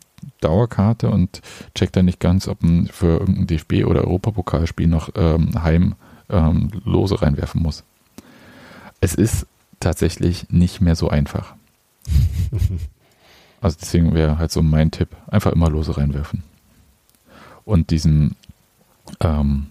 Dauerkarte 0.42 1.10
und 1.10 1.42
checkt 1.76 1.96
dann 1.96 2.06
nicht 2.06 2.20
ganz, 2.20 2.48
ob 2.48 2.64
man 2.64 2.88
für 2.88 3.20
irgendein 3.20 3.48
DFB- 3.48 3.86
oder 3.86 4.02
Europapokalspiel 4.02 4.88
noch 4.88 5.10
ähm, 5.16 5.62
heim 5.62 5.96
ähm, 6.30 6.72
Lose 6.84 7.22
reinwerfen 7.22 7.62
muss. 7.62 7.84
Es 9.02 9.16
ist 9.16 9.46
tatsächlich 9.80 10.50
nicht 10.50 10.82
mehr 10.82 10.96
so 10.96 11.10
einfach. 11.10 11.56
Also 13.62 13.78
deswegen 13.82 14.14
wäre 14.14 14.38
halt 14.38 14.52
so 14.52 14.62
mein 14.62 14.92
Tipp, 14.92 15.10
einfach 15.26 15.52
immer 15.52 15.72
Lose 15.72 15.98
reinwerfen. 15.98 16.44
Und 17.64 17.90
diesen 17.90 18.36
ähm, 19.22 19.68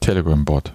Telegram-Bot, 0.00 0.74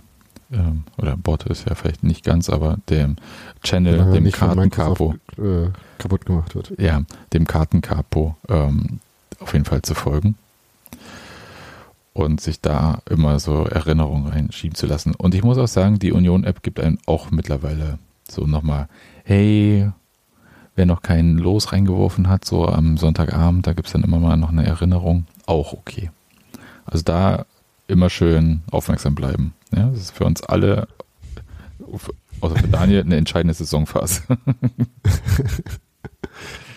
ähm, 0.52 0.84
oder 0.98 1.16
Bot 1.18 1.44
ist 1.46 1.70
ja 1.70 1.76
vielleicht 1.76 2.04
nicht 2.04 2.24
ganz, 2.24 2.50
aber 2.50 2.78
dem 2.90 3.18
Channel, 3.62 3.94
Solange 3.94 4.14
dem 4.14 4.24
Microsoft, 4.24 5.20
äh, 5.38 5.70
kaputt 6.00 6.26
gemacht 6.26 6.56
wird. 6.56 6.74
ja, 6.80 7.04
dem 7.32 7.46
Kartencapo 7.46 8.36
ähm, 8.50 9.00
auf 9.40 9.54
jeden 9.54 9.66
Fall 9.66 9.84
zu 9.84 9.94
folgen. 9.94 10.36
Und 12.14 12.42
sich 12.42 12.60
da 12.60 13.02
immer 13.10 13.40
so 13.40 13.66
Erinnerungen 13.66 14.28
reinschieben 14.28 14.76
zu 14.76 14.86
lassen. 14.86 15.16
Und 15.16 15.34
ich 15.34 15.44
muss 15.44 15.58
auch 15.58 15.68
sagen, 15.68 15.98
die 15.98 16.12
Union-App 16.12 16.62
gibt 16.62 16.80
einem 16.80 16.98
auch 17.06 17.32
mittlerweile 17.32 18.00
so 18.30 18.46
nochmal, 18.46 18.90
hey, 19.24 19.90
wer 20.76 20.86
noch 20.86 21.02
keinen 21.02 21.38
Los 21.38 21.72
reingeworfen 21.72 22.28
hat, 22.28 22.44
so 22.44 22.68
am 22.68 22.98
Sonntagabend, 22.98 23.66
da 23.66 23.74
gibt 23.74 23.88
es 23.88 23.94
dann 23.94 24.04
immer 24.04 24.20
mal 24.20 24.36
noch 24.36 24.50
eine 24.50 24.66
Erinnerung, 24.66 25.26
auch 25.46 25.74
okay. 25.74 26.12
Also 26.86 27.04
da 27.04 27.46
immer 27.88 28.10
schön 28.10 28.62
aufmerksam 28.72 29.16
bleiben. 29.16 29.54
Ja, 29.74 29.88
das 29.88 30.00
ist 30.00 30.12
für 30.12 30.26
uns 30.26 30.44
alle, 30.44 30.88
außer 32.42 32.56
für 32.56 32.68
Daniel, 32.68 33.02
eine 33.02 33.18
entscheidende 33.18 33.54
Saisonphase. 33.54 34.24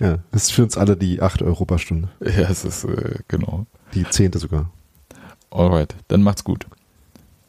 Ja, 0.00 0.18
das 0.32 0.44
ist 0.44 0.52
für 0.52 0.64
uns 0.64 0.76
alle 0.76 0.96
die 0.96 1.22
achte 1.22 1.44
Europastunde. 1.44 2.08
ja, 2.20 2.50
es 2.50 2.64
ist, 2.64 2.84
äh, 2.84 3.20
genau. 3.28 3.66
Die 3.94 4.04
zehnte 4.10 4.38
sogar. 4.38 4.70
Alright, 5.54 5.94
dann 6.08 6.22
macht's 6.22 6.42
gut. 6.42 6.66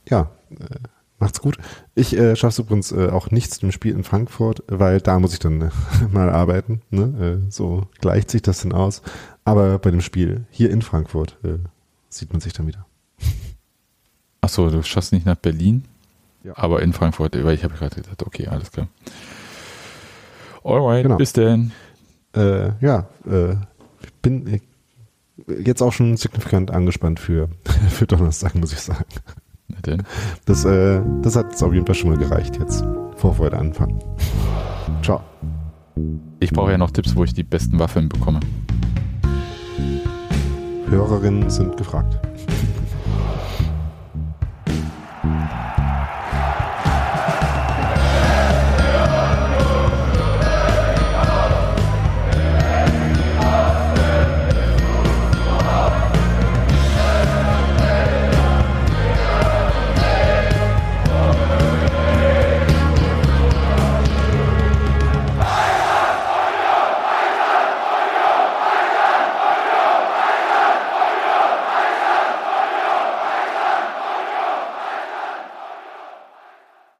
Ja, 0.07 0.29
äh, 0.51 0.75
macht's 1.17 1.41
gut. 1.41 1.57
Ich 1.95 2.15
äh, 2.15 2.35
schaffe 2.35 2.61
übrigens 2.61 2.91
äh, 2.91 3.09
auch 3.09 3.31
nichts 3.31 3.57
im 3.63 3.71
Spiel 3.71 3.93
in 3.95 4.03
Frankfurt, 4.03 4.63
weil 4.67 5.01
da 5.01 5.17
muss 5.19 5.33
ich 5.33 5.39
dann 5.39 5.59
äh, 5.61 5.69
mal 6.11 6.29
arbeiten. 6.29 6.81
Ne? 6.91 7.41
Äh, 7.47 7.51
so 7.51 7.87
gleicht 8.01 8.29
sich 8.29 8.43
das 8.43 8.61
dann 8.61 8.73
aus. 8.73 9.01
Aber 9.43 9.79
bei 9.79 9.89
dem 9.91 10.01
Spiel 10.01 10.45
hier 10.51 10.69
in 10.69 10.83
Frankfurt 10.83 11.37
äh, 11.43 11.57
sieht 12.09 12.31
man 12.31 12.41
sich 12.41 12.53
dann 12.53 12.67
wieder. 12.67 12.85
Achso, 14.41 14.69
du 14.69 14.83
schaffst 14.83 15.11
nicht 15.11 15.25
nach 15.25 15.35
Berlin, 15.37 15.85
Ja. 16.43 16.53
aber 16.57 16.83
in 16.83 16.93
Frankfurt, 16.93 17.33
weil 17.43 17.55
ich 17.55 17.63
habe 17.63 17.73
gerade 17.73 17.95
gedacht, 17.95 18.21
okay, 18.23 18.47
alles 18.47 18.71
klar. 18.71 18.87
Alright, 20.63 21.03
Genau. 21.03 21.17
bis 21.17 21.33
denn. 21.33 21.71
Äh, 22.35 22.71
ja, 22.85 23.07
äh, 23.25 23.55
bin 24.21 24.61
jetzt 25.47 25.81
auch 25.81 25.93
schon 25.93 26.17
signifikant 26.17 26.71
angespannt 26.71 27.19
für, 27.19 27.49
für 27.89 28.07
Donnerstag, 28.07 28.55
muss 28.55 28.73
ich 28.73 28.81
sagen. 28.81 29.05
Denn? 29.85 30.03
Das, 30.45 30.65
äh, 30.65 31.01
das 31.21 31.35
hat 31.35 31.53
es 31.53 31.63
auf 31.63 31.73
jeden 31.73 31.85
Fall 31.85 31.95
schon 31.95 32.09
mal 32.11 32.17
gereicht 32.17 32.57
jetzt. 32.59 32.83
Vorfreude 33.15 33.57
anfangen. 33.57 33.99
Ciao. 35.01 35.21
Ich 36.39 36.51
brauche 36.51 36.71
ja 36.71 36.77
noch 36.77 36.91
Tipps, 36.91 37.15
wo 37.15 37.23
ich 37.23 37.33
die 37.33 37.43
besten 37.43 37.79
Waffeln 37.79 38.09
bekomme. 38.09 38.39
Hörerinnen 40.89 41.49
sind 41.49 41.77
gefragt. 41.77 42.19